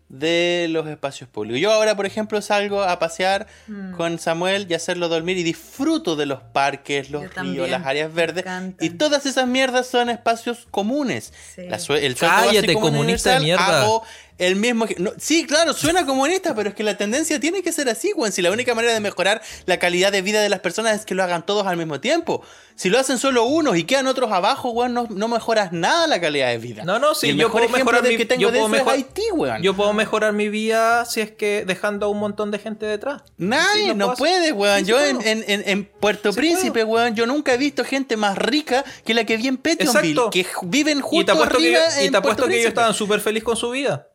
[0.07, 1.61] de los espacios públicos.
[1.61, 3.93] Yo ahora, por ejemplo, salgo a pasear Mm.
[3.93, 7.85] con Samuel y hacerlo dormir y disfruto de los parques, los Yo ríos, también, las
[7.85, 8.43] áreas verdes.
[8.81, 11.31] Y todas esas mierdas son espacios comunes.
[11.55, 11.61] Sí.
[11.69, 13.83] La el Cállate, básico comunista de mierda.
[13.83, 14.03] hago
[14.41, 14.85] el mismo...
[14.97, 18.31] no, sí, claro, suena comunista, pero es que la tendencia tiene que ser así, weón.
[18.31, 21.15] Si la única manera de mejorar la calidad de vida de las personas es que
[21.15, 22.41] lo hagan todos al mismo tiempo.
[22.75, 26.19] Si lo hacen solo unos y quedan otros abajo, weón, no, no mejoras nada la
[26.19, 26.83] calidad de vida.
[26.83, 28.87] No, no, sí, el yo mejor puedo mejorar mi- que tengo yo de puedo es
[28.87, 29.61] Haití, weón.
[29.61, 33.21] Yo puedo mejorar mi vida si es que dejando a un montón de gente detrás.
[33.37, 34.79] Nadie, Sí, no puedo puede.
[34.79, 38.17] Sí, sí yo en, en- en- en Puerto Príncipe, weón, yo nunca he visto gente
[38.17, 40.29] más rica que la que vi en Petionville, Exacto.
[40.31, 43.19] que viven Y te justo apuesto que, arriba y te apuesto que ellos estaban súper
[43.19, 44.07] felices con su vida.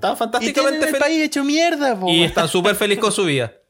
[0.00, 1.00] Tienen fantásticamente el felices.
[1.00, 3.52] país hecho mierda, po, Y están súper felices con su vida.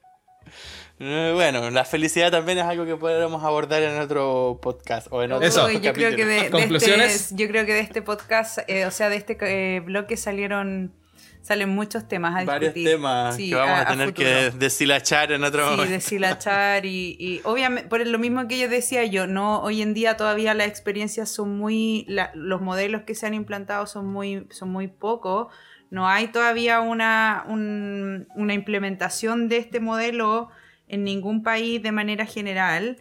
[1.00, 5.30] Eh, Bueno, la felicidad también es algo que podremos abordar en otro podcast o en
[5.30, 5.70] otro Eso.
[5.70, 7.14] Yo creo que de, de ¿Conclusiones?
[7.14, 10.92] este, yo creo que de este podcast, eh, o sea, de este eh, bloque salieron
[11.40, 12.96] salen muchos temas a varios discutir.
[12.98, 14.26] temas Sí, que vamos a, tener futuro.
[14.28, 15.92] que deshilachar en otro Sí, momento.
[15.92, 20.16] deshilachar y, y obviamente, por lo mismo que yo decía yo, no, hoy en día
[20.16, 24.68] todavía las experiencias son muy, la- los modelos que se han implantado son muy, son
[24.70, 25.46] muy pocos,
[25.90, 30.50] no hay todavía una, un- una implementación de este modelo
[30.88, 32.98] en ningún país de manera general,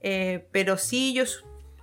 [0.00, 1.24] eh, pero sí yo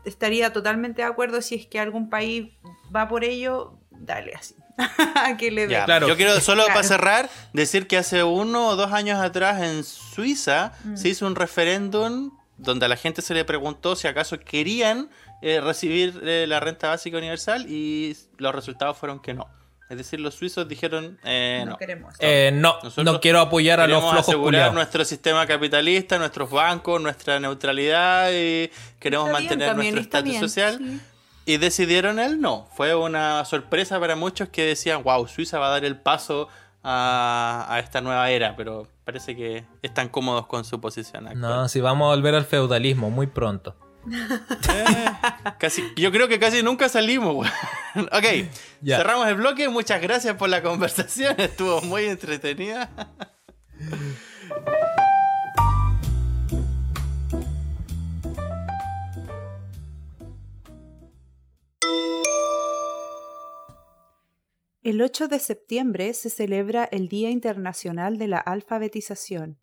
[0.06, 2.52] estaría totalmente de acuerdo si es que algún país
[2.96, 4.56] va por ello, dale así,
[5.40, 5.68] que le.
[5.68, 6.08] Ya, Claro.
[6.08, 6.76] Yo quiero solo Claro.
[6.76, 10.96] para cerrar decir que hace uno o dos años atrás en Suiza Mm.
[10.98, 15.10] se hizo un referéndum donde a la gente se le preguntó si acaso querían
[15.42, 19.48] eh, recibir eh, la renta básica universal y los resultados fueron que no.
[19.88, 21.78] Es decir, los suizos dijeron eh, no, no.
[21.78, 22.16] queremos.
[22.20, 24.74] Eh, no, Nosotros no quiero apoyar a los Queremos flojos asegurar culiados.
[24.74, 30.42] nuestro sistema capitalista, nuestros bancos, nuestra neutralidad y queremos Está mantener también, nuestro estatus bien,
[30.42, 30.78] social.
[30.80, 31.00] sí.
[31.48, 32.68] Y decidieron el no.
[32.76, 36.48] Fue una sorpresa para muchos que decían, wow, Suiza va a dar el paso
[36.84, 41.40] a, a esta nueva era, pero parece que están cómodos con su posición actual.
[41.42, 43.76] No, si vamos a volver al feudalismo muy pronto.
[44.12, 45.06] Eh,
[45.60, 47.48] casi, yo creo que casi nunca salimos.
[47.96, 48.50] ok,
[48.82, 48.98] Ya.
[48.98, 49.68] cerramos el bloque.
[49.70, 51.36] Muchas gracias por la conversación.
[51.40, 52.90] Estuvo muy entretenida.
[64.84, 69.58] El 8 de septiembre se celebra el Día Internacional de la Alfabetización.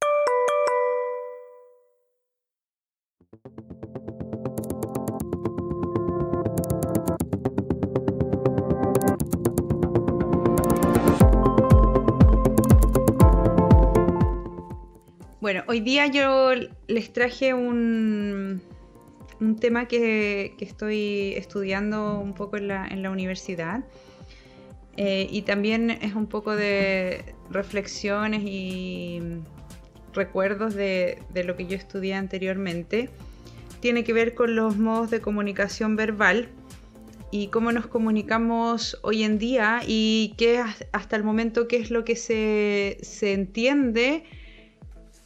[15.52, 16.52] Bueno, hoy día yo
[16.88, 18.62] les traje un,
[19.38, 23.84] un tema que, que estoy estudiando un poco en la, en la universidad.
[24.96, 29.20] Eh, y también es un poco de reflexiones y
[30.14, 33.10] recuerdos de, de lo que yo estudié anteriormente.
[33.80, 36.48] Tiene que ver con los modos de comunicación verbal
[37.30, 41.90] y cómo nos comunicamos hoy en día y qué has- hasta el momento qué es
[41.90, 44.24] lo que se, se entiende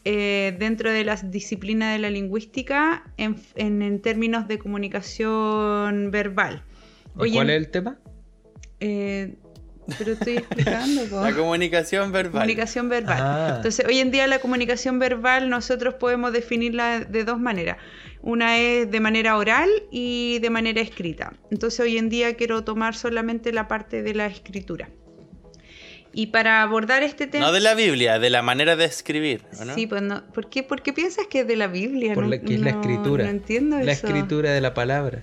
[0.09, 6.63] eh, dentro de la disciplina de la lingüística en, en- en términos de comunicación verbal.
[7.17, 7.99] ¿Y Hoy cuál es el tema?
[8.81, 9.35] eh,
[9.99, 11.21] pero estoy explicando.
[11.23, 12.33] La comunicación verbal.
[12.43, 13.19] Comunicación verbal.
[13.21, 13.53] Ah.
[13.57, 17.77] Entonces, hoy en día la comunicación verbal nosotros podemos definirla de dos maneras.
[18.21, 21.33] Una es de manera oral y de manera escrita.
[21.53, 24.89] Entonces, hoy en día quiero tomar solamente la parte de la escritura.
[26.19, 27.45] Y para abordar este tema...
[27.45, 29.75] No de la Biblia, de la manera de escribir, ¿o no?
[29.75, 30.25] Sí, pues no.
[30.33, 32.15] ¿Por qué, por qué piensas que es de la Biblia?
[32.15, 33.25] Por No- la, que es la escritura.
[33.25, 34.07] No entiendo La eso.
[34.07, 35.23] escritura de la palabra.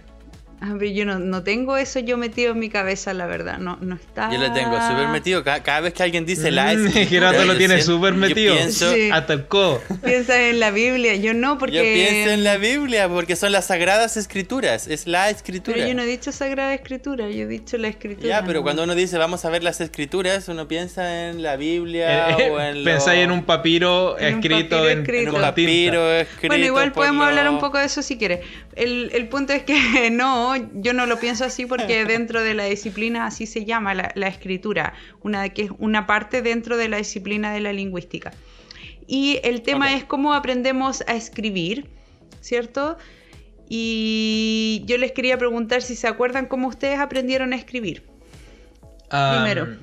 [0.66, 3.58] Ah, pero yo no, no tengo eso yo metido en mi cabeza, la verdad.
[3.58, 4.32] No, no está...
[4.32, 5.44] Yo lo tengo súper metido.
[5.44, 8.20] Ca- Cada, vez que alguien dice la Mm, escritura, Gerardo lo yo tiene súper yo
[8.20, 8.56] metido.
[8.56, 9.10] pienso- Sí.
[9.12, 9.82] Hasta el codo.
[10.02, 11.16] Piensas en la Biblia.
[11.16, 11.76] Yo no, porque...
[11.76, 15.76] Yo pienso en la Biblia porque son las sagradas escrituras, es la escritura.
[15.76, 18.28] Pero yo no he dicho Sagrada Escritura, yo he dicho la Escritura.
[18.30, 18.64] Ya, pero ¿no?
[18.64, 22.86] cuando uno dice vamos a ver las escrituras, uno piensa en la Biblia o en
[22.86, 25.30] lo- Pensáis en un papiro En un escrito papiro en, escrito.
[25.30, 28.40] en un papiro escrito Bueno, igual podemos los- hablar un poco de eso si quieres.
[28.76, 32.66] El, el punto es que no, yo no lo pienso así porque dentro de la
[32.66, 36.98] disciplina así se llama la, la escritura, una que es una parte dentro de la
[36.98, 38.32] disciplina de la lingüística.
[39.08, 41.90] Y el tema es cómo aprendemos a escribir,
[42.42, 42.98] ¿cierto?
[43.70, 48.04] Y yo les quería preguntar si se acuerdan cómo ustedes aprendieron a escribir.
[49.10, 49.78] Ah, Primero.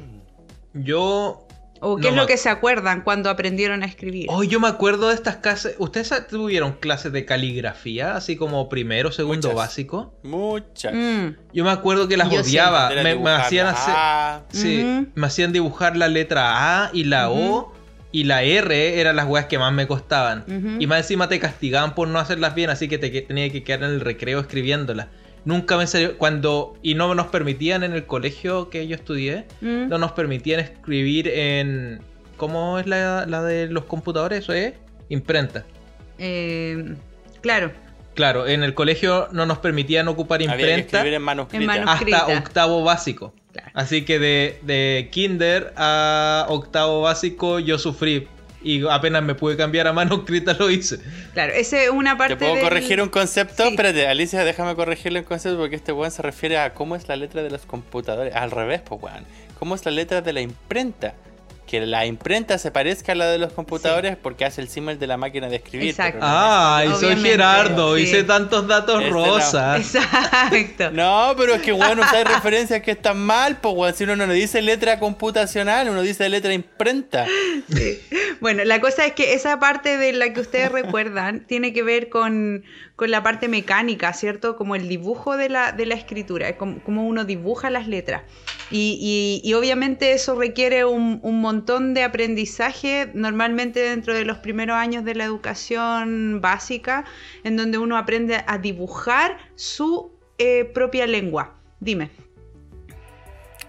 [0.74, 1.46] Yo.
[1.82, 4.26] O qué No es lo que se acuerdan cuando aprendieron a escribir.
[4.28, 5.74] Oh, yo me acuerdo de estas clases.
[5.78, 8.16] ¿Ustedes tuvieron clases de caligrafía?
[8.16, 9.54] Así como primero, segundo Muchas.
[9.54, 10.14] básico.
[10.22, 10.92] Muchas.
[10.94, 12.90] Mm, Yo me acuerdo que las Yo odiaba.
[12.90, 14.44] Me, hacían la hacer.
[14.52, 17.72] Sí, me hacían dibujar la letra A y la O
[18.12, 20.44] y la R eran las weas que más me costaban.
[20.80, 23.62] Y más encima te castigaban por no hacerlas bien, así que te que- tenía que
[23.62, 25.06] quedar en el recreo escribiéndolas.
[25.44, 26.18] Nunca me salió.
[26.18, 26.76] Cuando.
[26.82, 29.46] Y no nos permitían en el colegio que yo estudié.
[29.60, 29.88] mm.
[29.88, 32.00] No nos permitían escribir en.
[32.36, 34.40] ¿Cómo es la, la de los computadores?
[34.40, 34.74] Eso es.
[35.08, 35.64] Imprenta.
[36.18, 36.94] Eh,
[37.40, 37.72] claro,
[38.14, 41.76] Claro, en el colegio no nos permitían ocupar Había que imprenta escribir en manuscrita.
[41.76, 43.32] En hasta octavo básico.
[43.52, 43.70] Claro.
[43.74, 48.28] Así que de, de kinder a octavo básico yo sufrí.
[48.62, 50.98] Y apenas me pude cambiar a manuscrita lo hice.
[51.32, 51.52] claro.
[51.54, 53.62] Esa es una parte ¿Te puedo del- corregir un concepto?
[53.64, 53.70] Sí.
[53.70, 57.16] Espérate, Alicia, déjame corregirle un concepto porque este weón se refiere a cómo es la
[57.16, 58.34] letra de los computadores.
[58.34, 59.24] Al revés, pues weón.
[59.58, 61.14] ¿Cómo es la letra de la imprenta?
[61.70, 65.06] Que la imprenta se parezca a la de los computadores porque hace el símbolo de
[65.06, 65.90] la máquina de escribir.
[65.90, 66.18] Exacto.
[66.18, 68.02] no Ay, soy Gerardo, sí.
[68.02, 69.24] hice tantos datos Este no.
[69.24, 69.94] rosas.
[69.94, 70.90] Exacto.
[70.92, 73.94] No, pero es que weón, usáis referencias que están mal, pues weón.
[73.94, 77.26] Si uno no dice letra computacional, uno dice letra imprenta.
[77.72, 78.00] Sí.
[78.40, 82.08] Bueno, la cosa es que esa parte de la que ustedes recuerdan tiene que ver
[82.08, 82.64] con,
[83.00, 84.56] con la parte mecánica, ¿cierto?
[84.56, 88.24] Como el dibujo de la, de la escritura, como, como uno dibuja las letras.
[88.70, 94.76] Y, y- obviamente eso requiere un, un montón de aprendizaje, normalmente dentro de los primeros
[94.76, 97.06] años de la educación básica,
[97.42, 101.56] en donde uno aprende a dibujar su eh, propia lengua.
[101.80, 102.10] Dime.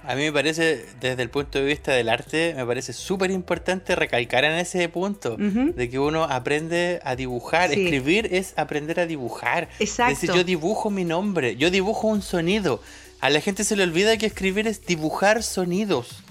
[0.03, 3.95] A mí me parece, desde el punto de vista del arte, me parece súper importante
[3.95, 7.69] recalcar en ese punto de que uno aprende a dibujar.
[7.69, 7.83] Sí.
[7.83, 9.69] Escribir es aprender a dibujar.
[9.79, 10.13] Exacto.
[10.13, 12.81] Es decir, yo dibujo mi nombre, yo dibujo un sonido.
[13.19, 16.23] A la gente se le olvida que escribir es dibujar sonidos.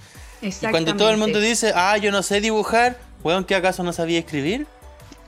[0.42, 3.92] Y cuando todo el mundo dice, ah, yo no sé dibujar, weón, ¿qué acaso no
[3.92, 4.66] sabía escribir?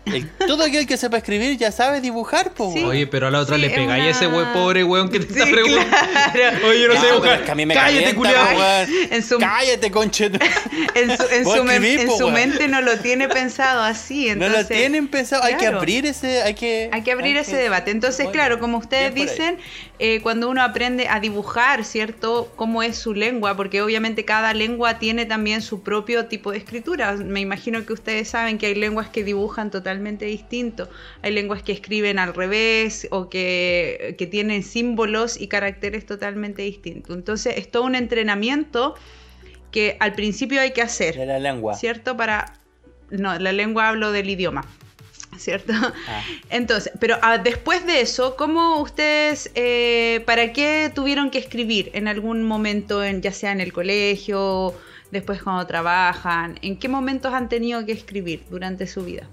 [0.12, 2.78] El- todo aquel que sepa escribir ya sabe dibujar, po, Sí.
[2.80, 2.90] weón.
[2.90, 5.20] Oye, pero a la otra Sí, le es pegáis a ese we- pobre weón que
[5.20, 5.96] te Sí, está preguntando.
[6.32, 6.66] claro.
[6.66, 7.32] Oye, yo no, No, sé dibujar.
[7.34, 8.16] es que a mí me Cállate.
[9.10, 10.38] En su- Cállate, conchetu.
[10.94, 14.26] en su, en su, en po, mente no lo tiene pensado así.
[14.26, 16.90] no Entonces, lo tienen pensado, hay que abrir ese, hay que...
[16.92, 17.90] Hay que abrir hay ese que- debate.
[17.92, 19.58] Entonces, Oye, claro, como ustedes dicen,
[20.04, 22.50] eh, cuando uno aprende a dibujar, ¿cierto?
[22.56, 27.12] Cómo es su lengua, porque obviamente cada lengua tiene también su propio tipo de escritura.
[27.12, 30.90] Me imagino que ustedes saben que hay lenguas que dibujan totalmente distinto.
[31.22, 37.14] Hay lenguas que escriben al revés o que, que tienen símbolos y caracteres totalmente distintos.
[37.14, 38.96] Entonces, es todo un entrenamiento
[39.70, 41.16] que al principio hay que hacer.
[41.16, 41.76] De la lengua.
[41.76, 42.16] ¿cierto?
[42.16, 42.54] Para...
[43.10, 44.64] No, la lengua hablo del idioma,
[45.38, 45.72] ¿cierto?
[45.74, 46.22] Ah.
[46.50, 52.08] Entonces, pero ah, después de eso, ¿cómo ustedes, eh, para qué tuvieron que escribir en
[52.08, 54.74] algún momento, en, ya sea en el colegio,
[55.10, 56.58] después cuando trabajan?
[56.62, 59.28] ¿En qué momentos han tenido que escribir durante su vida?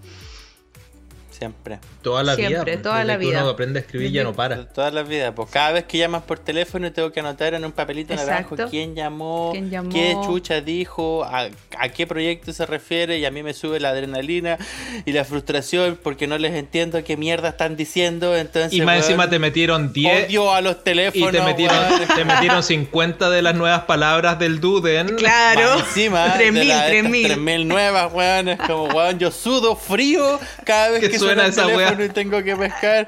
[1.40, 1.80] Siempre.
[2.02, 2.64] Toda la Siempre, vida.
[2.66, 3.40] pues, toda la que vida.
[3.41, 4.68] uno aprende a escribir ya no para.
[4.68, 5.32] Todas las vidas.
[5.36, 8.70] Pues cada vez que llamas por teléfono tengo que anotar en un papelito naranjo Exacto.
[8.70, 9.90] quién llamó, ¿Quién llamó?
[9.90, 11.48] qué chucha dijo, a,
[11.78, 14.57] a qué proyecto se refiere y a mí me sube la adrenalina
[15.06, 18.36] y la frustración porque no les entiendo qué mierda están diciendo.
[18.36, 21.32] Entonces, Y más weón, encima te metieron 10 odio a los y teléfonos.
[21.32, 22.02] te metieron, weón.
[22.16, 25.16] te metieron 50 de las nuevas palabras del Duden.
[25.16, 25.61] Claro.
[25.78, 27.28] Más encima, 3000, de las- estas 3000.
[27.28, 28.49] 3000 nuevas, weón.
[28.49, 32.56] Es como, weón, yo sudo frío cada vez Que que, suena esa y tengo que
[32.56, 33.07] pescar.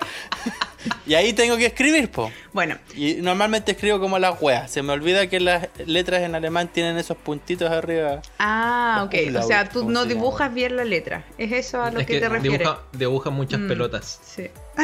[1.05, 2.31] y ahí tengo que escribir, po.
[2.53, 4.71] Bueno, Y normalmente escribo como las weas.
[4.71, 8.21] Se me olvida que las letras en alemán tienen esos puntitos arriba.
[8.39, 9.35] ah, ok.
[9.37, 10.19] O sea, tú ¿cómo no se llama?
[10.21, 11.23] dibujas bien la letra.
[11.37, 12.59] ¿Es eso a lo Es que, que te refieres?
[12.59, 13.67] dibuja, dibuja muchas Mm.
[13.67, 14.19] pelotas.
[14.23, 14.49] Sí.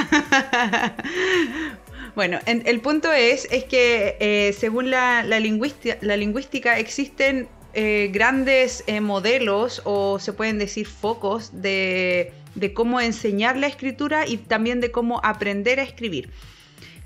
[2.15, 7.47] bueno, en- el punto es, es que eh, según la, la lingüística, la lingüística existen
[7.73, 14.27] eh, grandes eh, modelos o se pueden decir focos de, de cómo enseñar la escritura
[14.27, 16.31] y también de cómo aprender a escribir.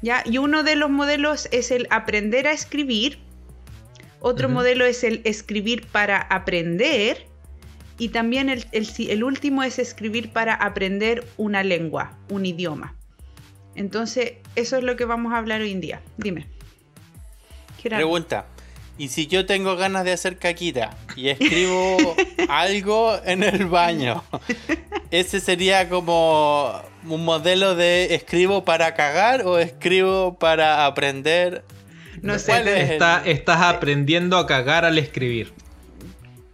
[0.01, 0.23] ¿Ya?
[0.25, 3.19] Y uno de los modelos es el aprender a escribir,
[4.19, 7.27] otro modelo es el escribir para aprender
[7.97, 12.95] y también el, el último es escribir para aprender una lengua, un idioma.
[13.75, 16.01] Entonces, eso es lo que vamos a hablar hoy en día.
[16.17, 16.47] Dime.
[17.83, 18.45] Pregunta.
[19.01, 21.97] ¿Y si yo tengo ganas de hacer caquita y escribo
[22.49, 24.23] algo en el baño?
[25.09, 31.63] ¿Ese sería como un modelo de escribo para cagar o escribo para aprender?
[32.21, 35.51] No sé, ¿Cuál es el- Está- estás aprendiendo a cagar al escribir.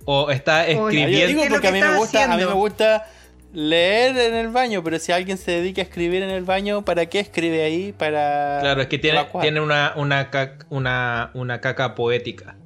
[0.05, 1.27] O estás Oye, Ah, Yo escribiendo.
[1.27, 3.07] digo ¿Qué es lo porque a mí me gusta, a mí me gusta
[3.53, 7.05] leer en el baño, pero si alguien se dedica a escribir en el baño, ¿para
[7.07, 7.93] qué escribe ahí?
[7.97, 12.56] Para Claro, es que tiene, tiene una, una, cac- una, una caca poética.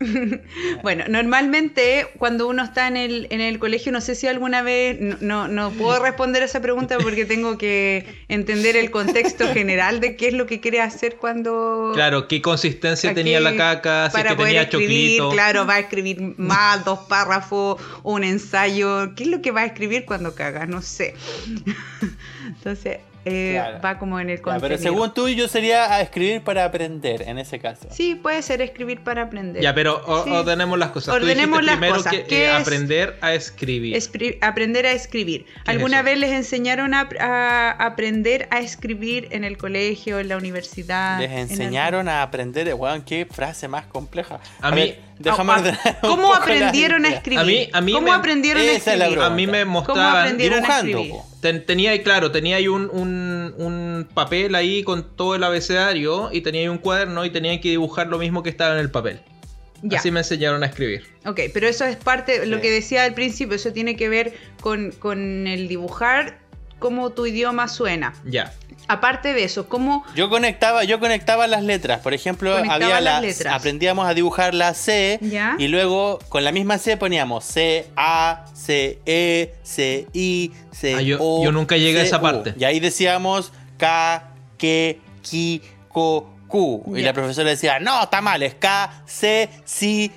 [0.82, 4.98] Bueno, normalmente cuando uno está en el, en el colegio, no sé si alguna vez,
[5.20, 10.16] no, no, puedo responder a esa pregunta porque tengo que entender el contexto general de
[10.16, 11.92] qué es lo que quiere hacer cuando...
[11.94, 14.10] Claro, ¿qué consistencia tenía la caca?
[14.10, 15.30] Si es que poder tenía escribir, choclito.
[15.30, 19.14] claro, va a escribir más, dos párrafos, un ensayo.
[19.14, 20.66] ¿Qué es lo que va a escribir cuando caga?
[20.66, 21.14] No sé.
[22.46, 23.80] Entonces, eh, Claro.
[23.84, 24.68] va como en el Ya, contenido.
[24.68, 27.88] pero según tú, yo sería a escribir para aprender en ese caso.
[27.90, 29.62] Sí, puede ser escribir para aprender.
[29.62, 30.30] Ya, pero o- Sí.
[30.30, 31.14] ordenemos las cosas.
[31.14, 32.12] Ordenemos tú las primero cosas.
[32.12, 32.62] que ¿Qué eh, es?
[32.62, 33.94] aprender a escribir.
[33.96, 35.46] Espri- aprender a escribir.
[35.48, 36.04] es ¿Alguna eso?
[36.06, 41.18] vez les enseñaron a, a aprender a escribir en el colegio, en la universidad?
[41.20, 44.40] Les en algún- enseñaron a aprender, weón, qué frase más compleja.
[44.60, 47.38] A mí- déjame Ah, ah, ordenar ¿Cómo aprendieron a escribir?
[47.40, 49.18] A mí- a mí ¿Cómo me- aprendieron a es escribir?
[49.20, 50.28] a mí me ¿Cómo mostraban.
[50.28, 51.29] a dibujando.
[51.40, 56.28] Ten- tenía ahí, claro, tenía ahí un, un, un papel ahí con todo el abecedario
[56.32, 58.90] y tenía ahí un cuaderno y tenía que dibujar lo mismo que estaba en el
[58.90, 59.20] papel.
[59.82, 59.98] Ya.
[59.98, 61.04] Así me enseñaron a escribir.
[61.24, 62.62] Ok, pero eso es parte, lo Sí.
[62.62, 66.38] que decía al principio, eso tiene que ver con, con el dibujar
[66.78, 68.12] cómo tu idioma suena.
[68.26, 68.52] Ya.
[68.92, 70.04] Aparte de eso, cómo...
[70.16, 72.00] Yo conectaba, yo conectaba las letras.
[72.00, 73.54] Por ejemplo, Conectaba había las las, letras.
[73.54, 75.54] aprendíamos a dibujar la C Ya.
[75.58, 81.02] y luego con la misma C poníamos C A C E C I C Ah,
[81.02, 81.44] yo- O.
[81.44, 82.22] yo nunca llegué a esa U.
[82.22, 82.54] parte.
[82.58, 84.24] Y ahí decíamos K
[84.58, 84.66] K
[85.22, 86.82] Ki Ko Q.
[86.96, 89.48] Y la profesora decía, no, está mal, es K, C,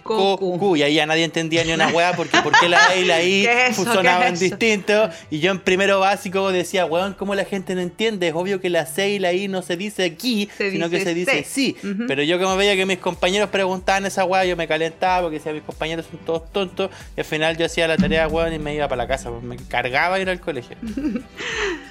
[0.03, 0.57] Ko, Ku.
[0.59, 0.75] Q.
[0.77, 3.21] Y ahí ya nadie entendía ni una wea porque por qué la E y la
[3.23, 4.55] I ¿Qué es sonaban ¿Qué es eso?
[4.57, 5.09] distinto.
[5.29, 8.27] Y yo en primero básico decía, weón, ¿cómo la gente no entiende?
[8.29, 11.01] Es obvio que la C y la I no se dice aquí, Se sino que
[11.03, 11.45] se dice C.
[11.49, 11.77] sí.
[12.07, 15.53] Pero yo como veía que mis compañeros preguntaban esa weá, yo me calentaba porque decía,
[15.53, 16.89] mis compañeros son todos tontos.
[17.15, 19.29] Y al final yo hacía la tarea, weón, y me iba para la casa.
[19.41, 20.75] Me cargaba ir al colegio.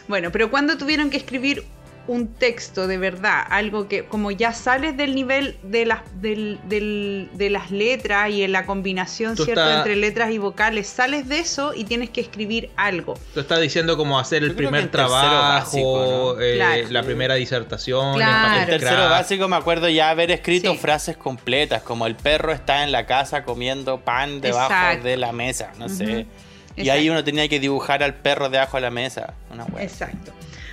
[0.08, 1.64] Bueno, pero cuando tuvieron que escribir
[2.08, 7.28] un texto de verdad, algo que como ya sales del nivel de las, del- del-
[7.34, 11.28] de las letras y en la combinación, Tú ¿cierto?, estás- entre letras y vocales, sales
[11.28, 13.14] de eso y tienes que escribir algo.
[13.34, 16.40] Tú estás diciendo cómo hacer el Yo primer trabajo, básico, ¿no?
[16.42, 16.82] eh, Claro.
[16.90, 18.32] la primera disertación, Claro.
[18.32, 20.78] el En papel tercero básico me acuerdo ya haber escrito Sí.
[20.78, 25.04] frases completas, como el perro está en la casa comiendo pan debajo Exacto.
[25.06, 26.04] de la mesa, no sé.
[26.04, 26.26] Ujú.
[26.74, 27.12] Y ahí Exacto.
[27.12, 29.34] uno tenía que dibujar al perro debajo de la mesa.
[29.52, 29.66] Una.
[29.80, 30.32] Exacto.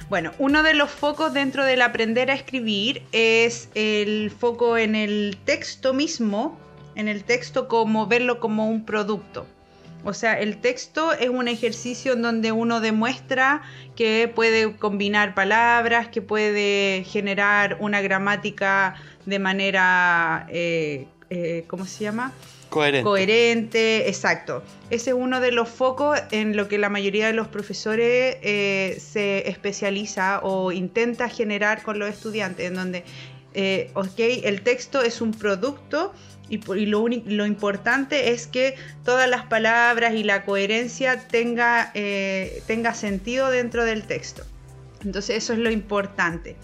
[0.10, 5.38] Bueno, uno de los focos dentro del aprender a escribir es el foco en el
[5.45, 6.60] texto mismo,
[6.95, 9.45] en el texto como verlo como un producto.
[10.03, 13.61] O sea, el texto es un ejercicio en donde uno demuestra
[13.95, 18.95] que puede combinar palabras, que puede generar una gramática
[19.27, 22.34] de manera, eh, eh, ¿cómo se llama?
[23.03, 24.07] Coherente.
[24.07, 24.63] exacto.
[24.89, 28.97] Ese es uno de los focos en lo que la mayoría de los profesores eh,
[28.99, 33.03] se especializa o intenta generar con los estudiantes, en donde
[33.53, 36.13] Eh, ok, el texto es un producto
[36.49, 42.93] y, lo, lo importante es que todas las palabras y la coherencia tenga, eh, tenga
[42.93, 44.43] sentido dentro del texto.
[45.03, 46.55] Entonces eso es lo importante.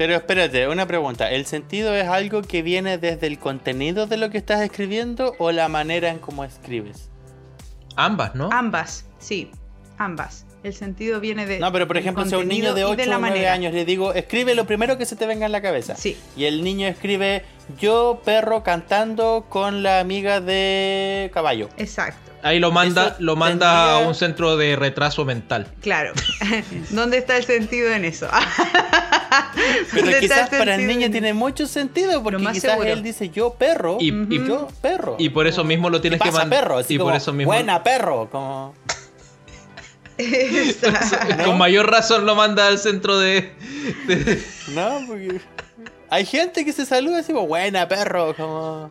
[0.00, 1.30] Pero espérate, una pregunta.
[1.30, 5.52] ¿El sentido es algo que viene desde el contenido de lo que estás escribiendo o
[5.52, 7.10] la manera en cómo escribes?
[7.96, 8.48] Ambas, ¿no?
[8.50, 9.50] Ambas, sí,
[9.98, 10.46] ambas.
[10.62, 11.58] El sentido viene de...
[11.58, 13.30] No, pero por ejemplo, si a un niño de contenido y 8 o la 9
[13.34, 13.52] manera.
[13.54, 15.96] años le digo, escribe lo primero que se te venga en la cabeza.
[15.96, 16.18] Sí.
[16.36, 17.44] Y el niño escribe,
[17.78, 21.70] yo perro cantando con la amiga de caballo.
[21.78, 25.66] Exacto, Ahí lo manda, Eso lo manda a un centro de retraso mental.
[25.80, 26.12] claro.
[26.90, 28.28] ¿Dónde está el sentido en eso?
[29.92, 32.88] Pero ¿Dónde está quizás para el niño en- tiene mucho sentido porque más quizás seguro.
[32.88, 34.10] él dice yo perro Y-
[34.46, 35.16] yo perro.
[35.18, 36.62] Y por eso mismo lo ¿Qué tienes que pasa mandar.
[36.64, 36.78] perro?
[36.78, 37.52] Así Y por como, eso mismo.
[37.52, 38.28] buena perro.
[38.30, 38.74] Como...
[40.20, 41.44] Exacto.
[41.44, 43.52] Con mayor razón lo manda al centro de.
[44.06, 45.40] de- No, porque
[46.12, 48.90] hay gente que se saluda así como buena perro, como.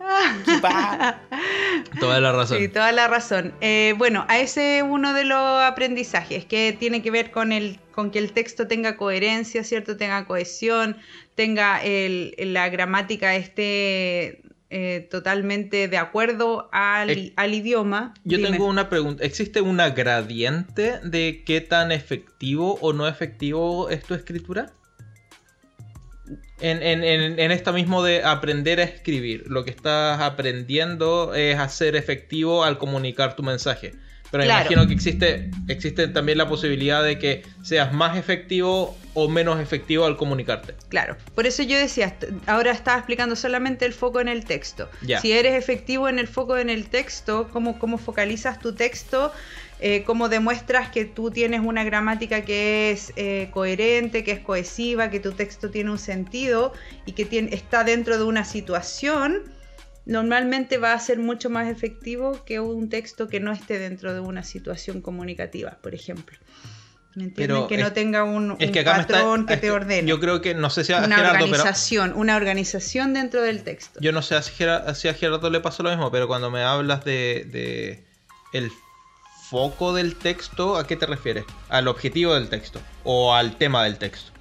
[1.99, 2.57] Toda la razón.
[2.59, 3.53] Sí, toda la razón.
[3.61, 7.79] Eh, bueno, a ese es uno de los aprendizajes que tiene que ver con el
[7.91, 9.97] con que el texto tenga coherencia, ¿cierto?
[9.97, 10.95] Tenga cohesión,
[11.35, 18.13] tenga el, la gramática esté eh, totalmente de acuerdo al, Eh, al idioma.
[18.23, 18.51] Yo Dime.
[18.51, 19.23] tengo una pregunta.
[19.23, 24.71] ¿Existe una gradiente de qué tan efectivo o no efectivo es tu escritura?
[26.59, 31.57] En, en- en- en esto mismo de aprender a escribir, lo que estás aprendiendo es
[31.57, 33.93] hacer efectivo al comunicar tu mensaje.
[34.29, 34.61] Pero me Claro.
[34.61, 40.05] imagino que existe, existe también la posibilidad de que seas más efectivo o menos efectivo
[40.05, 40.75] al comunicarte.
[40.89, 42.15] Claro, por eso yo decía,
[42.47, 44.89] ahora estaba explicando solamente el foco en el texto.
[45.01, 45.21] Ya.
[45.21, 49.31] Si eres efectivo en el foco en el texto, cómo, cómo focalizas tu texto,
[49.81, 55.09] eh, cómo demuestras que tú tienes una gramática que es eh, coherente, que es cohesiva,
[55.09, 56.73] que tu texto tiene un sentido
[57.05, 59.43] y que tiene, está dentro de una situación,
[60.05, 64.19] normalmente va a ser mucho más efectivo que un texto que no esté dentro de
[64.19, 66.37] una situación comunicativa, por ejemplo.
[67.19, 67.57] ¿Me entienden?
[67.57, 70.39] Pero que es- no tenga un, Es que está- patrón que te ordene Yo creo
[70.39, 73.99] que, no sé si a una Gerardo, pero organización, una organización dentro del texto.
[74.01, 76.63] Yo no sé si a, si a Gerardo le pasó lo mismo, pero cuando me
[76.63, 78.01] hablas de, de
[78.53, 78.71] el
[79.49, 81.43] foco del texto, ¿a qué te refieres?
[81.67, 84.31] ¿Al objetivo del texto o al tema del texto?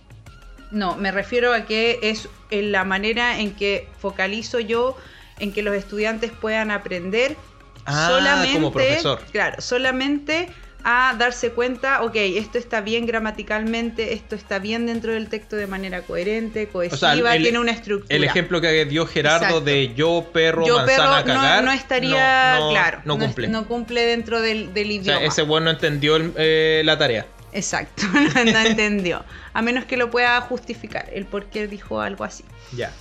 [0.71, 4.97] No, me refiero a que es en la manera en que focalizo yo
[5.41, 7.37] en que los estudiantes puedan aprender
[7.87, 9.21] Ah, solamente, como profesor.
[9.33, 10.49] claro, solamente
[10.85, 15.67] a darse cuenta, ok, esto está bien gramaticalmente, esto está bien dentro del texto de
[15.67, 18.15] manera coherente, cohesiva, el- tiene una estructura.
[18.15, 19.61] El ejemplo que dio Gerardo Exacto.
[19.63, 23.49] de yo perro Yo manzana perro no- cagar no, estaría no- no- claro, no cumple.
[23.49, 25.27] no cumple dentro del, del o sea, idioma.
[25.27, 27.27] ese bueno entendió el- eh, la tarea.
[27.53, 28.03] Exacto,
[28.45, 29.25] no entendió.
[29.55, 32.45] A menos que lo pueda justificar el por qué dijo algo así.
[32.77, 32.93] Ya.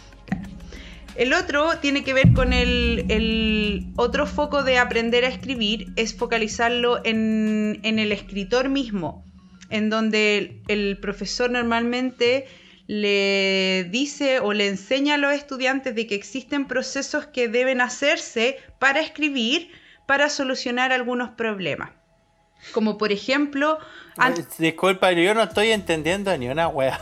[1.18, 6.15] El otro tiene que ver con el, el otro foco de aprender a escribir, es
[6.15, 9.26] focalizarlo en, en el escritor mismo,
[9.72, 12.45] en donde el, el profesor normalmente
[12.85, 18.57] le dice o le enseña a los estudiantes de que existen procesos que deben hacerse
[18.77, 19.72] para escribir,
[20.06, 21.89] para solucionar algunos problemas.
[22.73, 23.80] Como por ejemplo,
[24.60, 26.99] Disculpa, yo no estoy entendiendo ni una wea.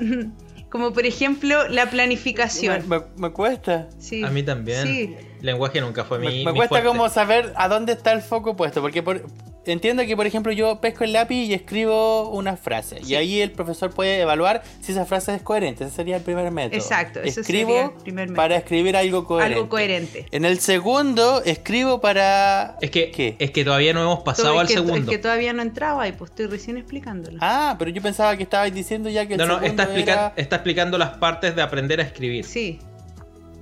[0.70, 2.88] como por ejemplo la planificación.
[2.88, 3.88] Me, me- me cuesta.
[3.98, 4.22] Sí.
[4.24, 4.86] A mí también.
[4.86, 5.16] Sí.
[5.40, 6.26] Lenguaje nunca fue mi.
[6.26, 6.88] Me, me mi cuesta fuerte.
[6.88, 9.24] como saber a dónde está el foco puesto, porque por-
[9.72, 13.12] entiendo que, por ejemplo, yo pesco el lápiz y escribo una frase, Sí.
[13.12, 15.84] y ahí el profesor puede evaluar si esa frase es coherente.
[15.84, 16.76] Ese sería el primer método.
[16.78, 18.36] Exacto, ese Escribo sería el primer método.
[18.36, 19.54] para escribir algo coherente.
[19.56, 20.26] Algo coherente.
[20.30, 22.76] En el segundo, escribo para...
[22.80, 23.36] Es que, ¿Qué?
[23.38, 25.10] es que todavía no hemos pasado Todo- al es que, segundo.
[25.10, 27.38] Es que todavía no entraba y pues estoy recién explicándolo.
[27.40, 30.12] Ah, pero yo pensaba que estabais diciendo ya que el No, no, segundo está, explica-
[30.12, 32.44] era- está explicando las partes de aprender a escribir.
[32.44, 32.78] Sí.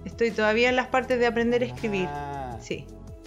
[0.05, 2.07] Estoy todavía en las partes de aprender a escribir.
[2.09, 2.57] Ah.
[2.61, 2.87] Sí.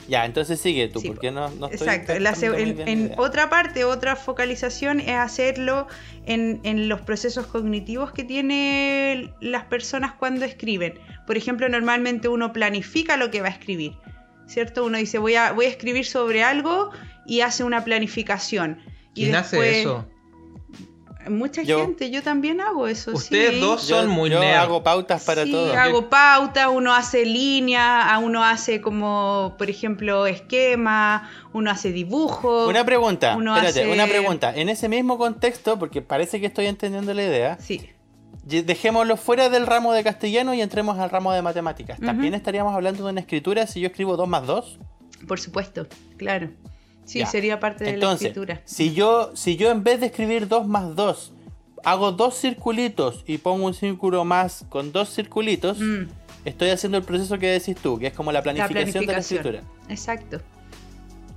[0.09, 2.13] Ya, entonces sigue tú, Sí, porque no, no estoy Exacto.
[2.13, 5.87] En otra parte, otra focalización es hacerlo
[6.25, 10.99] en, en los procesos cognitivos que tienen las personas cuando escriben.
[11.27, 13.93] Por ejemplo, normalmente uno planifica lo que va a escribir.
[14.47, 14.83] ¿Cierto?
[14.83, 16.89] Uno dice, voy a, voy a escribir sobre algo
[17.27, 18.79] y hace una planificación.
[19.13, 20.07] Y ¿Quién hace eso?
[21.27, 21.81] Mucha Yo.
[21.81, 23.11] gente, yo también hago eso.
[23.11, 23.59] Ustedes sí.
[23.59, 24.55] dos Yo, son muy yo nerd.
[24.57, 25.73] hago pautas para sí, todo.
[25.73, 32.67] hago pauta, uno hace línea, a uno hace como, por ejemplo, esquema, uno hace dibujo.
[32.67, 34.55] Una pregunta, Uno espérate, hace- una pregunta.
[34.55, 37.89] En ese mismo contexto, porque parece que estoy entendiendo la idea, Sí,
[38.45, 41.99] dejémoslo fuera del ramo de castellano y entremos al ramo de matemáticas.
[41.99, 44.79] ¿También estaríamos hablando de una escritura si yo escribo 2 más 2?
[45.27, 45.85] por supuesto,
[46.17, 46.49] claro.
[47.09, 47.25] Sí, Ya.
[47.25, 48.61] sería parte de Entonces, la escritura.
[48.65, 51.33] si yo, si yo en vez de escribir 2 más 2
[51.83, 56.03] hago dos circulitos y pongo un círculo más con dos circulitos, Mm,
[56.45, 58.91] estoy haciendo el proceso que decís tú, que es como la la planificación, de la
[58.91, 59.39] planificación.
[59.39, 59.63] escritura.
[59.89, 60.41] Exacto.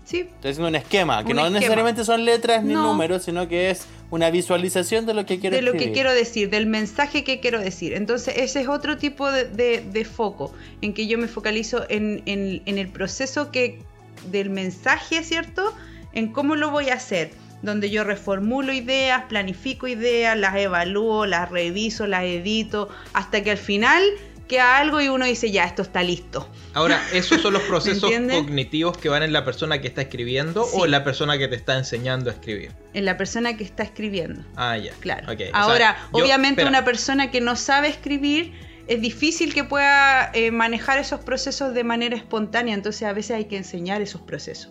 [0.05, 1.59] Sí, Estoy haciendo un esquema, que Un no esquema.
[1.61, 2.83] necesariamente son letras ni No.
[2.83, 5.95] números, sino que es una visualización de lo que quiero de lo que escribir.
[5.95, 7.95] quiero decir, del mensaje que quiero decir.
[7.95, 12.23] Entonces, ese es otro tipo de, de- de foco, en que yo me focalizo en,
[12.27, 13.79] en- en el proceso que,
[14.31, 15.75] del mensaje, ¿cierto?
[16.13, 17.31] En cómo lo voy a hacer,
[17.63, 23.59] donde yo reformulo ideas, planifico ideas, las evalúo, las reviso, las edito, hasta que al
[23.59, 24.03] final
[24.49, 26.47] queda algo y uno dice, ya, esto está listo.
[26.75, 30.77] Ahora, ¿esos son los procesos cognitivos que van en la persona que está escribiendo Sí.
[30.79, 32.73] o en la persona que te está enseñando a escribir?
[32.93, 34.43] En la persona que está escribiendo.
[34.57, 34.93] Ah, ya.
[35.01, 35.33] Claro.
[35.33, 36.69] Ok, o sea, Ahora, yo- obviamente espera.
[36.69, 38.53] una persona que no sabe escribir
[38.87, 43.45] es difícil que pueda eh, manejar esos procesos de manera espontánea, entonces a veces hay
[43.47, 44.71] que enseñar esos procesos.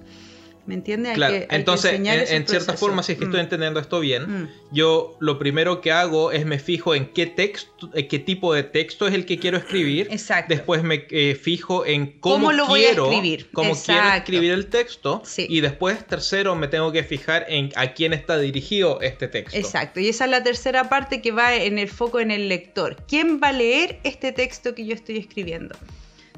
[0.68, 1.10] ¿Me entiendes?
[1.12, 3.44] Hay Claro, que- hay que entonces, en, en cierta forma, si es que estoy Mm,
[3.44, 4.50] entendiendo esto bien, mm.
[4.72, 8.62] yo lo primero que hago es me fijo en qué texto, eh, qué tipo de
[8.64, 10.08] texto es el que quiero escribir.
[10.12, 10.54] Exacto.
[10.54, 13.50] Después me eh, fijo en cómo, ¿Cómo lo voy a quiero, escribir?
[13.52, 15.24] cómo quiero escribir el texto.
[15.26, 15.48] Sí.
[15.50, 19.58] Y después, tercero, me tengo que fijar en a quién está dirigido este texto.
[19.58, 22.98] Exacto, y esa es la tercera parte que va en el foco en el lector.
[23.08, 25.76] ¿Quién va a leer este texto que yo estoy escribiendo?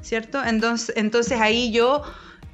[0.00, 0.42] ¿Cierto?
[0.44, 2.02] Entonces, entonces ahí yo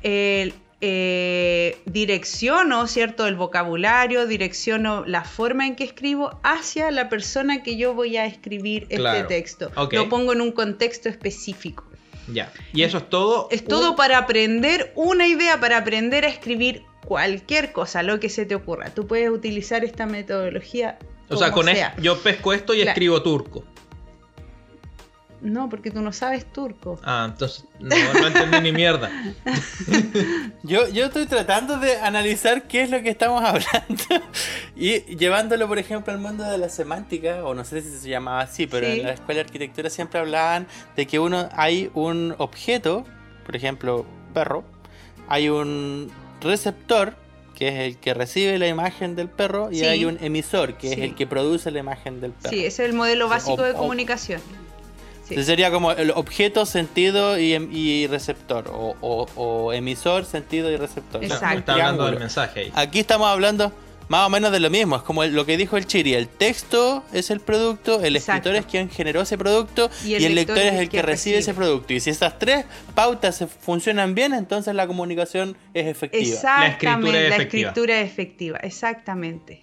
[0.03, 3.27] eh, eh, direcciono, ¿cierto?
[3.27, 8.25] El vocabulario, direcciono la forma en que escribo hacia la persona que yo voy a
[8.27, 9.19] escribir Claro.
[9.19, 9.71] este texto.
[9.93, 11.85] Lo pongo en un contexto específico.
[12.33, 12.53] Ya.
[12.73, 13.49] Y eso es todo.
[13.51, 18.29] Es todo un- para aprender una idea, para aprender a escribir cualquier cosa, lo que
[18.29, 18.91] se te ocurra.
[18.95, 20.99] Tú puedes utilizar esta metodología.
[21.29, 21.95] O sea, con sea.
[22.01, 22.91] yo pesco esto y Claro.
[22.91, 23.65] escribo turco.
[25.43, 27.01] No, porque tú no sabes turco.
[27.03, 29.11] Ah, entonces no, no entendí ni mierda.
[30.63, 34.05] Yo, yo estoy tratando de analizar qué es lo que estamos hablando
[34.77, 38.41] y llevándolo, por ejemplo, al mundo de la semántica, o no sé si se llamaba
[38.43, 39.01] así, pero Sí.
[39.01, 43.05] en la escuela de arquitectura siempre hablaban de que uno hay un objeto,
[43.47, 44.05] por ejemplo,
[44.35, 44.65] perro,
[45.29, 46.11] hay un
[46.41, 47.15] receptor
[47.55, 49.85] que es el que recibe la imagen del perro y Sí.
[49.87, 50.95] hay un emisor que Sí.
[50.95, 52.51] es el que produce la imagen del perro.
[52.51, 54.41] Sí, ese es el modelo básico O- de o- comunicación.
[55.37, 55.45] Sí.
[55.45, 60.77] Sería como el objeto, sentido y, em- y receptor, o, o- o emisor, sentido y
[60.77, 61.23] receptor.
[61.23, 61.41] Exacto.
[61.47, 62.73] Claro, está hablando del mensaje ahí.
[62.75, 63.73] Aquí estamos hablando
[64.09, 64.97] más o menos de lo mismo.
[64.97, 66.15] Es como lo que dijo el Chiri.
[66.15, 68.49] El texto es el producto, el Exacto.
[68.49, 71.39] escritor es quien generó ese producto Y y el lector lector es el que recibe,
[71.39, 71.93] ese producto.
[71.93, 72.65] Y si esas tres
[72.97, 76.25] pautas se funcionan bien, entonces la comunicación es efectiva.
[76.25, 79.63] Exactamente, es la escritura es efectiva, exactamente.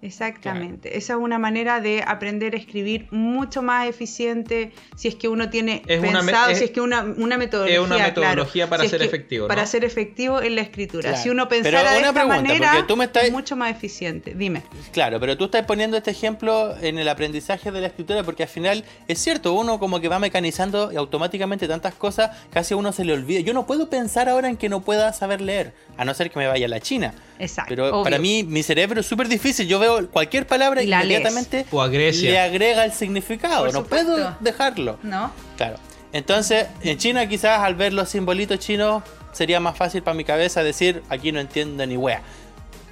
[0.00, 0.96] Exactamente.
[0.96, 5.50] Esa es una manera de aprender a escribir mucho más eficiente si es que uno
[5.50, 7.78] tiene Es una me- pensado, es- si es que una, una metodología.
[7.80, 8.70] es una metodología claro.
[8.70, 11.08] para Si es ser que- efectivo, Para ser efectivo en la escritura.
[11.10, 11.22] Claro.
[11.22, 13.70] Si uno Pero pensara de una esta pregunta, manera, tú me estás- es mucho más
[13.72, 14.34] eficiente.
[14.36, 14.62] Dime.
[14.92, 18.48] Claro, pero tú estás poniendo este ejemplo en el aprendizaje de la escritura porque al
[18.48, 23.04] final es cierto, uno como que va mecanizando automáticamente tantas cosas, casi a uno se
[23.04, 23.40] le olvida.
[23.40, 26.38] Yo no puedo pensar ahora en que no pueda saber leer, a no ser que
[26.38, 27.14] me vaya a la China.
[27.38, 27.68] Exacto.
[27.70, 28.02] Pero obvio.
[28.04, 29.66] para mí, mi cerebro es súper difícil.
[29.68, 32.30] Yo veo cualquier palabra Y inmediatamente O a Grecia.
[32.30, 33.64] le agrega el significado.
[33.64, 34.12] Por no supuesto.
[34.12, 34.98] puedo dejarlo.
[35.02, 35.32] ¿No?
[35.56, 35.76] Claro.
[36.12, 39.02] Entonces, en China quizás al ver los simbolitos chinos
[39.32, 42.22] sería más fácil para mi cabeza decir, aquí no entiendo ni wea.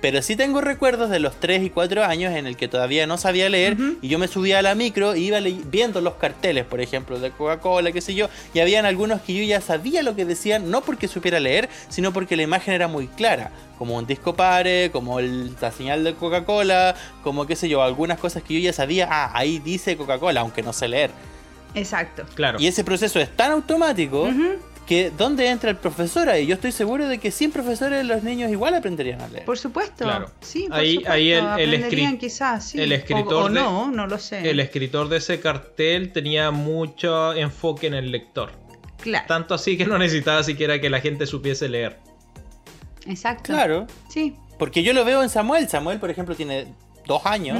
[0.01, 3.16] Pero sí tengo recuerdos de los 3 y 4 años en el que todavía no
[3.18, 6.81] sabía leer y yo me subía a la micro y iba viendo los carteles, por
[6.81, 10.24] ejemplo, de Coca-Cola, qué sé yo, y habían algunos que yo ya sabía lo que
[10.27, 14.35] decían, no porque supiera leer, sino porque la imagen era muy clara, como un disco
[14.35, 16.94] pare, como el- la señal de Coca-Cola,
[17.24, 20.62] como qué sé yo, algunas cosas que yo ya sabía, ah, ahí dice Coca-Cola, aunque
[20.62, 21.10] no sé leer.
[21.74, 22.24] Exacto.
[22.35, 22.59] Claro.
[22.60, 24.28] Y ese proceso es tan automático.
[24.86, 26.46] Que ¿dónde entra el profesor ahí?
[26.46, 29.44] Yo estoy seguro de que sin profesores los niños igual aprenderían a leer.
[29.44, 30.04] Por supuesto.
[30.04, 30.30] Claro.
[30.40, 31.12] Sí, por Ahí- supuesto.
[31.12, 32.80] ahí el- el Aprenderían quizás, sí.
[32.80, 34.48] el O- escritor o, de- no, no lo sé.
[34.48, 38.52] El escritor de ese cartel tenía mucho enfoque en el lector.
[39.02, 39.24] Claro.
[39.28, 41.98] Tanto así que no necesitaba siquiera que la gente supiese leer.
[43.06, 43.52] Exacto.
[43.52, 44.34] Claro, Sí.
[44.58, 45.68] porque yo lo veo en Samuel.
[45.68, 46.66] Samuel, por ejemplo, tiene
[47.06, 47.58] dos años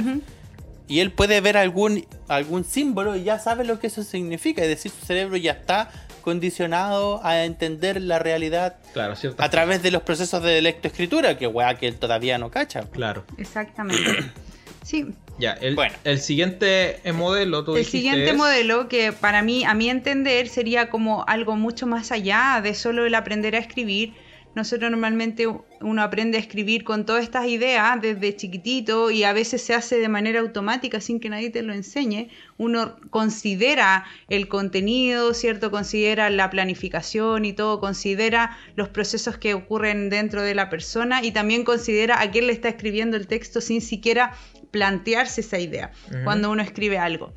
[0.87, 4.61] y él puede ver algún, algún símbolo y ya sabe lo que eso significa.
[4.61, 5.89] Es decir, su cerebro ya está
[6.27, 9.41] condicionado a entender la realidad Claro, ¿cierto?
[9.41, 12.81] a través de los procesos de lectoescritura, que weá que él todavía no cacha.
[12.91, 13.23] Claro.
[13.37, 14.03] Exactamente.
[14.83, 15.05] Sí.
[15.37, 15.93] Ya, el, Bueno.
[16.05, 20.47] el siguiente modelo, tú El dijiste, siguiente es- modelo, que para mí, a mi entender,
[20.47, 24.13] sería como algo mucho más allá de solo el aprender a escribir,
[24.57, 29.61] nosotros normalmente uno aprende a escribir con todas estas ideas desde chiquitito y a veces
[29.61, 32.29] se hace de manera automática sin que nadie te lo enseñe.
[32.57, 35.69] Uno considera el contenido, ¿cierto?
[35.69, 41.31] Considera la planificación y todo, considera los procesos que ocurren dentro de la persona y
[41.31, 44.33] también considera a quién le está escribiendo el texto sin siquiera
[44.71, 45.91] plantearse esa idea
[46.23, 47.31] cuando uno escribe algo.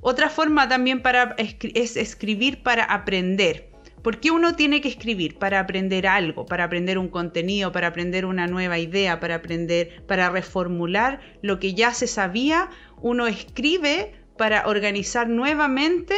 [0.00, 3.65] Otra forma también para es escribir para aprender.
[4.06, 5.36] ¿Por qué uno tiene que escribir?
[5.36, 10.30] Para aprender algo, para aprender un contenido, para aprender una nueva idea, para aprender, para
[10.30, 12.70] reformular lo que ya se sabía.
[13.02, 16.14] Uno escribe para organizar nuevamente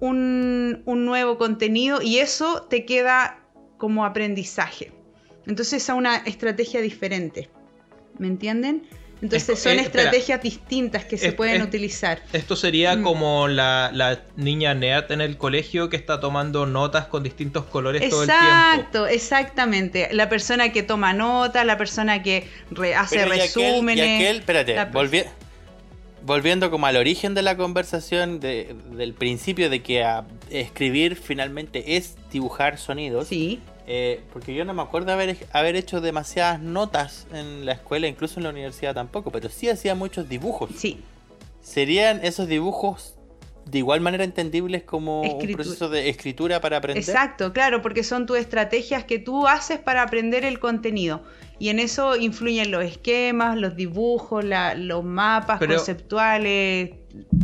[0.00, 3.46] un, nuevo contenido y eso te queda
[3.78, 4.92] como aprendizaje.
[5.46, 7.48] Entonces es una estrategia diferente.
[8.18, 8.82] ¿Me entienden?
[9.22, 12.22] Entonces son eh, estrategias distintas que se pueden utilizar.
[12.32, 13.02] Esto sería mm.
[13.02, 18.22] como la, niña nerd en el colegio que está tomando notas con distintos colores todo
[18.22, 18.46] el tiempo.
[18.46, 20.08] Exacto, exactamente.
[20.12, 22.48] La persona que toma notas, la persona que
[22.96, 24.36] hace resúmenes.
[24.36, 24.76] espérate,
[26.22, 30.04] volviendo como al origen de la conversación, del principio de que
[30.50, 33.28] escribir finalmente es dibujar sonidos.
[33.28, 33.60] Sí.
[33.92, 38.38] Eh, porque yo no me acuerdo haber, haber hecho demasiadas notas en la escuela, incluso
[38.38, 40.70] en la universidad tampoco, pero sí hacía muchos dibujos.
[40.76, 41.00] Sí.
[41.60, 43.16] ¿Serían esos dibujos
[43.64, 47.02] de igual manera entendibles como un proceso de escritura para aprender?
[47.02, 51.24] Exacto, claro, porque son tus estrategias que tú haces para aprender el contenido.
[51.58, 56.92] Y en eso influyen los esquemas, los dibujos, los mapas conceptuales,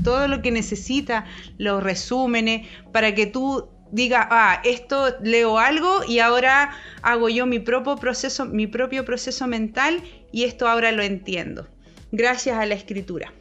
[0.05, 1.25] todo lo que necesita,
[1.59, 6.71] los resúmenes, para que tú diga, ah, esto leo algo y ahora
[7.03, 10.03] hago yo mi propio proceso, mi propio proceso mental
[10.33, 11.67] y esto ahora lo entiendo.
[12.13, 13.33] Gracias a la escritura.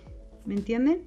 [0.46, 1.04] ¿Me entienden?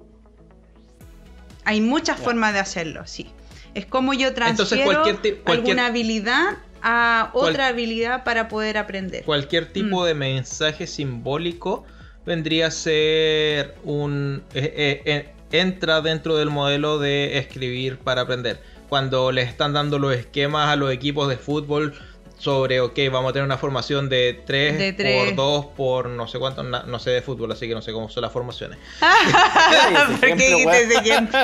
[1.65, 3.27] Hay muchas formas de hacerlo, sí.
[3.75, 5.03] Es como yo transfiero
[5.45, 9.23] alguna habilidad a otra habilidad para poder aprender.
[9.23, 10.05] Cualquier tipo mm.
[10.05, 11.85] de mensaje simbólico
[12.25, 14.43] vendría a ser un...
[14.53, 19.99] Eh, eh, eh, entra dentro del modelo de escribir para aprender cuando les están dando
[19.99, 21.93] los esquemas a los equipos de fútbol
[22.39, 26.63] sobre, ok, vamos a tener una formación de 3 por 2 por no sé cuánto,
[26.63, 28.79] no sé de fútbol, así que no sé cómo son las formaciones.
[30.21, 31.37] ¿Por qué ese ejemplo?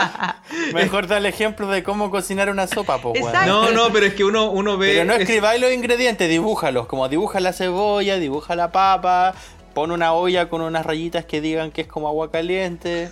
[0.74, 4.24] Mejor da el ejemplo de cómo cocinar una sopa, pues, No, no, pero es que
[4.24, 4.92] uno, uno ve...
[4.92, 9.34] Pero no escribáis los ingredientes, dibújalos, como dibuja la cebolla, dibuja la papa,
[9.74, 13.10] pon una olla con unas rayitas que digan que es como agua caliente.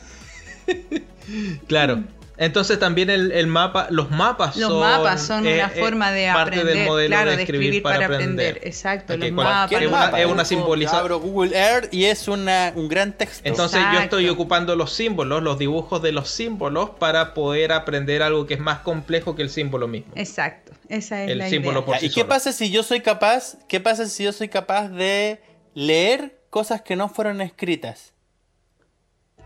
[1.66, 2.04] claro.
[2.40, 6.88] Entonces también el, mapa, los mapas los son, mapas son una eh, forma de aprender,
[7.08, 8.62] claro, de escribir, para aprender.
[8.62, 9.70] Exacto, los mapas.
[9.70, 11.00] Es una, es una simbolización.
[11.02, 13.46] Abro Google Earth y es una, un gran texto.
[13.46, 18.46] Entonces yo estoy ocupando los símbolos, los dibujos de los símbolos para poder aprender algo
[18.46, 20.10] que es más complejo que el símbolo mismo.
[20.16, 21.84] Exacto, esa es el la símbolo idea.
[21.84, 23.58] Por sí ¿Y qué pasa si yo soy capaz?
[23.68, 25.42] ¿Qué pasa si yo soy capaz de
[25.74, 28.14] leer cosas que no fueron escritas?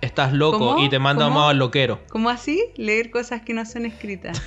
[0.04, 2.00] Estás loco y te manda más al loquero.
[2.08, 2.62] ¿Cómo así?
[2.76, 4.40] Leer cosas que no son escritas.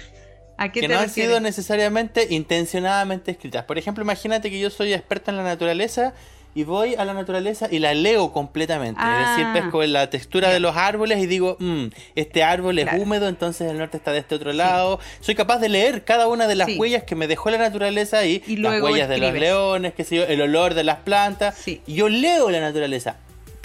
[0.57, 3.65] ¿A qué que no han sido necesariamente intencionadamente escritas.
[3.65, 6.13] Por ejemplo, imagínate que yo soy experta en la naturaleza
[6.55, 8.99] y voy a la naturaleza y la leo completamente.
[8.99, 9.53] es decir, ah.
[9.53, 11.85] pesco en la textura de los árboles y digo, mm,
[12.15, 14.99] este árbol es húmedo, entonces el norte está de este otro lado.
[15.19, 18.39] Soy capaz de leer cada una de las huellas que me dejó la naturaleza y,
[18.57, 21.67] las huellas de los leones, qué sé yo, el olor de las plantas.
[21.67, 23.17] Y yo leo la naturaleza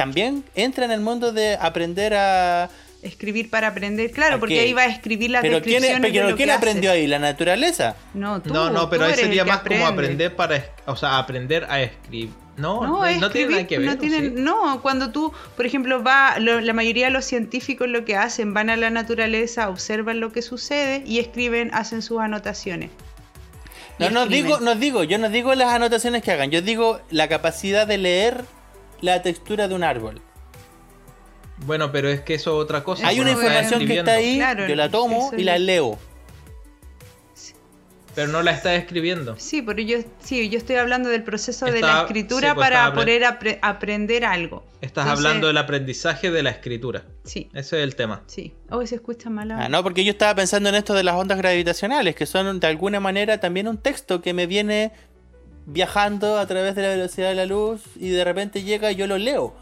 [0.02, 2.68] también entra en el mundo de aprender a
[3.02, 6.50] escribir para aprender, claro, porque ahí va a escribir las pero descripciones ¿quién, pero ¿quién
[6.50, 7.06] aprendió ahí?
[7.06, 7.94] ¿La naturaleza?
[8.12, 11.82] No, tú, no, no, pero ahí sería más como aprender para, o sea, aprender a
[11.82, 12.30] escribir.
[12.56, 14.32] No, no, tiene nada que ver.
[14.32, 18.70] No, cuando tú, por ejemplo, va, la mayoría de los científicos lo que hacen, van
[18.70, 22.90] a la naturaleza, observan lo que sucede y escriben, hacen sus anotaciones.
[24.00, 27.28] No, no digo, no digo, yo no digo las anotaciones que hagan, yo digo la
[27.28, 28.44] capacidad de leer
[29.02, 30.22] la textura de un árbol.
[31.66, 33.06] Bueno, pero es que eso es otra cosa.
[33.06, 35.98] Hay una información que está ahí, yo la tomo y la leo.
[38.14, 39.36] Pero no la está escribiendo.
[39.38, 43.24] Sí, pero yo, sí, yo estoy hablando del proceso de la escritura pues, para poder
[43.62, 44.66] aprender algo.
[44.82, 47.04] Estás hablando del aprendizaje de la escritura.
[47.24, 47.48] Sí.
[47.54, 48.22] Ese es el tema.
[48.26, 48.52] Sí.
[48.68, 49.50] Hoy se escucha mal.
[49.52, 52.66] Ah, no, porque yo estaba pensando en esto de las ondas gravitacionales, que son de
[52.66, 54.92] alguna manera también un texto que me viene
[55.66, 59.06] viajando a través de la velocidad de la luz y de repente llega y yo
[59.06, 59.54] lo leo.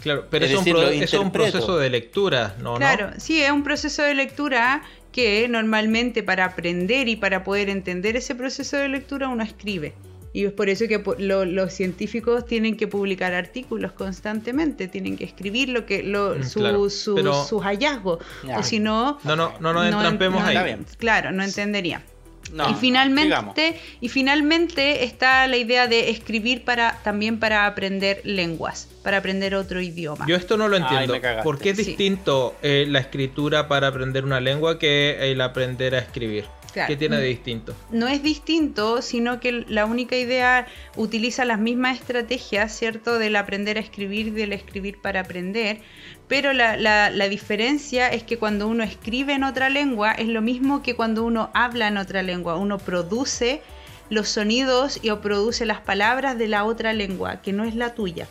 [0.00, 2.74] Claro, pero es, un, proceso de lectura, ¿no?
[2.74, 8.16] Claro, sí, es un proceso de lectura que normalmente para aprender y para poder entender
[8.16, 9.94] ese proceso de lectura uno escribe.
[10.32, 15.70] Y es por eso que los científicos tienen que publicar artículos constantemente, tienen que escribir
[15.70, 16.44] lo que lo, mm,
[16.90, 18.20] sus hallazgos.
[18.56, 19.18] O si no.
[19.24, 20.76] No, no, no nos entrampemos ahí.
[20.98, 22.04] Claro, no entendería.
[22.52, 23.54] No, y finalmente sigamos.
[24.00, 29.80] y finalmente está la idea de escribir para también para aprender lenguas, para aprender otro
[29.80, 30.26] idioma.
[30.28, 31.20] Yo esto no lo Ay, entiendo.
[31.20, 31.42] cagaste.
[31.42, 31.84] ¿Por qué es Sí.
[31.84, 36.44] distinto eh, la escritura para aprender una lengua que el aprender a escribir?
[36.72, 36.88] Claro.
[36.88, 37.74] ¿Qué tiene de distinto?
[37.90, 40.66] no es distinto, sino que la única idea
[40.96, 43.18] utiliza las mismas estrategias, ¿cierto?
[43.18, 45.80] Del aprender a escribir y del escribir para aprender,
[46.28, 50.94] pero la, diferencia es que cuando uno escribe en otra lengua es lo mismo que
[50.94, 53.62] cuando uno habla en otra lengua, uno produce
[54.10, 57.94] los sonidos y o produce las palabras de la otra lengua, que no es la
[57.94, 58.28] tuya,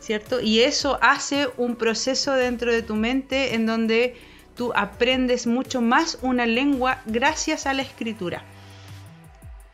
[0.00, 0.40] ¿cierto?
[0.40, 4.16] Y eso hace un proceso dentro de tu mente en donde
[4.56, 8.42] tú aprendes mucho más una lengua gracias a la escritura.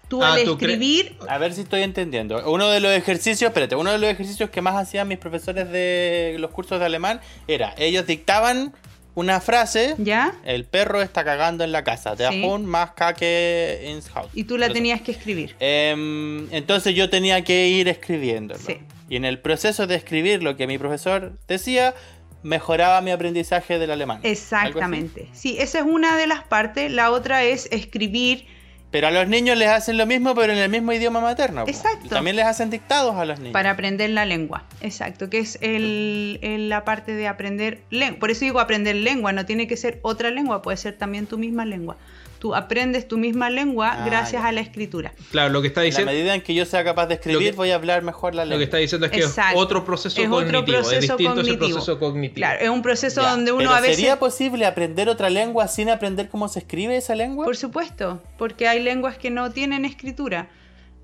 [0.09, 2.51] Tú Ah, al ¿tú cre- escribir, A ver si estoy entendiendo.
[2.51, 6.37] Uno de los ejercicios, espérate, uno de los ejercicios que más hacían mis profesores de
[6.39, 8.73] los cursos de alemán era, ellos dictaban
[9.17, 10.35] una frase, ¿ya?
[10.45, 12.43] el perro está cagando en la casa, der Sí.
[12.61, 14.29] Macht Kacke ins Haus.
[14.35, 15.55] Y tú la tenías que escribir.
[15.61, 18.57] Em, entonces yo tenía que ir escribiendo.
[18.59, 18.79] Sí.
[19.09, 21.95] Y en el proceso de escribir lo que mi profesor decía,
[22.43, 24.19] mejoraba mi aprendizaje del alemán.
[24.25, 25.29] Exactamente.
[25.33, 26.91] Sí, esa es una de las partes.
[26.91, 28.47] La otra es escribir.
[28.95, 31.65] Pero a los niños les hacen lo mismo, pero en el mismo idioma materno.
[31.67, 32.11] Exacto.
[32.11, 33.53] También les hacen dictados a los niños.
[33.53, 34.63] para aprender la lengua.
[34.83, 38.21] Exacto, que es el, el- la parte de aprender lengua.
[38.21, 41.39] Por eso digo aprender lengua, no tiene que ser otra lengua, puede ser también tu
[41.39, 41.97] misma lengua.
[42.45, 44.49] Tú aprendes tu misma lengua Ah, gracias ya.
[44.49, 45.15] a la escritura.
[45.31, 47.41] Claro, lo que está En la diciendo, medida en que yo sea capaz de escribir,
[47.41, 48.59] Lo que- voy a hablar mejor la lo lengua.
[48.59, 49.57] que está diciendo es que Exacto.
[49.57, 50.61] es otro proceso Es otro cognitivo.
[50.61, 51.77] es proceso distinto ese cognitivo.
[51.79, 52.35] proceso cognitivo.
[52.35, 53.97] Claro, es un proceso Ya, donde uno pero a veces...
[53.97, 57.47] ¿Sería posible aprender otra lengua sin aprender cómo se escribe esa lengua?
[57.47, 60.51] Por supuesto, porque hay lenguas que no tienen escritura.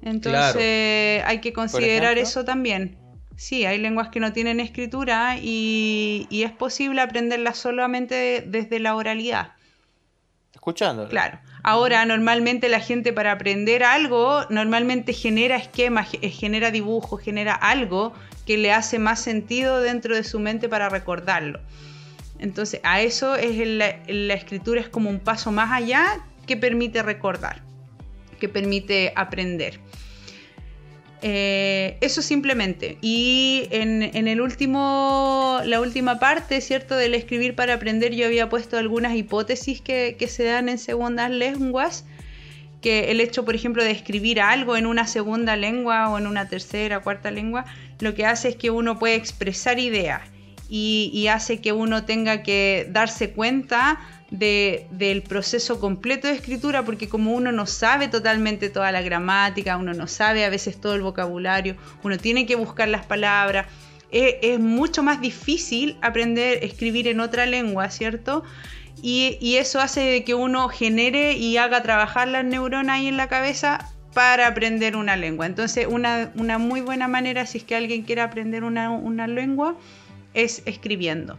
[0.02, 2.98] Entonces hay que considerar eso también.
[3.36, 8.94] Sí, hay lenguas que no tienen escritura y, y es posible aprenderlas solamente desde la
[8.94, 9.52] oralidad.
[10.60, 11.08] Escuchando.
[11.08, 11.38] Claro.
[11.62, 18.12] Ahora, normalmente la gente para aprender algo, normalmente genera esquemas, ge- genera dibujos, genera algo
[18.46, 21.60] que le hace más sentido dentro de su mente para recordarlo.
[22.38, 27.02] Entonces, a eso es la, la escritura es como un paso más allá que permite
[27.02, 27.62] recordar,
[28.38, 29.80] que permite aprender.
[31.22, 32.96] Eh, eso simplemente.
[33.00, 36.96] Y en, en el último, la última parte, ¿cierto?
[36.96, 42.04] Del escribir para aprender, yo había puesto algunas hipótesis que, se dan en segundas lenguas.
[42.80, 46.48] Que el hecho, por ejemplo, de escribir algo en una segunda lengua o en una
[46.48, 47.66] tercera, cuarta lengua,
[47.98, 50.22] lo que hace es que uno puede expresar ideas
[50.72, 53.98] y hace que uno tenga que darse cuenta
[54.30, 59.76] de- del proceso completo de escritura, porque como uno no sabe totalmente toda la gramática,
[59.76, 63.66] uno no sabe a veces todo el vocabulario, uno tiene que buscar las palabras,
[64.12, 68.44] e- es, mucho más difícil aprender a escribir en otra lengua, ¿cierto?
[69.02, 73.88] Y, eso hace que uno genere y haga trabajar las neuronas ahí en la cabeza
[74.12, 75.46] para aprender una lengua.
[75.46, 79.76] Entonces, una, muy buena manera, si es que alguien quiere aprender una lengua,
[80.34, 81.38] es escribiendo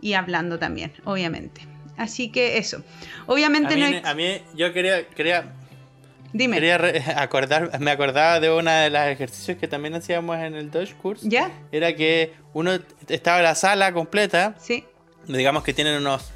[0.00, 1.67] y hablando también, obviamente.
[1.98, 2.78] Así que eso.
[2.78, 4.00] A Obviamente mí, no hay...
[4.04, 5.52] a mí yo quería, quería,
[6.32, 6.56] Dime.
[6.56, 6.76] quería
[7.20, 11.28] acordar, me acordaba de uno de los ejercicios que también hacíamos en el Dodge Course.
[11.28, 11.50] ¿Ya?
[11.72, 14.84] Era que uno estaba en la sala completa, Sí.
[15.26, 16.30] digamos que tienen unos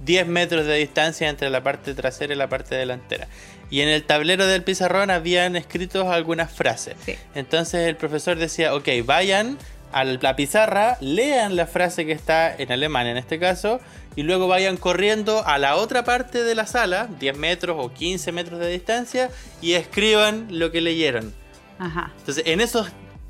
[0.00, 3.28] 10 metros de distancia entre la parte trasera y la parte delantera.
[3.70, 6.94] Y en el tablero del pizarrón habían escritos algunas frases.
[7.04, 7.16] Sí.
[7.34, 9.58] Entonces el profesor decía, ok, vayan
[9.92, 13.80] a la pizarra, lean la frase que está en alemán en este caso,
[14.14, 18.32] y luego vayan corriendo a la otra parte de la sala, 10 metros o 15
[18.32, 19.30] metros de distancia,
[19.60, 21.32] y escriban lo que leyeron.
[21.78, 22.12] Ajá.
[22.18, 22.88] Entonces en esos...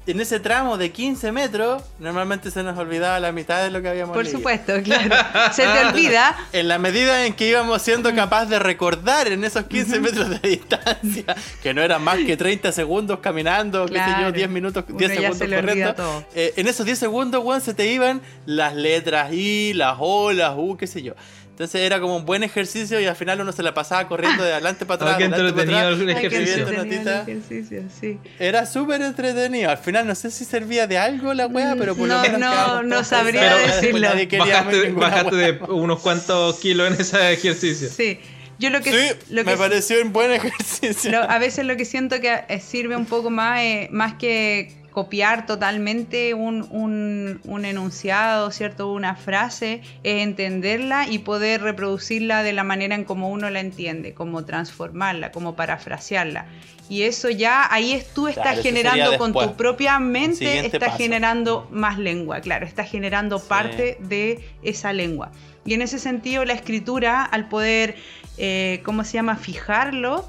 [0.09, 3.89] En ese tramo de 15 metros, normalmente se nos olvidaba la mitad de lo que
[3.89, 4.39] habíamos Por leído.
[4.39, 5.17] supuesto, claro.
[5.53, 6.37] Se te olvida.
[6.53, 10.49] En la medida en que íbamos siendo capaces de recordar en esos 15 metros de
[10.49, 11.25] distancia,
[11.61, 15.11] que no eran más que 30 segundos caminando, qué sé yo, 10 minutos, Uno 10
[15.11, 16.25] ya segundos se corriendo.
[16.37, 20.55] eh, en esos 10 segundos, weón, se te iban las letras I, las O, las
[20.57, 21.15] U, qué sé yo.
[21.57, 24.53] Entonces era como un buen ejercicio y al final uno se la pasaba corriendo de
[24.53, 25.17] adelante para atrás.
[25.23, 26.69] Ah, entretenido atrás, el ejercicio.
[26.69, 28.19] ejercicio, sí.
[28.39, 29.71] Era súper entretenido.
[29.71, 32.41] Al final no sé si servía de algo la wea, pero por No, lo menos
[32.41, 33.81] no, no sabría decirlo.
[33.81, 35.53] después nadie quería Bajaste, bajaste wea.
[35.53, 37.89] de unos cuantos kilos en ese ejercicio.
[37.89, 38.21] Sí.
[38.59, 41.11] Yo lo que, Sí, lo me que pareció un buen ejercicio.
[41.11, 44.73] lo- a veces lo que siento que eh, sirve un poco más, eh, más que
[45.01, 48.91] copiar totalmente un, un- un enunciado, ¿cierto?
[48.91, 54.15] Una frase, es entenderla y poder reproducirla de la manera en como uno la entiende,
[54.15, 56.47] como transformarla, como parafrasearla.
[56.89, 60.97] Y eso ya, ahí es, tú estás Claro, generando con tu propia mente, estás paso.
[60.97, 63.45] generando más lengua, claro, estás generando Sí.
[63.51, 65.31] parte de esa lengua.
[65.67, 67.97] Y en ese sentido, la escritura, al poder,
[68.39, 70.27] eh, ¿cómo se llama?, fijarlo,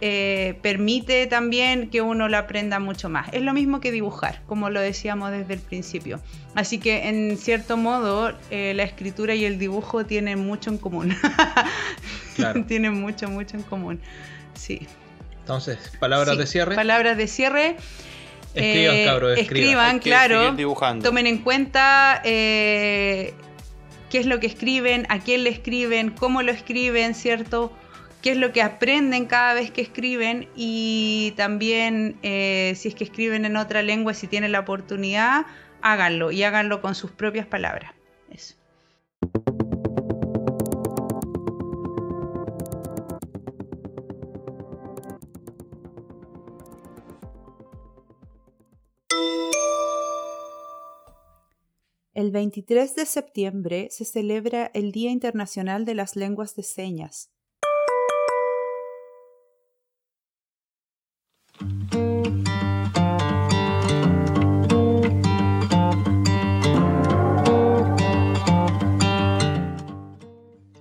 [0.00, 3.28] eh, permite también que uno lo aprenda mucho más.
[3.32, 6.20] Es lo mismo que dibujar, como lo decíamos desde el principio.
[6.54, 11.16] Así que en cierto modo eh, la escritura y el dibujo tienen mucho en común.
[12.36, 12.64] Claro.
[12.66, 13.98] tienen mucho, mucho en común.
[14.52, 14.86] Sí.
[15.40, 16.38] Entonces, palabras Sí.
[16.40, 16.74] de cierre.
[16.74, 17.76] Palabras de cierre.
[18.54, 19.98] Escriban, Eh, cabros, escriban.
[20.00, 20.52] Claro.
[20.52, 21.02] dibujando.
[21.08, 23.32] Tomen en cuenta eh,
[24.10, 27.72] qué es lo que escriben, a quién le escriben, cómo lo escriben, ¿cierto?
[28.26, 33.04] Qué es lo que aprenden cada vez que escriben y también eh, si es que
[33.04, 35.46] escriben en otra lengua, si tienen la oportunidad,
[35.80, 37.92] háganlo y háganlo con sus propias palabras.
[52.12, 57.30] El 23 de septiembre se celebra el Día Internacional de las Lenguas de Señas.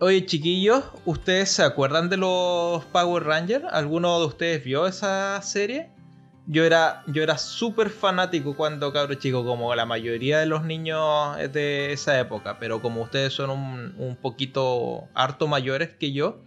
[0.01, 3.63] Oye, chiquillos, ¿ustedes se acuerdan de los Power Rangers?
[3.71, 5.89] ¿Alguno de ustedes vio esa serie?
[6.47, 11.37] Yo era, yo era súper fanático cuando cabro chico, como la mayoría de los niños
[11.51, 16.41] de esa época, pero como ustedes son un, un poquito harto mayores que yo,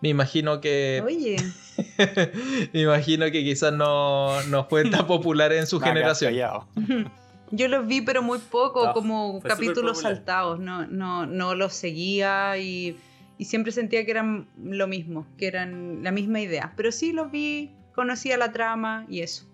[0.00, 1.36] me imagino que Oye,
[2.72, 6.34] me imagino que quizás no, no fue tan popular en su generación.
[7.50, 12.58] yo los vi pero muy poco, No, como capítulos saltados, no, no, no los seguía
[12.58, 12.96] y,
[13.38, 16.72] y siempre sentía que eran lo mismo, que eran la misma idea.
[16.76, 19.46] Pero sí los vi, conocía la trama y eso.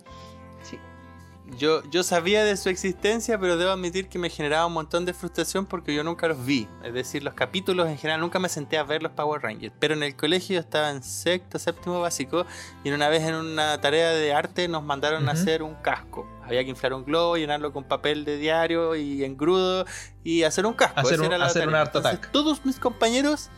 [1.58, 5.12] Yo, yo sabía de su existencia, pero debo admitir que me generaba un montón de
[5.12, 6.66] frustración porque yo nunca los vi.
[6.82, 9.74] Es decir, los capítulos en general nunca me senté a ver los Power Rangers.
[9.78, 12.46] Pero en el colegio estaba en sexto, séptimo básico
[12.84, 16.26] y una vez en una tarea de arte nos mandaron a hacer un casco.
[16.44, 19.84] Había que inflar un globo, llenarlo con papel de diario y engrudo
[20.24, 21.00] y hacer un casco.
[21.00, 22.30] Hacer un- era la hacer un Entonces, Attack.
[22.30, 23.50] Todos mis compañeros,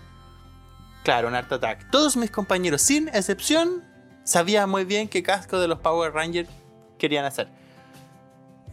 [1.04, 1.90] claro, un Art Attack.
[1.90, 3.84] Todos mis compañeros, sin excepción,
[4.24, 6.48] sabían muy bien qué casco de los Power Rangers
[6.98, 7.48] querían hacer.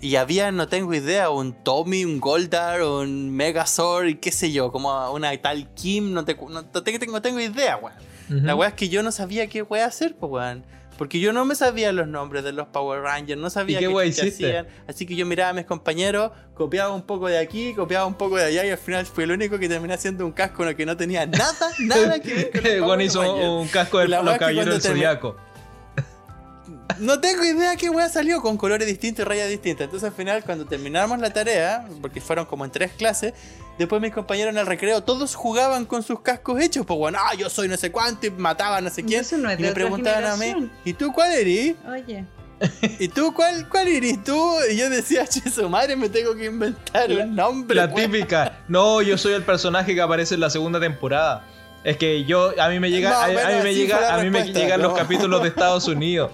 [0.02, 4.72] Y había, no tengo idea, un Tommy, un Goldar, un Megazord, y qué sé yo,
[4.72, 7.96] como una tal Kim, no, te, no, no tengo, no tengo idea, weón.
[8.30, 8.46] Ujú.
[8.46, 10.66] La weá es que yo no sabía qué weá hacer, pues weón.
[10.98, 14.28] Porque yo no me sabía los nombres de los Power Rangers, no sabía qué qué,
[14.28, 14.68] hacían.
[14.88, 18.38] Así que yo miraba a mis compañeros, copiaba un poco de aquí, copiaba un poco
[18.38, 20.76] de allá, y al final fui el único que terminé haciendo un casco en el
[20.76, 23.50] que no tenía nada, nada que ver con los El Power hizo Rangers.
[23.50, 25.38] un casco de los caballeros del zodiaco.
[27.00, 29.86] No tengo idea qué weá salió con colores distintos y rayas distintas.
[29.86, 33.34] Entonces al final cuando terminamos la tarea, porque fueron como en tres clases,
[33.78, 37.34] después mis compañeros en el recreo todos jugaban con sus cascos hechos, pues bueno, ah,
[37.36, 39.22] yo soy no sé cuánto y mataba a no sé quién.
[39.22, 40.70] Eso no es y de me otra preguntaban a mí.
[40.86, 41.76] ¿y tú cuál eres?
[41.88, 42.26] Oye.
[43.00, 44.54] ¿Y tú cuál, cuál eres tú?
[44.72, 47.76] Y yo decía, che, su madre, me tengo que inventar La- un nombre.
[47.76, 48.12] La weón".
[48.12, 48.60] típica.
[48.68, 51.44] No, yo soy el personaje que aparece en la segunda temporada.
[51.84, 54.80] Es que yo, a mí me llega, a, mí me llega, a mí me llegan
[54.84, 56.30] los capítulos de Estados Unidos.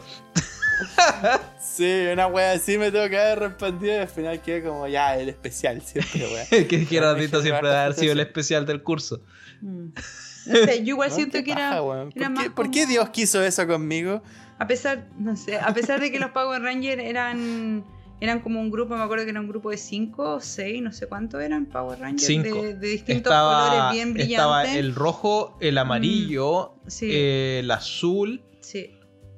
[1.59, 5.17] Sí, una wea así me tengo que haber respondido y al final quedé como ya,
[5.17, 6.45] el especial, siempre, wea.
[6.67, 9.21] que Gerardito me siempre haber sido el especial del curso.
[9.61, 9.87] Mm.
[10.47, 11.15] No sé, yo igual ¿No?
[11.17, 14.23] siento ¿Qué que era, ¿Por, más qué, por qué Dios quiso eso conmigo?
[14.59, 17.83] A pesar, no sé, a pesar de que los Power Rangers eran,
[18.21, 20.93] eran como un grupo, me acuerdo que era un grupo de cinco o seis, no
[20.93, 22.61] sé cuántos eran Power Rangers, Cinco.
[22.61, 24.37] De, de distintos Estaba, colores bien brillantes.
[24.37, 27.09] estaba el rojo, el amarillo, Sí.
[27.11, 28.41] eh, el azul.
[28.61, 28.96] Sí.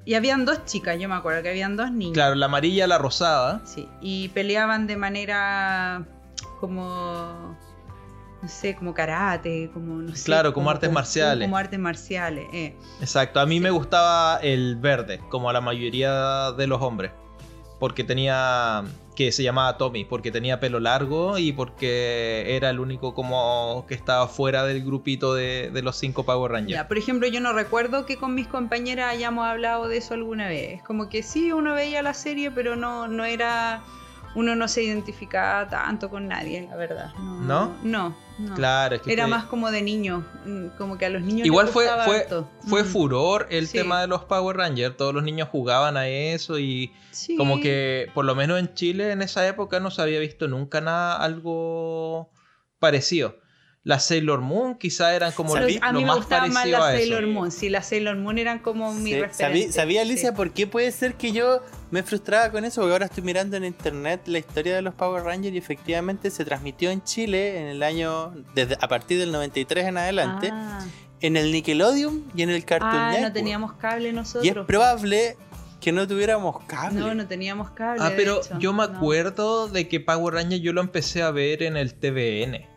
[0.10, 2.15] Y habían dos chicas, yo me acuerdo que habían dos niñas.
[2.15, 3.61] Claro, la amarilla, la rosada.
[3.64, 6.03] Sí, y peleaban de manera
[6.60, 7.56] como
[8.41, 11.45] no sé, como karate, como no sé, Claro, como artes marciales.
[11.45, 12.76] Como artes marciales, eh.
[12.99, 17.11] Exacto, a mí me gustaba el verde, como a la mayoría de los hombres.
[17.80, 18.86] Porque tenía.
[19.19, 23.93] Que se llamaba Tommy, porque tenía pelo largo y porque era el único como que
[23.93, 26.73] estaba fuera del grupito de, de los cinco Power Rangers.
[26.73, 30.47] Ya, por ejemplo, yo no recuerdo que con mis compañeras hayamos hablado de eso alguna
[30.47, 30.81] vez.
[30.83, 33.81] Como que sí, uno veía la serie, pero no, no era.
[34.35, 37.13] Uno no se identificaba tanto con nadie, la verdad.
[37.17, 37.41] ¿No?
[37.43, 38.28] No, No.
[38.55, 41.45] Claro, es que Era fue- más como de niños, mm, como que a los niños
[41.45, 42.49] Igual les fue, gustaba fue, harto.
[42.67, 42.85] fue Mm.
[42.87, 43.77] furor el Sí.
[43.79, 44.95] tema de los Power Rangers.
[44.97, 47.35] Todos los niños jugaban a eso y Sí.
[47.35, 50.79] como que, por lo menos en Chile, en esa época no se había visto nunca
[50.81, 52.31] nada algo
[52.79, 53.37] parecido.
[53.83, 56.79] Las Sailor Moon quizá eran como lo, a mí lo me más gustaban más parecido
[56.79, 56.99] las a eso.
[57.01, 57.51] Sailor Moon.
[57.51, 59.21] Sí, las Sailor Moon eran como mi Sí.
[59.31, 60.35] ¿Sabí- ¿Sabía, Alicia, Sí.
[60.35, 61.61] por qué puede ser que yo
[61.91, 62.81] me frustraba con eso?
[62.81, 66.45] Porque ahora estoy mirando en internet la historia de los Power Rangers y efectivamente se
[66.45, 70.85] transmitió en Chile en el año, desde a partir del 93 en adelante, Ah,
[71.21, 73.27] en el Nickelodeon y en el Cartoon Ah, Network.
[73.27, 74.45] no teníamos cable nosotros.
[74.45, 75.35] y es probable
[75.81, 76.99] que no tuviéramos cable.
[76.99, 78.01] No, no teníamos cable.
[78.03, 78.59] Ah, pero hecho.
[78.59, 81.93] yo me No, acuerdo de que Power Rangers yo lo empecé a ver en el
[81.95, 82.67] TVN.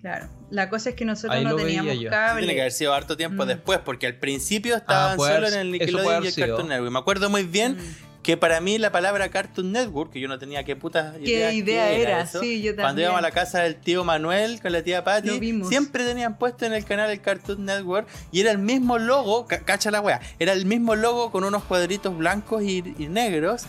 [0.00, 0.28] Claro.
[0.50, 2.40] La cosa es que nosotros Ahí no teníamos cable.
[2.40, 3.48] Tiene que haber sido harto tiempo Mm.
[3.48, 6.34] después, porque al principio estaban Ah, solo en el Nickelodeon y el.
[6.34, 6.92] Cartoon Network.
[6.92, 8.09] Me acuerdo muy bien Mm.
[8.22, 11.90] Que para mí la palabra Cartoon Network, que yo no tenía qué puta ¿Qué idea
[11.90, 12.26] era?
[12.26, 13.04] Sí, yo Cuando también.
[13.06, 16.74] íbamos a la casa del tío Manuel con la tía Patty, siempre tenían puesto en
[16.74, 20.52] el canal el Cartoon Network y era el mismo logo, ca- cacha la wea, era
[20.52, 23.62] el mismo logo con unos cuadritos blancos y, y negros,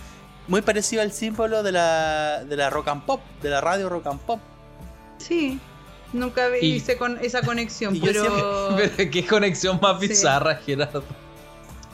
[0.49, 4.07] muy parecido al símbolo de la, de la rock and pop, de la radio rock
[4.07, 4.39] and pop.
[5.17, 5.59] Sí.
[6.13, 8.75] Nunca hice con esa conexión, Y yo pero...
[8.97, 10.09] Pero qué conexión más Sí.
[10.09, 11.05] bizarra, Gerardo.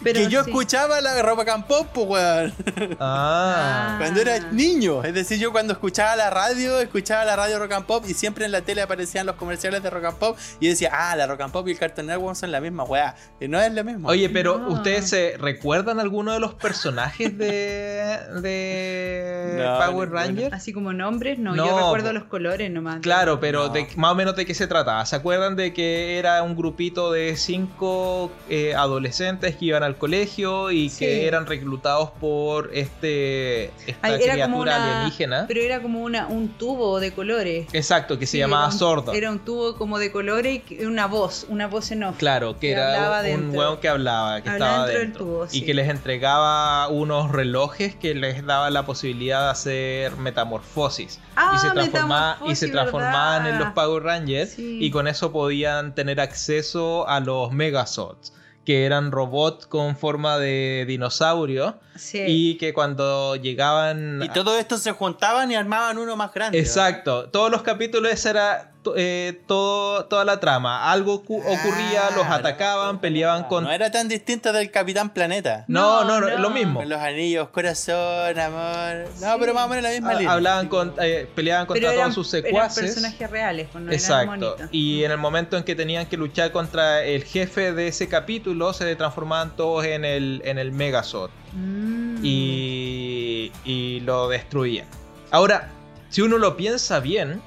[0.03, 0.49] Pero que yo sí.
[0.49, 2.53] escuchaba la rock and pop, pues weón.
[2.99, 3.95] Ah.
[3.99, 7.85] Cuando era niño, es decir, yo cuando escuchaba la radio, escuchaba la radio Rock and
[7.85, 10.71] Pop y siempre en la tele aparecían los comerciales de Rock and Pop y yo
[10.71, 13.15] decía, ah, la Rock and Pop y el Cartoon Network son la misma weá.
[13.39, 14.07] Y no es lo mismo.
[14.09, 14.69] Oye, pero No.
[14.69, 20.09] ¿ustedes se recuerdan alguno de los personajes de, de No, Power.
[20.11, 20.53] Rangers?
[20.53, 22.99] Así como nombres, no, No, yo recuerdo los colores nomás.
[23.01, 23.73] Claro, pero No.
[23.73, 25.05] de, más o menos de qué se trataba.
[25.05, 30.69] ¿Se acuerdan de que era un grupito de cinco eh, adolescentes que iban al colegio
[30.71, 30.99] y Sí.
[30.99, 35.45] que eran reclutados por este esta Ay, era criatura como una- alienígena?
[35.47, 37.67] Pero era como una, un tubo de colores.
[37.73, 39.13] Exacto, que se Sí, llamaba un- Sordo.
[39.13, 42.17] Era un tubo como de colores y una voz, una voz en off.
[42.17, 45.47] Claro, que, era un hueón que hablaba, que Hablaba estaba dentro del dentro.
[45.57, 51.19] Y que les entregaba unos relojes que les daban la posibilidad de hacer metamorfosis.
[51.35, 55.95] Ah, y se, transforma- y se transformaban en los Power Rangers y con eso podían
[55.95, 58.33] tener acceso a los Megazords,
[58.67, 62.21] que eran robots con forma de dinosaurio Sí.
[62.27, 64.21] y que cuando llegaban...
[64.21, 66.59] Y todo esto se juntaban y armaban uno más grande.
[66.59, 70.91] Exacto, todos los capítulos era eh, todo, toda la trama.
[70.91, 73.63] Algo cu- ocurría, los Ah, atacaban, peleaban con...
[73.63, 75.65] No era tan distinto del Capitán Planeta.
[75.67, 76.79] No, No, no, no, lo mismo.
[76.79, 79.07] Con los anillos, corazón, amor.
[79.21, 79.37] No, Sí.
[79.39, 80.31] pero más o menos la misma Ha- línea.
[80.33, 82.83] Hablaban con, eh, peleaban contra Pero eran, todos sus eran secuaces.
[82.85, 84.25] personajes reales, pues no eran Exacto.
[84.27, 84.61] monitos.
[84.71, 88.73] Y en el momento en que tenían que luchar contra el jefe de ese capítulo,
[88.73, 92.25] se transformaban todos en el, en el Megazord Mm.
[92.25, 94.85] y, y lo destruían.
[95.31, 95.69] Ahora,
[96.09, 97.41] si uno lo piensa bien,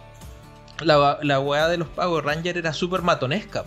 [0.81, 3.65] la, la weá de los Power Rangers era súper matonesca.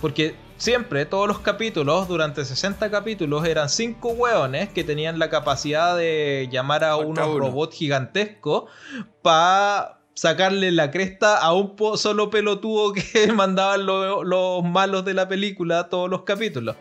[0.00, 5.96] Porque siempre, todos los capítulos, durante 60 capítulos, eran 5 weones que tenían la capacidad
[5.96, 7.38] de llamar a unos uno.
[7.46, 8.64] robots gigantescos
[9.22, 15.28] para sacarle la cresta a un solo pelotudo que mandaban lo- los malos de la
[15.28, 16.76] película todos los capítulos.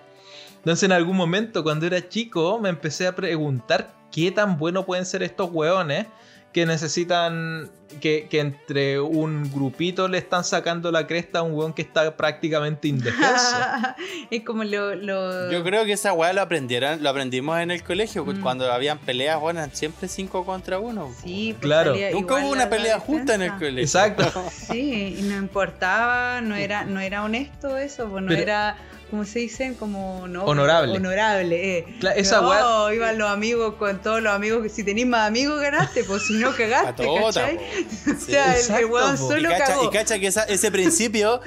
[0.57, 5.05] Entonces en algún momento cuando era chico me empecé a preguntar qué tan bueno pueden
[5.05, 6.07] ser estos hueones
[6.53, 7.69] que necesitan
[8.01, 12.15] que, que entre un grupito le están sacando la cresta a un hueón que está
[12.15, 13.55] prácticamente indefenso.
[14.31, 14.95] es como lo.
[14.95, 18.41] lo- Yo creo que esa weá lo aprendieron, lo aprendimos en el colegio, Mm.
[18.41, 21.13] cuando habían peleas, bueno, siempre 5 contra 1.
[21.23, 21.95] Sí, pues Claro.
[22.13, 23.81] Nunca hubo una pelea justa en el colegio.
[23.81, 24.43] Exacto.
[24.51, 28.77] Sí, y no importaba, no era, no era honesto eso, pues no Pero- era,
[29.09, 29.75] ¿cómo se dicen?
[29.75, 30.93] Como no, Honorable.
[30.97, 31.85] Honorable, eh.
[31.99, 35.59] Cla- esa no, iban los amigos con todos los amigos, que si tenéis más amigos
[35.61, 37.57] ganaste, pues si no A cagaste, ¿cachai?
[37.57, 37.61] po.
[38.11, 38.31] O Sí.
[38.31, 39.23] sea, el- el, Exacto, weón po.
[39.25, 39.83] y, solo cacha, cagó.
[39.85, 41.41] y cacha que esa- ese principio,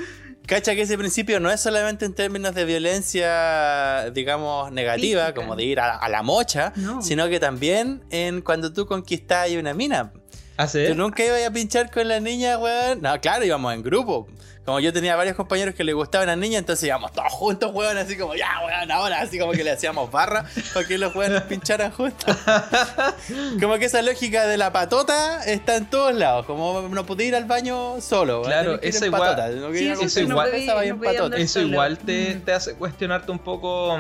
[0.47, 5.35] cacha que ese principio no es solamente en términos de violencia, digamos, negativa, Física.
[5.41, 7.03] como de ir a, a la mocha, No.
[7.03, 10.13] sino que también en cuando tú conquistas una mina.
[10.59, 10.89] ¿Hace?
[10.89, 13.01] Tú nunca ibas a pinchar con la niña, weón.
[13.01, 14.29] No, claro, íbamos en grupo.
[14.65, 17.99] Como yo tenía varios compañeros que les gustaban las niñas, entonces íbamos todos juntos, weón,
[17.99, 21.43] así como, ya, weón, ahora, así como que le hacíamos barra para que los weones
[21.43, 22.37] pincharan juntos.
[23.61, 26.47] como que esa lógica de la patota está en todos lados.
[26.47, 29.49] Como no podía ir al baño solo, weón, Claro, en igual- patota.
[29.49, 32.41] No Sí, quería eso no podía- Eso igual te, Mm.
[32.43, 33.99] te hace cuestionarte un poco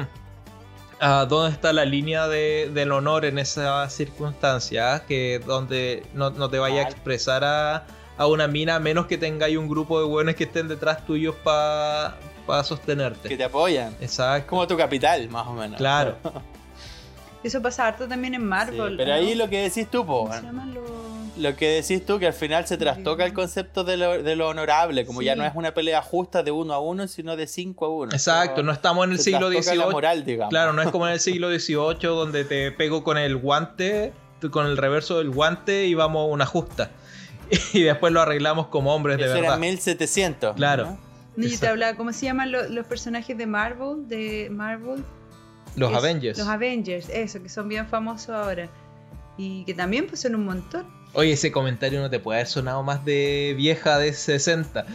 [1.00, 6.48] a dónde está la línea de- del honor en esa circunstancia, que donde no, no
[6.48, 7.84] te vaya a expresar a,
[8.22, 11.34] a una mina a menos que tengáis un grupo de buenos que estén detrás tuyos
[11.44, 12.14] para
[12.64, 13.28] sostenerte.
[13.28, 13.94] Que te apoyan.
[14.00, 14.48] Exacto.
[14.50, 15.76] Como tu capital, más o menos.
[15.78, 16.16] Claro.
[17.42, 18.96] Eso pasa harto también en Sí, Marvel.
[18.96, 19.14] pero ¿no?
[19.14, 20.44] ahí lo que decís tú, po, ¿Cómo se weón.
[20.46, 20.84] llaman los...?
[21.38, 24.48] Lo que decís tú, que al final se trastoca el concepto de lo, de lo
[24.48, 27.86] honorable, como ya no es una pelea justa de uno a uno, sino de cinco
[27.86, 28.12] a uno.
[28.12, 29.78] Exacto, no estamos en el se siglo la XVIII.
[29.90, 30.50] moral, digamos.
[30.50, 34.12] Claro, no es como en el siglo XVIII donde te pego con el guante,
[34.50, 36.90] con el reverso del guante y vamos a una justa.
[37.72, 39.58] Y después lo arreglamos como hombres de Eso era verdad.
[39.58, 40.56] 1700.
[40.56, 40.84] Claro.
[40.86, 40.98] ¿no?
[41.36, 44.06] No, yo te hablaba, ¿cómo se llaman lo- los personajes de Marvel?
[44.08, 45.02] De Marvel.
[45.76, 46.38] Los Es- Avengers.
[46.38, 48.68] Los Avengers, eso, que son bien famosos ahora.
[49.38, 50.86] Y que también pues son un montón.
[51.14, 54.86] Oye, ese comentario no te puede haber sonado más de vieja de 60.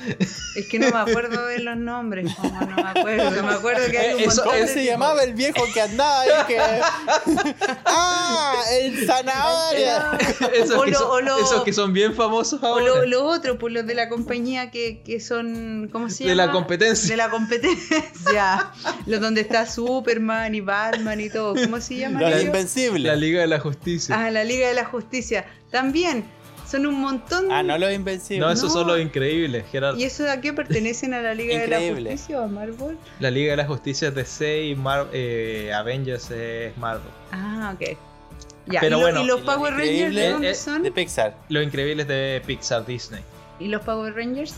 [0.55, 2.33] Es que no me acuerdo de los nombres.
[2.33, 3.43] como no me acuerdo.
[3.43, 4.87] Me acuerdo que hay un Eh, eso- montón ¿Cómo de se tipos.
[4.87, 6.29] llamaba el viejo que andaba ahí?
[6.47, 6.57] Que...
[7.85, 8.55] ¡Ah!
[8.81, 10.17] ¡El zanahoria!
[10.55, 12.85] Esos, O que son, o lo- esos que son bien famosos O ahora.
[12.85, 15.89] lo, lo otro, pues los de la compañía que, que son.
[15.91, 16.47] ¿Cómo se de llama?
[16.47, 17.11] la competencia.
[17.11, 18.71] De la competencia.
[19.05, 21.53] los donde está Superman y Batman y todo.
[21.55, 22.21] ¿Cómo se llama?
[22.21, 22.43] Los ellos?
[22.45, 23.03] invencibles.
[23.03, 24.15] La Liga de la Justicia.
[24.19, 25.45] Ah, la Liga de la Justicia.
[25.71, 26.25] También.
[26.69, 27.49] Son un montón.
[27.49, 28.45] Ah, no los invencibles.
[28.45, 28.79] no, esos no.
[28.81, 29.97] son los increíbles, Gerardo.
[29.97, 31.79] ¿Y eso a qué pertenecen a la Liga de la.
[31.95, 32.97] Justicia o a Marvel?
[33.21, 37.09] La Liga de la Justicia es DC y Mar- eh, Avengers es Marvel.
[37.31, 37.97] Ah, ok.
[38.65, 40.83] Ya, Pero ¿y, lo- bueno, ¿y los Power lo Rangers de dónde son?
[40.83, 41.37] De Pixar.
[41.47, 43.21] Los Increíbles de Pixar Disney.
[43.61, 44.55] ¿Y los Power Rangers?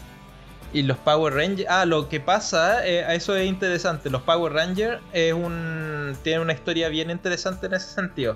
[0.74, 1.70] Y los Power Rangers.
[1.70, 4.10] Ah, lo que pasa, eh, eso es interesante.
[4.10, 6.18] Los Power Rangers es un.
[6.24, 8.36] tienen una historia bien interesante en ese sentido.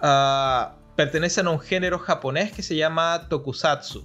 [0.00, 4.04] Ah, pertenecen a un género japonés que se llama Tokusatsu.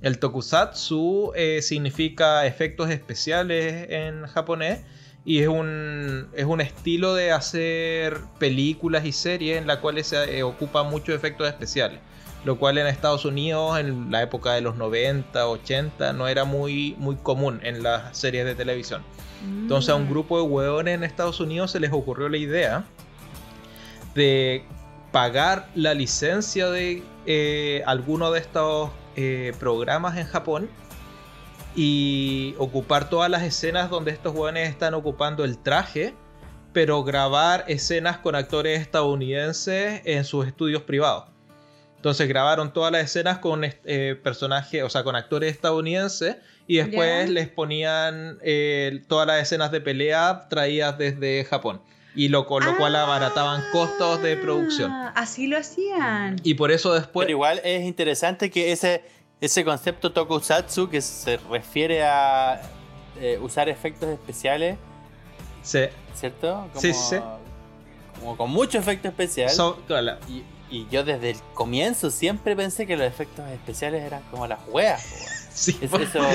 [0.00, 4.80] El Tokusatsu eh, significa efectos especiales en japonés.
[5.26, 10.38] Y es un, es un estilo de hacer películas y series en la cual se
[10.38, 12.00] eh, ocupa muchos efectos especiales
[12.44, 16.94] lo cual en Estados Unidos en la época de los 90, 80 no era muy,
[16.98, 19.02] muy común en las series de televisión.
[19.42, 20.10] Entonces a un Mm.
[20.10, 22.84] grupo de hueones en Estados Unidos se les ocurrió la idea
[24.14, 24.64] de
[25.14, 30.68] pagar la licencia de eh, alguno de estos eh, programas en Japón
[31.76, 36.16] y ocupar todas las escenas donde estos hueones están ocupando el traje,
[36.72, 41.26] pero grabar escenas con actores estadounidenses en sus estudios privados.
[41.94, 47.30] Entonces grabaron todas las escenas con eh, personajes, o sea, con actores estadounidenses y después
[47.30, 51.80] les ponían eh, todas las escenas de pelea traídas desde Japón.
[52.14, 54.90] Y lo, con lo cual abarataban costos de producción.
[54.92, 56.36] Ah, Así lo hacían.
[56.44, 57.26] Y por eso después...
[57.26, 59.02] Pero igual es interesante que ese,
[59.40, 62.60] ese concepto tokusatsu que se refiere a
[63.20, 64.76] eh, usar efectos especiales,
[65.62, 66.68] se, ¿cierto?
[66.68, 67.16] Como, Sí, sí, sí.
[68.20, 69.50] Como con mucho efecto especial.
[69.86, 74.46] claro, Y, y yo desde el comienzo siempre pensé que los efectos especiales eran como
[74.46, 75.04] las weas.
[75.54, 75.70] Po, weón.
[75.72, 76.26] sí, Es- eso-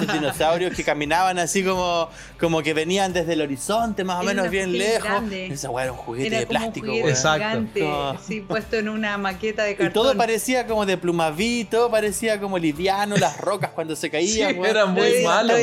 [0.00, 2.08] esos dinosaurios que caminaban así como,
[2.38, 5.02] como que venían desde el horizonte, más o Era menos bien lejos.
[5.08, 5.46] grande.
[5.46, 7.16] Esa wea era un juguete Era de como plástico, un juguete weón.
[7.16, 7.38] Exacto.
[7.48, 8.18] gigante, No.
[8.26, 9.92] sí, puesto en una maqueta de Y cartón.
[9.92, 14.54] todo parecía como de plumavito, parecía como liviano, las rocas cuando se caían.
[14.54, 15.54] Sí, era muy malo.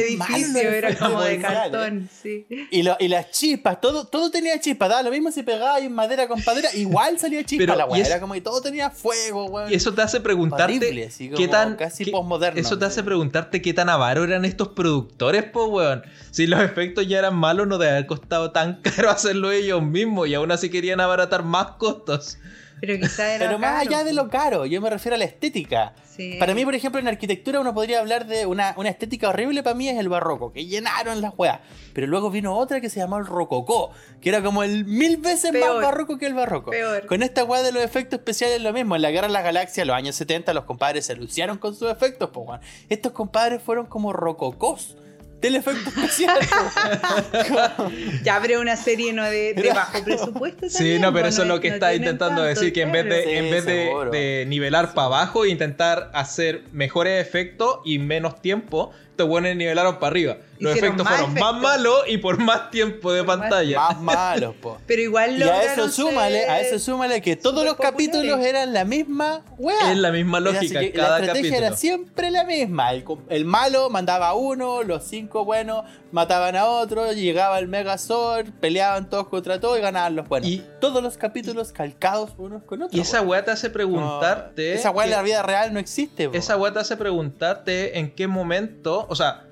[1.00, 2.46] Como de cartón, sí.
[2.72, 5.94] Y, lo- y las chispas, todo, todo tenía chispas, daba lo mismo si pegaba en
[5.94, 8.06] madera con madera, igual salía chispa Pero, la y weá.
[8.06, 9.72] Era como que todo tenía fuego, weón.
[9.72, 12.60] Y eso te hace preguntarte Horrible, así qué tan casi qué- posmoderno.
[12.60, 16.04] Eso te hace preguntarte qué tan avaro eran estos productores, po weón.
[16.32, 20.28] Si los efectos ya eran malos, no debe haber costado tan caro hacerlo ellos mismos
[20.28, 22.38] y aún así querían abaratar más costos.
[22.86, 23.90] Pero quizá era Pero más caro.
[23.90, 25.94] allá de lo caro, yo me refiero a la estética.
[26.06, 26.36] Sí.
[26.38, 29.74] Para mí, por ejemplo, en arquitectura uno podría hablar de una, una estética horrible para
[29.74, 31.62] mí es el barroco, que llenaron las weas.
[31.94, 35.52] Pero luego vino otra que se llamó el rococó, que era como el mil veces
[35.52, 35.76] Peor.
[35.76, 36.72] más barroco que el barroco.
[36.72, 37.06] Peor.
[37.06, 38.98] Con esta wea de los efectos especiales es lo mismo.
[38.98, 41.90] En la Guerra de las Galaxias, los años 70, los compadres se luciaron con sus
[41.90, 42.60] efectos, po.
[42.90, 44.98] Estos compadres fueron como rococós
[45.44, 46.40] del efecto especial.
[48.24, 51.42] Ya habrá una serie no de, de bajo presupuesto Sí, también, no, pero pues, eso
[51.44, 53.66] es lo que no está intentando tanto, decir, que en vez de, en Sí, vez
[53.66, 60.08] de nivelar para abajo, intentar hacer mejores efectos y menos tiempo, estos buenos nivelaron para
[60.08, 60.38] arriba.
[60.58, 63.78] Los Hicieron efectos más fueron más malos y por más tiempo de Por más- pantalla.
[63.80, 64.80] más malos, po.
[64.88, 68.74] Pero igual Y a eso lograron súmale, a eso súmale que todos los capítulos eran
[68.74, 69.92] la misma wea.
[69.92, 71.68] Es la misma Era lógica así que cada La estrategia capítulo.
[71.68, 72.92] era siempre la misma.
[72.92, 75.84] El, co- el malo mandaba a uno, los cinco buenos
[76.14, 80.48] mataban a otro, llegaba el Megazord, peleaban todos contra todos y ganaban los buenos.
[80.48, 82.96] Y- todos los capítulos calcados unos con otros.
[82.96, 84.74] Y esa weá te hace preguntarte.
[84.74, 86.30] esa wea en la vida real no existe.
[86.30, 86.36] po.
[86.38, 89.46] Esa weá te hace preguntarte en qué momento, o sea,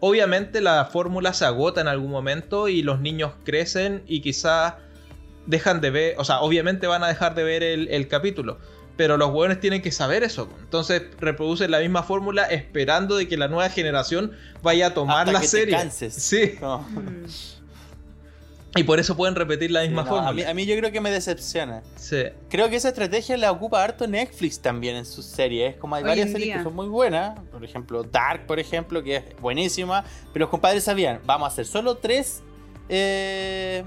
[0.00, 4.74] obviamente la fórmula se agota en algún momento y los niños crecen y quizás
[5.44, 8.58] dejan de ver, o sea, obviamente van a dejar de ver el, el capítulo,
[8.96, 10.48] pero los hueones tienen que saber eso.
[10.60, 14.32] Entonces reproducen la misma fórmula esperando de que la nueva generación
[14.62, 15.76] vaya a tomar Hasta la que te serie.
[15.76, 16.14] canses.
[16.14, 16.54] Sí.
[16.60, 16.86] No.
[18.78, 20.28] Y por eso pueden repetir la misma No, fórmula.
[20.28, 21.82] a, mí, a mí yo creo que me decepciona.
[21.96, 22.24] Sí.
[22.50, 25.76] Creo que esa estrategia la ocupa harto Netflix también en sus series.
[25.76, 26.56] Como hay Hoy varias series día.
[26.58, 27.38] que son muy buenas.
[27.50, 30.04] Por ejemplo, Dark, por ejemplo, que es buenísima.
[30.34, 32.42] Pero los compadres sabían, vamos a hacer solo tres.
[32.90, 33.82] eh,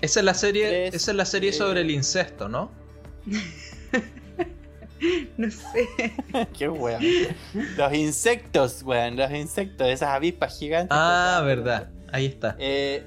[0.00, 2.72] Esa es la serie, Tres, esa es la serie eh, sobre el incesto, ¿no?
[5.36, 5.88] No sé.
[6.58, 7.02] qué weón.
[7.76, 9.16] los insectos, weón.
[9.16, 10.96] Los insectos, esas avispas gigantes.
[10.98, 11.88] Ah, verdad.
[12.12, 12.56] Ahí está.
[12.58, 13.04] Eh,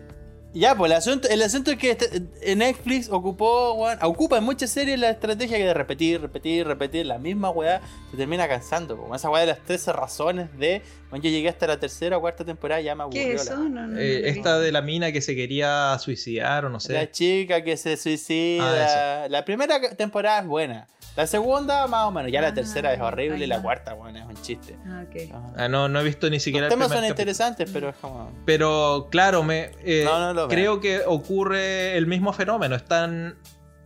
[0.54, 4.70] ya, pues el asunto, el asunto es que este- Netflix ocupó, weón, ocupa en muchas
[4.72, 8.98] series la estrategia que de repetir, repetir, repetir la misma weá se termina cansando.
[8.98, 10.82] Como esa weá de las 13 razones de.
[11.10, 13.22] Bueno, yo llegué hasta la tercera o cuarta temporada ya me aburrió.
[13.24, 13.56] ¿Qué la- eso?
[13.58, 16.94] No, no, no Eh, esta de la mina que se quería suicidar o no sé.
[16.94, 19.24] La chica que se suicida.
[19.24, 20.88] Ah, la primera temporada es buena.
[21.16, 22.32] La segunda, más o menos.
[22.32, 24.76] Ya la Ah, tercera es horrible y la cuarta, bueno, es un chiste.
[24.86, 25.34] Ah, ok.
[25.34, 25.54] Ajá.
[25.58, 27.14] Ah, no, no he visto ni siquiera Los temas son capítulo.
[27.14, 28.32] interesantes, pero es como.
[28.46, 32.76] Pero claro, me eh, No, no lo creo que ocurre el mismo fenómeno.
[32.76, 33.38] Están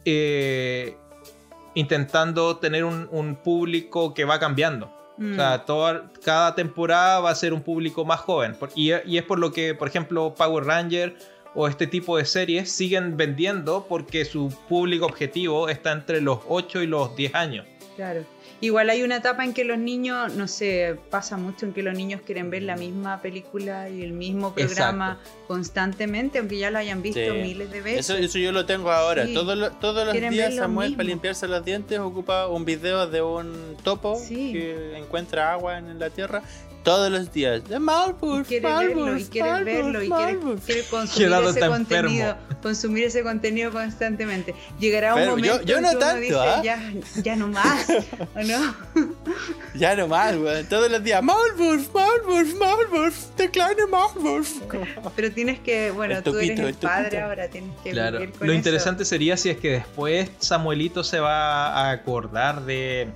[0.06, 0.96] eh,
[1.74, 4.92] intentando tener un, un público que va cambiando.
[5.18, 5.34] Mm.
[5.34, 8.56] O sea, toda, cada temporada va a ser un público más joven.
[8.76, 11.16] Y es por lo que, por ejemplo, Power Ranger
[11.54, 16.82] o este tipo de series siguen vendiendo porque su público objetivo está entre los 8
[16.84, 17.66] y los 10 años.
[17.96, 18.24] Claro.
[18.62, 21.96] Igual hay una etapa en que los niños, no sé, pasa mucho en que los
[21.96, 27.02] niños quieren ver la misma película y el mismo programa constantemente, aunque ya lo hayan
[27.02, 27.32] visto Sí.
[27.42, 28.10] miles de veces.
[28.12, 29.26] Eso, eso yo lo tengo ahora.
[29.26, 29.34] Sí.
[29.34, 33.08] Todos, los- todos los Quieren días lo Samuel para limpiarse los dientes ocupa un video
[33.08, 34.54] de un topo Sí.
[34.54, 36.44] que encuentra agua en la tierra.
[36.84, 37.64] Todos los días.
[37.70, 40.62] De Malbus, y quiere verlo y Malbus, quiere Malbus, verlo y quiere, Malbus.
[40.66, 44.56] quiere consumir Gerardo ese contenido, consumir ese contenido constantemente.
[44.80, 46.62] Llegará un Pero yo- momento yo en no que uno tanto, dice, ¿ah?
[46.64, 47.88] ya, ya no más,
[48.36, 48.76] ¿o no?
[49.76, 50.66] Ya nomás, weón.
[50.66, 51.22] Todos los días.
[51.22, 53.30] Malbus, Malbus, Malbus.
[53.38, 54.56] Decline Malbus.
[55.16, 58.20] Pero tienes que, bueno, El tú eres el padre ahora, tienes que Claro.
[58.20, 58.58] vivir con Lo eso.
[58.58, 63.08] interesante sería si es que después Samuelito se va a acordar de,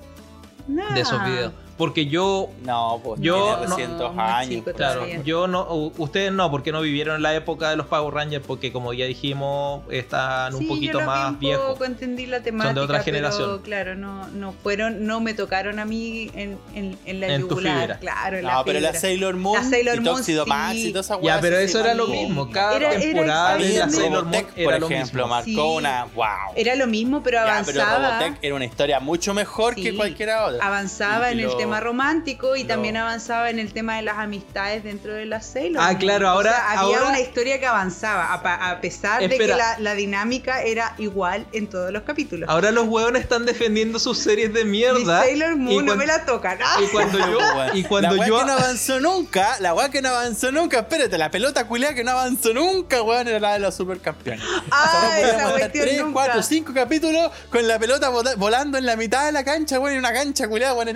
[0.68, 1.26] de esos Nah.
[1.28, 1.54] videos.
[1.77, 4.49] Porque yo, No, pues Yo tiene no- 200 muy años.
[4.49, 5.22] chico claro, todavía.
[5.23, 8.93] yo no, ustedes no, porque no vivieron la época de los Power Rangers, porque como
[8.93, 11.81] ya dijimos, están un Sí, poquito yo lo vi más viejos.
[11.81, 13.61] entendí la temática, otra pero generación.
[13.61, 17.49] claro, no, no fueron, no me tocaron a mí en, en, en la En tu
[17.49, 17.99] yugular, fibra.
[17.99, 18.99] claro, en No, la pero la fibra.
[19.02, 20.49] Sailor Moon La Sailor y Moon, Tuxedo sí.
[20.49, 22.49] Max y toda esa Ya, pero eso era lo mismo.
[22.52, 23.89] Cada Era- era temporada de la.
[23.89, 25.27] Sailor Moon Robotech, por era lo ejemplo, mismo.
[25.27, 25.77] marcó Sí.
[25.77, 26.06] una.
[26.15, 26.26] ¡Wow!
[26.56, 28.19] Era lo mismo, pero Ya, pero avanzaba.
[28.19, 30.65] Robotech era una historia mucho mejor que cualquiera otra.
[30.65, 34.18] avanzaba Y en el lo- tema romántico y también avanzaba en el tema de las
[34.18, 37.66] amistades dentro de la Sailor Ah, claro, O ahora- sea, había ahora- una historia que
[37.66, 42.50] avanzaba, a, pesar de que la, la dinámica era igual en todos los capítulos.
[42.50, 45.22] Ahora los hueones están defendiendo sus series de Mi mierda.
[45.22, 46.58] Sailor Moon y no me la tocan.
[46.64, 46.78] ¡Ah!
[46.84, 47.40] Y cuando yo,
[47.74, 51.18] y cuando la yo que no avanzó nunca, la weá que no avanzó nunca, espérate,
[51.18, 54.44] la pelota culiada que no avanzó nunca, weón, era la de los supercampeones.
[54.72, 56.14] Ah, O sea, no esa podíamos estar cuestión 3, nunca.
[56.14, 60.00] 4, 5 capítulos con la pelota volando en la mitad de la cancha, weón, en
[60.00, 60.90] una cancha culiada, weón,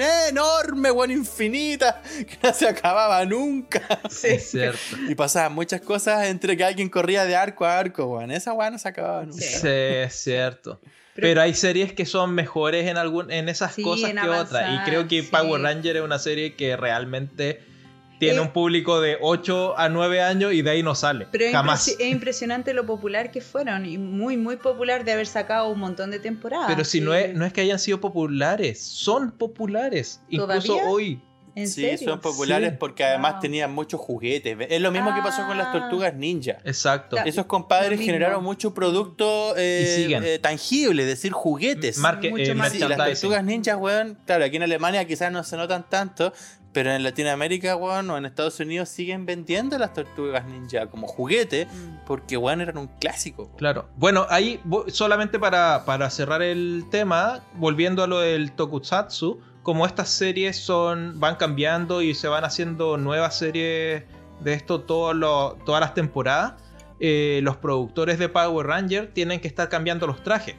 [0.60, 4.00] enorme, weón, infinita, que no se acababa nunca.
[4.24, 4.98] Es cierto.
[5.08, 8.32] Y pasaban muchas cosas entre que alguien corría de arco a arco, weón.
[8.32, 9.42] Esa weá no se acababa nunca.
[9.42, 9.60] Sí.
[9.60, 10.80] Sí, es cierto.
[11.16, 14.70] Pero, hay series que son mejores en algún en esas Sí, cosas en que otras.
[14.74, 15.28] Y creo que sí.
[15.30, 17.62] Power Ranger es una serie que realmente
[18.20, 21.28] tiene Eh, un público de 8 a 9 años y de ahí no sale.
[21.32, 21.88] Pero es, Jamás.
[21.88, 26.12] es impresionante lo popular que fueron y muy, muy popular de haber sacado un montón
[26.12, 26.66] de temporadas.
[26.68, 27.02] Pero si sí.
[27.02, 30.22] no es, no es que hayan sido populares, son populares.
[30.30, 31.22] Incluso hoy.
[31.56, 32.10] ¿En Sí, serio?
[32.12, 32.76] son populares Sí.
[32.80, 33.42] porque además Wow.
[33.42, 34.56] tenían muchos juguetes.
[34.70, 35.72] Es lo mismo que pasó con las Ah.
[35.80, 36.58] tortugas ninja.
[36.64, 37.18] Exacto.
[37.26, 41.98] Esos compadres generaron mucho producto eh, eh, tangible, es decir, juguetes.
[41.98, 45.44] Marque- Mucho eh, más- Sí, las tortugas ninjas, weón, claro, aquí en Alemania quizás no
[45.44, 46.32] se notan tanto,
[46.72, 51.66] pero en Latinoamérica, weón, o en Estados Unidos siguen vendiendo las tortugas ninja como juguete,
[51.66, 52.06] Mm.
[52.06, 53.44] porque, weón, eran un clásico.
[53.46, 53.58] weón.
[53.58, 53.90] Claro.
[53.98, 60.10] Bueno, ahí solamente para, para cerrar el tema, volviendo a lo del tokusatsu, como estas
[60.10, 64.04] series son van cambiando y se van haciendo nuevas series
[64.42, 66.54] de esto todo lo- todas las temporadas,
[67.02, 70.56] eh, los productores de Power Ranger tienen que estar cambiando los trajes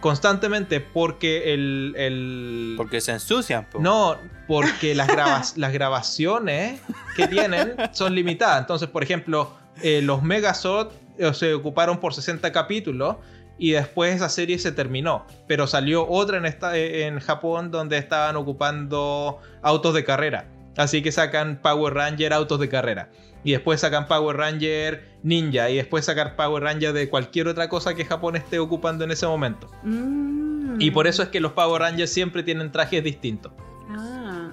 [0.00, 3.80] constantemente porque el, el- Porque se ensucian, po.
[3.80, 4.16] no,
[4.46, 5.08] porque las,
[5.56, 6.80] las grabaciones
[7.16, 8.60] que tienen son limitadas.
[8.60, 9.52] Entonces, por ejemplo,
[9.82, 13.16] eh, los Megazord eh, se ocuparon por 60 capítulos
[13.58, 15.26] y después esa serie se terminó.
[15.48, 20.46] Pero salió otra en, esta, eh, en Japón donde estaban ocupando autos de carrera.
[20.76, 23.08] Así que sacan Power Ranger autos de carrera.
[23.46, 25.70] Y después sacan Power Ranger ninja.
[25.70, 29.26] Y después sacan Power Ranger de cualquier otra cosa que Japón esté ocupando en ese
[29.26, 29.70] momento.
[29.82, 30.80] Mm.
[30.80, 33.52] Y por eso es que los Power Rangers siempre tienen trajes distintos.
[33.88, 34.50] Ah,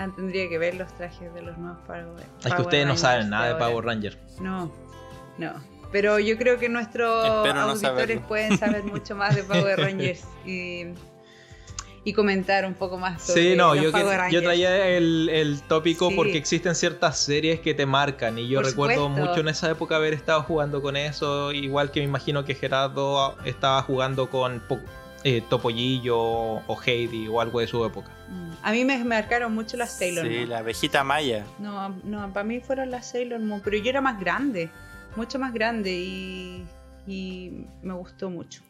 [0.00, 2.06] Ah, tendría que ver los trajes de los nuevos Power
[2.42, 3.54] Es que ustedes no Rangers saben nada de.
[3.56, 4.18] Power Ranger.
[4.40, 4.72] No,
[5.36, 5.52] no.
[5.92, 10.86] Pero yo creo que nuestros Espero auditores pueden saber mucho más de Power Rangers y,
[12.02, 15.28] y comentar un poco más sobre Sí, no, los yo, que- Power yo traía el,
[15.28, 16.16] el tópico Sí.
[16.16, 19.26] porque existen ciertas series que te marcan y yo Por recuerdo supuesto.
[19.28, 23.36] mucho en esa época haber estado jugando con eso, igual que me imagino que Gerardo
[23.44, 24.62] estaba jugando con
[25.24, 28.08] eh, Topollillo o Heidi o algo de su época.
[28.30, 28.50] Mm.
[28.62, 30.48] A mí me marcaron mucho las Sailor Sí, Moon.
[30.48, 31.44] la abejita maya.
[31.58, 34.70] No, no, para mí fueron las Sailor Moon, pero yo era más grande,
[35.16, 36.64] mucho más grande y,
[37.06, 38.62] y me gustó mucho.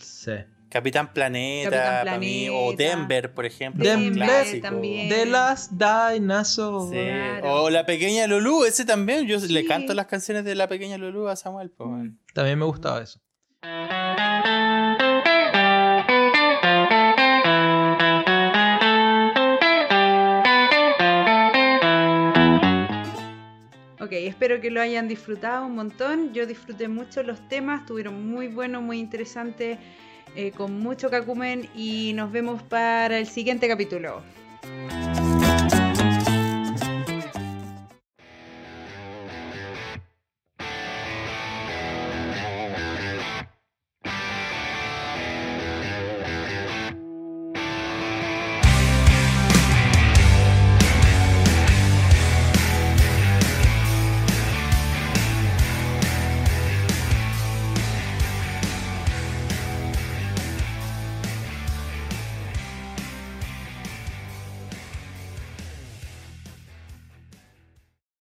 [0.00, 0.32] Sí.
[0.72, 2.72] Capitán Planeta, Capitán para mí, o.
[2.72, 3.84] Denver, por ejemplo.
[3.84, 5.10] Denver también.
[5.10, 6.88] The Last Dinosaur.
[6.88, 6.96] Sí.
[6.96, 7.64] Claro.
[7.64, 9.26] O la pequeña Lulu, ese también.
[9.26, 11.68] Yo le canto las canciones de la pequeña Lulu a Samuel.
[11.68, 12.16] pues, bueno.
[12.32, 13.20] También me gustaba eso.
[24.00, 26.32] Ok, espero que lo hayan disfrutado un montón.
[26.32, 29.78] Yo disfruté mucho los temas, estuvieron muy buenos, muy interesantes,
[30.34, 34.22] eh, con mucho cacumen y nos vemos para el siguiente capítulo.